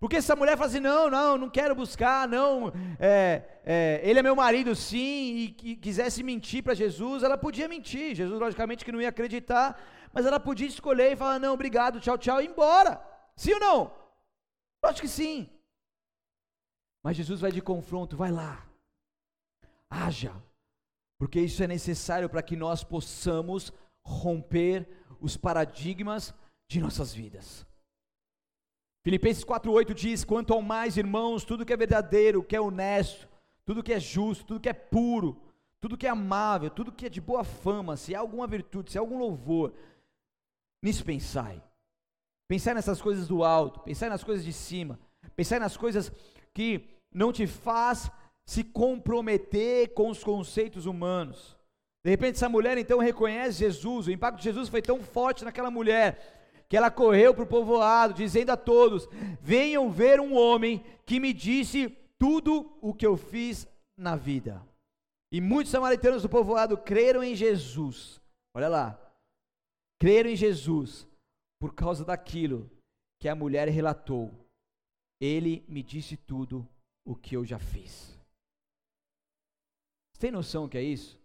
Porque 0.05 0.17
essa 0.17 0.37
mulher 0.37 0.55
fala 0.59 0.69
assim: 0.69 0.81
não, 0.81 1.09
não, 1.09 1.39
não 1.39 1.49
quero 1.49 1.75
buscar, 1.75 2.29
não, 2.29 2.71
é, 3.01 3.43
é, 3.65 4.03
ele 4.05 4.19
é 4.19 4.23
meu 4.23 4.37
marido, 4.37 4.77
sim, 4.77 5.57
e, 5.63 5.77
quisesse 5.77 6.23
mentir 6.23 6.63
para 6.63 6.75
Jesus, 6.75 7.23
ela 7.23 7.39
podia 7.39 7.67
mentir. 7.67 8.15
Jesus, 8.15 8.39
logicamente, 8.39 8.85
que 8.85 8.93
não 8.93 9.01
ia 9.01 9.09
acreditar, 9.09 9.81
mas 10.13 10.27
ela 10.27 10.39
podia 10.39 10.67
escolher 10.67 11.13
e 11.13 11.17
falar: 11.17 11.39
não, 11.39 11.55
obrigado, 11.55 12.03
tchau, 12.03 12.19
tchau, 12.19 12.39
e 12.39 12.45
ir 12.45 12.51
embora. 12.51 13.03
Sim 13.35 13.55
ou 13.55 13.61
não? 13.61 13.95
Acho 14.83 15.01
que 15.01 15.09
sim. 15.09 15.49
Mas 17.03 17.17
Jesus 17.17 17.41
vai 17.41 17.51
de 17.51 17.63
confronto, 17.63 18.15
vai 18.15 18.31
lá, 18.31 18.63
haja, 19.89 20.35
porque 21.19 21.41
isso 21.41 21.63
é 21.63 21.67
necessário 21.67 22.29
para 22.29 22.43
que 22.43 22.57
nós 22.57 22.85
possamos 22.85 23.73
romper 24.05 24.87
os 25.19 25.35
paradigmas 25.35 26.35
de 26.69 26.79
nossas 26.79 27.15
vidas. 27.15 27.67
Filipenses 29.05 29.45
4:8 29.45 29.93
diz: 29.93 30.25
"Quanto 30.25 30.55
ao 30.55 30.63
mais, 30.63 30.97
irmãos, 30.97 31.45
tudo 31.45 31.65
que 31.65 31.73
é 31.73 31.77
verdadeiro, 31.77 32.43
que 32.43 32.57
é 32.57 32.61
honesto, 32.61 33.29
tudo 33.63 33.83
que 33.83 33.93
é 33.93 34.01
justo, 34.01 34.47
tudo 34.47 34.61
que 34.61 34.69
é 34.69 34.73
puro, 34.73 35.39
tudo 35.79 35.97
que 35.99 36.07
é 36.07 36.11
amável, 36.11 36.71
tudo 36.71 36.91
que 36.91 37.05
é 37.05 37.11
de 37.11 37.21
boa 37.21 37.45
fama, 37.45 37.99
se 37.99 38.15
há 38.15 38.21
alguma 38.21 38.47
virtude, 38.47 38.91
se 38.91 38.97
há 38.97 39.03
algum 39.03 39.19
louvor, 39.19 39.75
nisso 40.83 41.05
pensai. 41.05 41.63
Pensai 42.49 42.73
nessas 42.73 43.03
coisas 43.03 43.29
do 43.29 43.45
alto, 43.45 43.81
pensai 43.81 44.09
nas 44.09 44.25
coisas 44.25 44.43
de 44.43 44.53
cima, 44.55 44.99
pensai 45.37 45.59
nas 45.59 45.77
coisas 45.77 46.11
que 46.55 46.89
não 47.13 47.31
te 47.31 47.47
faz 47.47 48.11
se 48.47 48.65
comprometer 48.65 49.93
com 49.93 50.09
os 50.09 50.25
conceitos 50.25 50.87
humanos. 50.87 51.55
De 52.03 52.11
repente 52.11 52.37
essa 52.37 52.49
mulher 52.49 52.79
então 52.79 52.99
reconhece 52.99 53.59
Jesus, 53.59 54.07
o 54.07 54.11
impacto 54.11 54.39
de 54.39 54.45
Jesus 54.45 54.71
foi 54.71 54.81
tão 54.81 55.03
forte 55.03 55.45
naquela 55.45 55.71
mulher 55.71 56.44
que 56.75 56.79
ela 56.79 56.91
correu 56.91 57.33
para 57.33 57.45
o 57.45 57.47
povoado, 57.47 58.15
dizendo 58.15 58.51
a 58.51 58.57
todos: 58.57 59.07
Venham 59.41 59.93
ver 59.93 60.19
um 60.19 60.37
homem 60.37 60.83
que 61.07 61.21
me 61.21 61.33
disse 61.33 61.89
tudo 62.19 62.77
o 62.83 62.93
que 62.93 63.07
eu 63.07 63.17
fiz 63.17 63.65
na 63.97 64.17
vida. 64.17 64.61
E 65.31 65.41
muitos 65.41 65.71
samaritanos 65.71 66.23
do 66.23 66.29
povoado 66.29 66.77
creram 66.77 67.23
em 67.23 67.37
Jesus. 67.37 68.21
Olha 68.57 68.67
lá. 68.67 69.01
Creram 70.01 70.31
em 70.31 70.35
Jesus 70.35 71.07
por 71.61 71.73
causa 71.77 72.05
daquilo 72.05 72.69
que 73.21 73.29
a 73.29 73.37
mulher 73.37 73.69
relatou. 73.69 74.33
Ele 75.21 75.65
me 75.69 75.81
disse 75.81 76.17
tudo 76.17 76.69
o 77.07 77.15
que 77.15 77.37
eu 77.37 77.45
já 77.45 77.61
fiz. 77.61 78.19
Você 80.13 80.23
tem 80.23 80.33
noção 80.33 80.69
que 80.69 80.77
é 80.77 80.83
isso? 80.83 81.23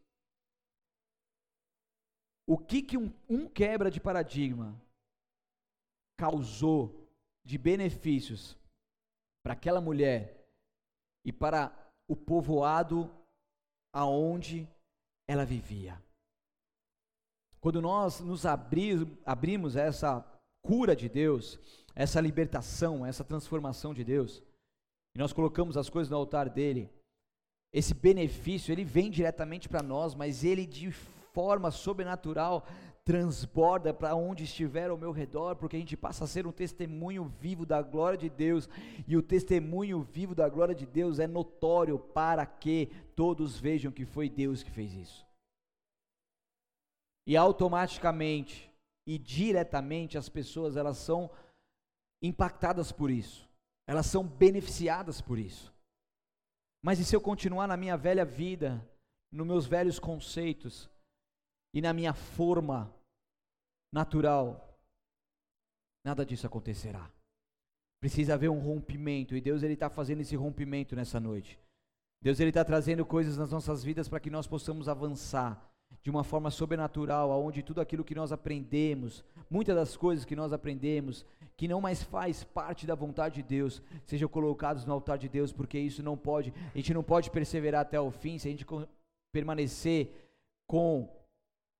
O 2.47 2.55
que, 2.55 2.83
que 2.83 2.99
um, 2.99 3.11
um 3.27 3.49
quebra 3.49 3.89
de 3.89 3.99
paradigma 3.99 4.79
causou 6.19 7.09
de 7.45 7.57
benefícios 7.57 8.57
para 9.41 9.53
aquela 9.53 9.79
mulher 9.79 10.45
e 11.23 11.31
para 11.31 11.71
o 12.09 12.15
povoado 12.15 13.09
aonde 13.93 14.67
ela 15.25 15.45
vivia. 15.45 15.97
Quando 17.61 17.81
nós 17.81 18.19
nos 18.19 18.45
abrimos 18.45 19.77
essa 19.77 20.21
cura 20.61 20.93
de 20.93 21.07
Deus, 21.07 21.57
essa 21.95 22.19
libertação, 22.19 23.05
essa 23.05 23.23
transformação 23.23 23.93
de 23.93 24.03
Deus, 24.03 24.43
e 25.15 25.19
nós 25.19 25.31
colocamos 25.31 25.77
as 25.77 25.89
coisas 25.89 26.09
no 26.09 26.17
altar 26.17 26.49
dele, 26.49 26.89
esse 27.71 27.93
benefício, 27.93 28.73
ele 28.73 28.83
vem 28.83 29.09
diretamente 29.09 29.69
para 29.69 29.81
nós, 29.81 30.15
mas 30.15 30.43
ele 30.43 30.65
de 30.65 30.91
forma 30.91 31.71
sobrenatural 31.71 32.67
transborda 33.09 33.91
para 33.91 34.13
onde 34.13 34.43
estiver 34.43 34.91
ao 34.91 34.97
meu 34.97 35.11
redor, 35.11 35.55
porque 35.55 35.75
a 35.75 35.79
gente 35.79 35.97
passa 35.97 36.25
a 36.25 36.27
ser 36.27 36.45
um 36.45 36.51
testemunho 36.51 37.25
vivo 37.25 37.65
da 37.65 37.81
glória 37.81 38.15
de 38.15 38.29
Deus, 38.29 38.69
e 39.07 39.17
o 39.17 39.23
testemunho 39.23 40.03
vivo 40.03 40.35
da 40.35 40.47
glória 40.47 40.75
de 40.75 40.85
Deus 40.85 41.17
é 41.17 41.25
notório 41.25 41.97
para 41.97 42.45
que 42.45 42.85
todos 43.15 43.59
vejam 43.59 43.91
que 43.91 44.05
foi 44.05 44.29
Deus 44.29 44.61
que 44.61 44.69
fez 44.69 44.93
isso. 44.93 45.25
E 47.25 47.35
automaticamente 47.35 48.71
e 49.07 49.17
diretamente 49.17 50.15
as 50.15 50.29
pessoas 50.29 50.77
elas 50.77 50.97
são 50.97 51.31
impactadas 52.21 52.91
por 52.91 53.09
isso. 53.09 53.49
Elas 53.87 54.05
são 54.05 54.23
beneficiadas 54.23 55.19
por 55.19 55.39
isso. 55.39 55.73
Mas 56.83 56.99
e 56.99 57.05
se 57.05 57.15
eu 57.15 57.21
continuar 57.21 57.65
na 57.65 57.75
minha 57.75 57.97
velha 57.97 58.23
vida, 58.23 58.87
nos 59.31 59.47
meus 59.47 59.65
velhos 59.65 59.97
conceitos 59.97 60.87
e 61.73 61.81
na 61.81 61.91
minha 61.91 62.13
forma 62.13 62.98
natural, 63.91 64.77
nada 66.05 66.25
disso 66.25 66.47
acontecerá. 66.47 67.09
Precisa 67.99 68.35
haver 68.35 68.49
um 68.49 68.59
rompimento 68.59 69.35
e 69.35 69.41
Deus 69.41 69.61
ele 69.61 69.73
está 69.73 69.89
fazendo 69.89 70.21
esse 70.21 70.35
rompimento 70.35 70.95
nessa 70.95 71.19
noite. 71.19 71.59
Deus 72.21 72.39
ele 72.39 72.49
está 72.49 72.63
trazendo 72.63 73.05
coisas 73.05 73.37
nas 73.37 73.51
nossas 73.51 73.83
vidas 73.83 74.07
para 74.07 74.19
que 74.19 74.29
nós 74.29 74.47
possamos 74.47 74.87
avançar 74.87 75.69
de 76.01 76.09
uma 76.09 76.23
forma 76.23 76.51
sobrenatural, 76.51 77.31
aonde 77.31 77.63
tudo 77.63 77.81
aquilo 77.81 78.03
que 78.03 78.15
nós 78.15 78.31
aprendemos, 78.31 79.23
muitas 79.49 79.75
das 79.75 79.97
coisas 79.97 80.23
que 80.23 80.35
nós 80.35 80.53
aprendemos, 80.53 81.25
que 81.57 81.67
não 81.67 81.81
mais 81.81 82.03
faz 82.03 82.43
parte 82.43 82.85
da 82.85 82.95
vontade 82.95 83.35
de 83.35 83.43
Deus, 83.43 83.81
sejam 84.05 84.29
colocados 84.29 84.85
no 84.85 84.93
altar 84.93 85.17
de 85.17 85.27
Deus, 85.27 85.51
porque 85.51 85.79
isso 85.79 86.03
não 86.03 86.17
pode, 86.17 86.53
a 86.73 86.77
gente 86.77 86.93
não 86.93 87.03
pode 87.03 87.31
perseverar 87.31 87.81
até 87.81 87.99
o 87.99 88.11
fim 88.11 88.37
se 88.37 88.47
a 88.47 88.51
gente 88.51 88.65
permanecer 89.31 90.09
com 90.67 91.09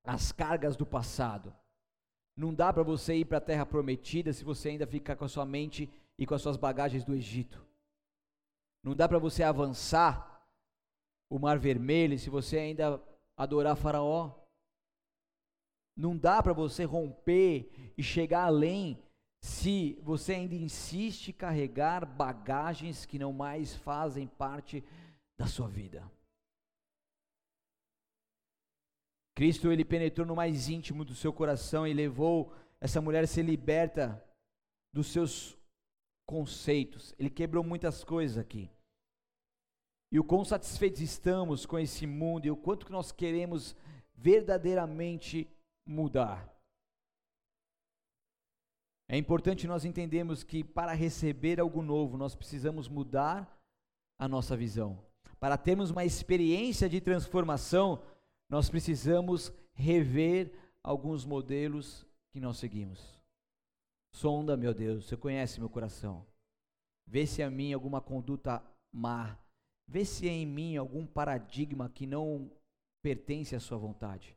as 0.04 0.32
cargas 0.32 0.76
do 0.76 0.84
passado. 0.84 1.54
Não 2.36 2.54
dá 2.54 2.72
para 2.72 2.82
você 2.82 3.16
ir 3.16 3.24
para 3.24 3.38
a 3.38 3.40
terra 3.40 3.66
prometida 3.66 4.32
se 4.32 4.44
você 4.44 4.70
ainda 4.70 4.86
ficar 4.86 5.16
com 5.16 5.24
a 5.24 5.28
sua 5.28 5.44
mente 5.44 5.90
e 6.18 6.26
com 6.26 6.34
as 6.34 6.42
suas 6.42 6.56
bagagens 6.56 7.04
do 7.04 7.14
Egito. 7.14 7.64
Não 8.82 8.94
dá 8.94 9.08
para 9.08 9.18
você 9.18 9.42
avançar 9.42 10.42
o 11.28 11.38
Mar 11.38 11.58
Vermelho 11.58 12.18
se 12.18 12.30
você 12.30 12.58
ainda 12.58 13.02
adorar 13.36 13.76
Faraó. 13.76 14.34
Não 15.96 16.16
dá 16.16 16.42
para 16.42 16.52
você 16.52 16.84
romper 16.84 17.92
e 17.96 18.02
chegar 18.02 18.44
além 18.44 19.02
se 19.40 19.98
você 20.02 20.34
ainda 20.34 20.54
insiste 20.54 21.28
em 21.28 21.32
carregar 21.32 22.04
bagagens 22.04 23.06
que 23.06 23.18
não 23.18 23.32
mais 23.32 23.74
fazem 23.74 24.26
parte 24.26 24.84
da 25.38 25.46
sua 25.46 25.68
vida. 25.68 26.10
Cristo 29.40 29.72
ele 29.72 29.86
penetrou 29.86 30.26
no 30.26 30.36
mais 30.36 30.68
íntimo 30.68 31.02
do 31.02 31.14
seu 31.14 31.32
coração 31.32 31.86
e 31.86 31.94
levou 31.94 32.52
essa 32.78 33.00
mulher 33.00 33.24
a 33.24 33.26
ser 33.26 33.42
liberta 33.42 34.22
dos 34.92 35.06
seus 35.06 35.56
conceitos. 36.28 37.14
Ele 37.18 37.30
quebrou 37.30 37.64
muitas 37.64 38.04
coisas 38.04 38.36
aqui. 38.36 38.70
E 40.12 40.20
o 40.20 40.24
quão 40.24 40.44
satisfeitos 40.44 41.00
estamos 41.00 41.64
com 41.64 41.78
esse 41.78 42.06
mundo 42.06 42.44
e 42.44 42.50
o 42.50 42.56
quanto 42.56 42.84
que 42.84 42.92
nós 42.92 43.12
queremos 43.12 43.74
verdadeiramente 44.14 45.48
mudar. 45.86 46.46
É 49.08 49.16
importante 49.16 49.66
nós 49.66 49.86
entendermos 49.86 50.42
que 50.42 50.62
para 50.62 50.92
receber 50.92 51.58
algo 51.58 51.80
novo, 51.80 52.18
nós 52.18 52.34
precisamos 52.34 52.90
mudar 52.90 53.58
a 54.18 54.28
nossa 54.28 54.54
visão. 54.54 55.02
Para 55.38 55.56
termos 55.56 55.90
uma 55.90 56.04
experiência 56.04 56.90
de 56.90 57.00
transformação, 57.00 58.02
nós 58.50 58.68
precisamos 58.68 59.52
rever 59.72 60.52
alguns 60.82 61.24
modelos 61.24 62.04
que 62.32 62.40
nós 62.40 62.58
seguimos. 62.58 63.22
Sonda, 64.12 64.56
meu 64.56 64.74
Deus, 64.74 65.06
você 65.06 65.16
conhece 65.16 65.60
meu 65.60 65.70
coração. 65.70 66.26
Vê 67.06 67.26
se 67.26 67.42
em 67.42 67.50
mim 67.50 67.72
alguma 67.72 68.00
conduta 68.00 68.62
má. 68.92 69.38
Vê 69.86 70.04
se 70.04 70.28
em 70.28 70.44
mim 70.44 70.76
algum 70.76 71.06
paradigma 71.06 71.88
que 71.88 72.06
não 72.06 72.50
pertence 73.00 73.54
à 73.54 73.60
sua 73.60 73.78
vontade. 73.78 74.36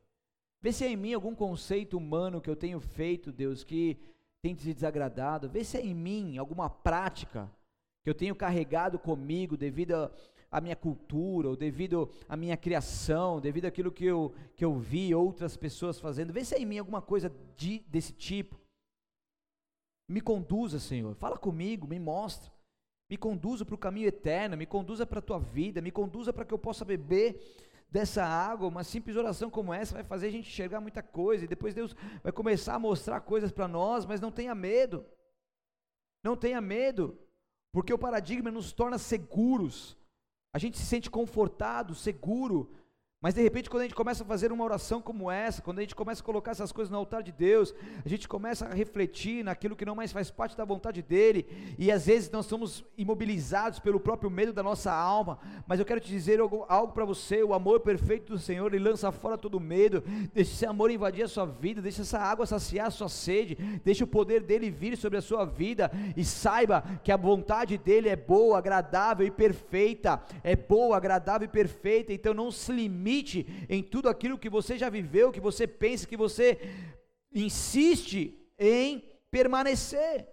Vê 0.60 0.72
se 0.72 0.84
há 0.84 0.88
em 0.88 0.96
mim 0.96 1.12
algum 1.12 1.34
conceito 1.34 1.98
humano 1.98 2.40
que 2.40 2.48
eu 2.48 2.56
tenho 2.56 2.80
feito, 2.80 3.30
Deus, 3.30 3.62
que 3.62 3.98
tem 4.40 4.54
te 4.54 4.72
desagradado. 4.72 5.48
Vê 5.48 5.62
se 5.62 5.76
há 5.76 5.80
em 5.80 5.92
mim 5.92 6.38
alguma 6.38 6.70
prática 6.70 7.50
que 8.02 8.08
eu 8.08 8.14
tenho 8.14 8.34
carregado 8.34 8.98
comigo 8.98 9.56
devido 9.56 10.10
a 10.54 10.60
minha 10.60 10.76
cultura, 10.76 11.48
ou 11.48 11.56
devido 11.56 12.08
à 12.28 12.36
minha 12.36 12.56
criação, 12.56 13.40
devido 13.40 13.64
àquilo 13.64 13.90
que 13.90 14.04
eu, 14.04 14.32
que 14.54 14.64
eu 14.64 14.78
vi 14.78 15.12
outras 15.12 15.56
pessoas 15.56 15.98
fazendo. 15.98 16.32
Vê 16.32 16.44
se 16.44 16.54
é 16.54 16.60
em 16.60 16.64
mim 16.64 16.78
alguma 16.78 17.02
coisa 17.02 17.28
de, 17.56 17.80
desse 17.88 18.12
tipo. 18.12 18.56
Me 20.08 20.20
conduza, 20.20 20.78
Senhor. 20.78 21.12
Fala 21.16 21.36
comigo, 21.36 21.88
me 21.88 21.98
mostra. 21.98 22.52
Me 23.10 23.16
conduza 23.16 23.64
para 23.64 23.74
o 23.74 23.78
caminho 23.78 24.06
eterno, 24.06 24.56
me 24.56 24.64
conduza 24.64 25.04
para 25.04 25.18
a 25.18 25.22
tua 25.22 25.40
vida, 25.40 25.82
me 25.82 25.90
conduza 25.90 26.32
para 26.32 26.44
que 26.44 26.54
eu 26.54 26.58
possa 26.58 26.84
beber 26.84 27.36
dessa 27.90 28.24
água, 28.24 28.68
uma 28.68 28.84
simples 28.84 29.16
oração 29.16 29.50
como 29.50 29.74
essa 29.74 29.94
vai 29.94 30.04
fazer 30.04 30.28
a 30.28 30.30
gente 30.30 30.48
enxergar 30.48 30.80
muita 30.80 31.02
coisa, 31.02 31.44
e 31.44 31.48
depois 31.48 31.74
Deus 31.74 31.96
vai 32.22 32.32
começar 32.32 32.76
a 32.76 32.78
mostrar 32.78 33.20
coisas 33.20 33.50
para 33.50 33.66
nós, 33.66 34.06
mas 34.06 34.20
não 34.20 34.30
tenha 34.30 34.54
medo, 34.54 35.04
não 36.24 36.36
tenha 36.36 36.60
medo, 36.60 37.18
porque 37.72 37.92
o 37.92 37.98
paradigma 37.98 38.52
nos 38.52 38.72
torna 38.72 38.98
seguros, 38.98 39.96
a 40.54 40.58
gente 40.58 40.78
se 40.78 40.86
sente 40.86 41.10
confortado, 41.10 41.96
seguro, 41.96 42.70
mas 43.24 43.32
de 43.32 43.40
repente, 43.40 43.70
quando 43.70 43.80
a 43.80 43.84
gente 43.84 43.94
começa 43.94 44.22
a 44.22 44.26
fazer 44.26 44.52
uma 44.52 44.62
oração 44.62 45.00
como 45.00 45.30
essa, 45.30 45.62
quando 45.62 45.78
a 45.78 45.80
gente 45.80 45.94
começa 45.94 46.20
a 46.20 46.24
colocar 46.24 46.50
essas 46.50 46.70
coisas 46.70 46.90
no 46.90 46.98
altar 46.98 47.22
de 47.22 47.32
Deus, 47.32 47.74
a 48.04 48.06
gente 48.06 48.28
começa 48.28 48.66
a 48.66 48.74
refletir 48.74 49.42
naquilo 49.42 49.74
que 49.74 49.86
não 49.86 49.94
mais 49.94 50.12
faz 50.12 50.30
parte 50.30 50.54
da 50.54 50.62
vontade 50.62 51.00
dele, 51.00 51.46
e 51.78 51.90
às 51.90 52.04
vezes 52.04 52.30
nós 52.30 52.44
somos 52.44 52.84
imobilizados 52.98 53.78
pelo 53.78 53.98
próprio 53.98 54.30
medo 54.30 54.52
da 54.52 54.62
nossa 54.62 54.92
alma. 54.92 55.38
Mas 55.66 55.80
eu 55.80 55.86
quero 55.86 56.00
te 56.00 56.08
dizer 56.08 56.38
algo, 56.38 56.66
algo 56.68 56.92
para 56.92 57.06
você: 57.06 57.42
o 57.42 57.54
amor 57.54 57.80
perfeito 57.80 58.30
do 58.30 58.38
Senhor, 58.38 58.74
ele 58.74 58.84
lança 58.84 59.10
fora 59.10 59.38
todo 59.38 59.58
medo. 59.58 60.04
Deixe 60.34 60.52
esse 60.52 60.66
amor 60.66 60.90
invadir 60.90 61.24
a 61.24 61.28
sua 61.28 61.46
vida, 61.46 61.80
deixe 61.80 62.02
essa 62.02 62.18
água 62.18 62.44
saciar 62.44 62.88
a 62.88 62.90
sua 62.90 63.08
sede, 63.08 63.54
deixe 63.82 64.04
o 64.04 64.06
poder 64.06 64.42
dele 64.42 64.70
vir 64.70 64.98
sobre 64.98 65.16
a 65.16 65.22
sua 65.22 65.46
vida, 65.46 65.90
e 66.14 66.26
saiba 66.26 66.84
que 67.02 67.10
a 67.10 67.16
vontade 67.16 67.78
dele 67.78 68.10
é 68.10 68.16
boa, 68.16 68.58
agradável 68.58 69.26
e 69.26 69.30
perfeita. 69.30 70.22
É 70.42 70.54
boa, 70.54 70.98
agradável 70.98 71.46
e 71.46 71.50
perfeita, 71.50 72.12
então 72.12 72.34
não 72.34 72.50
se 72.50 72.70
limite 72.70 73.13
limite 73.14 73.46
em 73.68 73.82
tudo 73.82 74.08
aquilo 74.08 74.38
que 74.38 74.50
você 74.50 74.76
já 74.76 74.90
viveu, 74.90 75.32
que 75.32 75.40
você 75.40 75.66
pensa, 75.66 76.06
que 76.06 76.16
você 76.16 76.58
insiste 77.32 78.36
em 78.58 79.00
permanecer. 79.30 80.28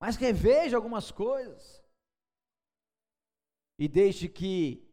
Mas 0.00 0.16
reveja 0.16 0.76
algumas 0.76 1.10
coisas. 1.10 1.82
E 3.78 3.88
deixe 3.88 4.28
que 4.28 4.86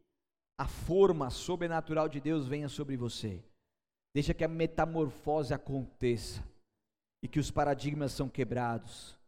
a 0.58 0.66
forma 0.66 1.30
sobrenatural 1.30 2.08
de 2.08 2.20
Deus 2.20 2.46
venha 2.46 2.68
sobre 2.68 2.96
você. 2.96 3.42
Deixa 4.14 4.34
que 4.34 4.44
a 4.44 4.48
metamorfose 4.48 5.52
aconteça 5.52 6.42
e 7.22 7.28
que 7.28 7.38
os 7.38 7.50
paradigmas 7.50 8.12
são 8.12 8.28
quebrados. 8.28 9.18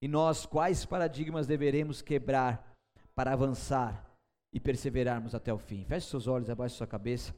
E 0.00 0.08
nós, 0.08 0.46
quais 0.46 0.84
paradigmas 0.84 1.46
deveremos 1.46 2.02
quebrar 2.02 2.76
para 3.14 3.32
avançar? 3.32 4.11
E 4.52 4.60
perseverarmos 4.60 5.34
até 5.34 5.52
o 5.52 5.58
fim. 5.58 5.84
Feche 5.84 6.06
seus 6.08 6.26
olhos, 6.26 6.50
abaixe 6.50 6.76
sua 6.76 6.86
cabeça. 6.86 7.34